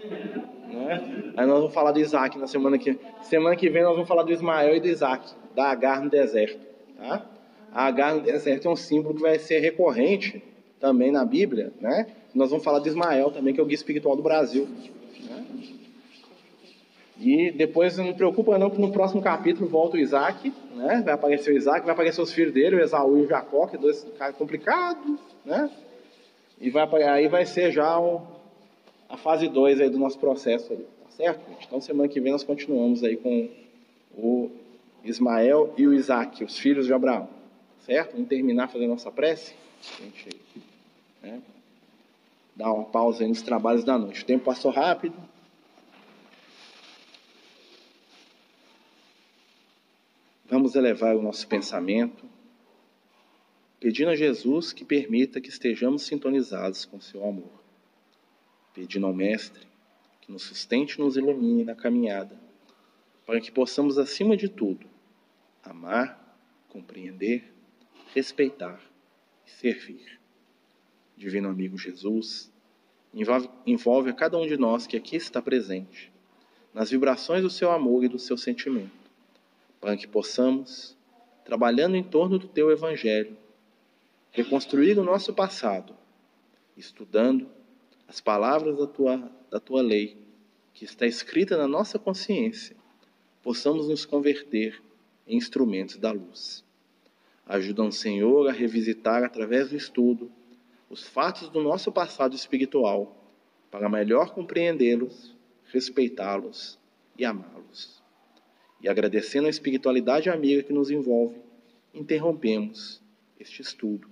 Né? 0.70 1.32
Aí 1.36 1.46
nós 1.46 1.58
vamos 1.58 1.74
falar 1.74 1.90
do 1.90 1.98
Isaac 1.98 2.38
na 2.38 2.46
semana 2.46 2.78
que 2.78 2.96
semana 3.22 3.56
que 3.56 3.68
vem 3.68 3.82
nós 3.82 3.92
vamos 3.92 4.08
falar 4.08 4.22
do 4.22 4.32
Ismael 4.32 4.76
e 4.76 4.80
do 4.80 4.86
Isaac, 4.86 5.34
da 5.54 5.64
Agar 5.64 6.00
no 6.00 6.08
deserto, 6.08 6.64
tá? 6.96 7.26
A 7.72 7.86
Agar 7.86 8.14
no 8.14 8.20
deserto 8.20 8.68
é 8.68 8.70
um 8.70 8.76
símbolo 8.76 9.16
que 9.16 9.20
vai 9.20 9.38
ser 9.38 9.58
recorrente 9.58 10.42
também 10.78 11.10
na 11.10 11.24
Bíblia, 11.24 11.72
né? 11.80 12.06
Nós 12.34 12.50
vamos 12.50 12.64
falar 12.64 12.78
de 12.78 12.88
Ismael 12.88 13.30
também, 13.30 13.52
que 13.52 13.60
é 13.60 13.62
o 13.62 13.66
guia 13.66 13.74
espiritual 13.74 14.14
do 14.14 14.22
Brasil. 14.22 14.68
Né? 15.28 15.46
E 17.20 17.52
depois 17.52 17.98
não 17.98 18.14
preocupa 18.14 18.58
não 18.58 18.70
que 18.70 18.80
no 18.80 18.90
próximo 18.90 19.20
capítulo 19.20 19.68
volta 19.68 19.96
o 19.96 20.00
Isaac, 20.00 20.50
né? 20.74 21.02
Vai 21.04 21.14
aparecer 21.14 21.52
o 21.52 21.56
Isaac, 21.56 21.84
vai 21.84 21.92
aparecer 21.92 22.22
os 22.22 22.32
filhos 22.32 22.52
dele, 22.52 22.76
o 22.76 22.80
Esaú 22.80 23.18
e 23.18 23.22
o 23.22 23.28
Jacó, 23.28 23.66
que 23.66 23.76
é 23.76 23.78
dois 23.78 24.06
caras 24.18 24.36
complicados, 24.36 25.20
né? 25.44 25.70
E 26.58 26.70
vai, 26.70 26.88
aí 27.02 27.28
vai 27.28 27.44
ser 27.44 27.72
já 27.72 28.00
o, 28.00 28.22
a 29.08 29.18
fase 29.18 29.48
2 29.48 29.82
aí 29.82 29.90
do 29.90 29.98
nosso 29.98 30.18
processo 30.18 30.72
aí, 30.72 30.78
tá 30.78 31.10
certo? 31.10 31.40
Então 31.66 31.78
semana 31.78 32.08
que 32.08 32.20
vem 32.20 32.32
nós 32.32 32.42
continuamos 32.42 33.04
aí 33.04 33.18
com 33.18 33.50
o 34.16 34.50
Ismael 35.04 35.74
e 35.76 35.86
o 35.86 35.92
Isaac, 35.92 36.42
os 36.42 36.58
filhos 36.58 36.86
de 36.86 36.94
Abraão, 36.94 37.28
certo? 37.80 38.12
Vamos 38.12 38.28
terminar 38.28 38.68
fazendo 38.68 38.90
nossa 38.90 39.12
prece. 39.12 39.54
Gente, 39.98 40.40
né? 41.22 41.40
dar 42.60 42.72
uma 42.72 42.84
pausa 42.84 43.24
aí 43.24 43.28
nos 43.28 43.42
trabalhos 43.42 43.84
da 43.84 43.98
noite. 43.98 44.22
O 44.22 44.26
tempo 44.26 44.44
passou 44.44 44.70
rápido. 44.70 45.14
Vamos 50.60 50.74
elevar 50.74 51.16
o 51.16 51.22
nosso 51.22 51.48
pensamento, 51.48 52.28
pedindo 53.80 54.10
a 54.10 54.14
Jesus 54.14 54.74
que 54.74 54.84
permita 54.84 55.40
que 55.40 55.48
estejamos 55.48 56.02
sintonizados 56.02 56.84
com 56.84 57.00
seu 57.00 57.26
amor. 57.26 57.64
Pedindo 58.74 59.06
ao 59.06 59.14
Mestre 59.14 59.66
que 60.20 60.30
nos 60.30 60.42
sustente 60.42 60.96
e 60.96 60.98
nos 60.98 61.16
ilumine 61.16 61.64
na 61.64 61.74
caminhada, 61.74 62.38
para 63.24 63.40
que 63.40 63.50
possamos, 63.50 63.96
acima 63.96 64.36
de 64.36 64.50
tudo, 64.50 64.86
amar, 65.64 66.38
compreender, 66.68 67.42
respeitar 68.14 68.82
e 69.46 69.50
servir. 69.50 70.20
Divino 71.16 71.48
amigo 71.48 71.78
Jesus, 71.78 72.52
envolve, 73.14 73.48
envolve 73.66 74.10
a 74.10 74.12
cada 74.12 74.36
um 74.36 74.46
de 74.46 74.58
nós 74.58 74.86
que 74.86 74.98
aqui 74.98 75.16
está 75.16 75.40
presente, 75.40 76.12
nas 76.74 76.90
vibrações 76.90 77.40
do 77.40 77.48
seu 77.48 77.70
amor 77.72 78.04
e 78.04 78.08
do 78.08 78.18
seu 78.18 78.36
sentimento, 78.36 78.99
para 79.80 79.96
que 79.96 80.06
possamos, 80.06 80.96
trabalhando 81.44 81.96
em 81.96 82.04
torno 82.04 82.38
do 82.38 82.46
teu 82.46 82.70
Evangelho, 82.70 83.36
reconstruir 84.30 84.98
o 84.98 85.04
nosso 85.04 85.32
passado, 85.32 85.94
estudando 86.76 87.48
as 88.06 88.20
palavras 88.20 88.76
da 88.76 88.86
tua, 88.86 89.30
da 89.50 89.58
tua 89.58 89.82
lei, 89.82 90.16
que 90.74 90.84
está 90.84 91.06
escrita 91.06 91.56
na 91.56 91.66
nossa 91.66 91.98
consciência, 91.98 92.76
possamos 93.42 93.88
nos 93.88 94.04
converter 94.04 94.80
em 95.26 95.36
instrumentos 95.36 95.96
da 95.96 96.12
luz. 96.12 96.64
Ajuda-nos, 97.46 97.96
Senhor, 97.96 98.48
a 98.48 98.52
revisitar 98.52 99.24
através 99.24 99.70
do 99.70 99.76
estudo 99.76 100.30
os 100.88 101.04
fatos 101.04 101.48
do 101.48 101.62
nosso 101.62 101.90
passado 101.90 102.34
espiritual 102.34 103.16
para 103.70 103.88
melhor 103.88 104.34
compreendê-los, 104.34 105.34
respeitá-los 105.66 106.78
e 107.16 107.24
amá-los. 107.24 107.99
E 108.82 108.88
agradecendo 108.88 109.46
a 109.46 109.50
espiritualidade 109.50 110.30
amiga 110.30 110.62
que 110.62 110.72
nos 110.72 110.90
envolve, 110.90 111.36
interrompemos 111.94 113.00
este 113.38 113.62
estudo 113.62 114.08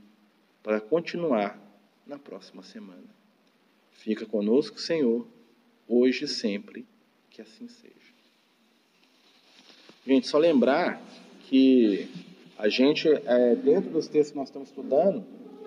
para 0.63 0.81
continuar 0.81 1.59
na 2.07 2.19
próxima 2.19 2.63
semana. 2.63 3.09
Fica 3.93 4.27
conosco, 4.27 4.81
Senhor, 4.81 5.27
hoje 5.87 6.25
e 6.25 6.29
sempre, 6.29 6.87
que 7.31 7.41
assim 7.41 7.69
seja. 7.69 7.95
Gente, 10.07 10.27
só 10.27 10.39
lembrar 10.39 11.01
que 11.49 12.09
a 12.57 12.69
gente, 12.69 13.09
é, 13.09 13.55
dentro 13.57 13.91
dos 13.91 14.09
textos 14.09 14.33
que 14.33 14.39
nós 14.39 14.49
estamos 14.49 14.69
estudando, 14.69 15.25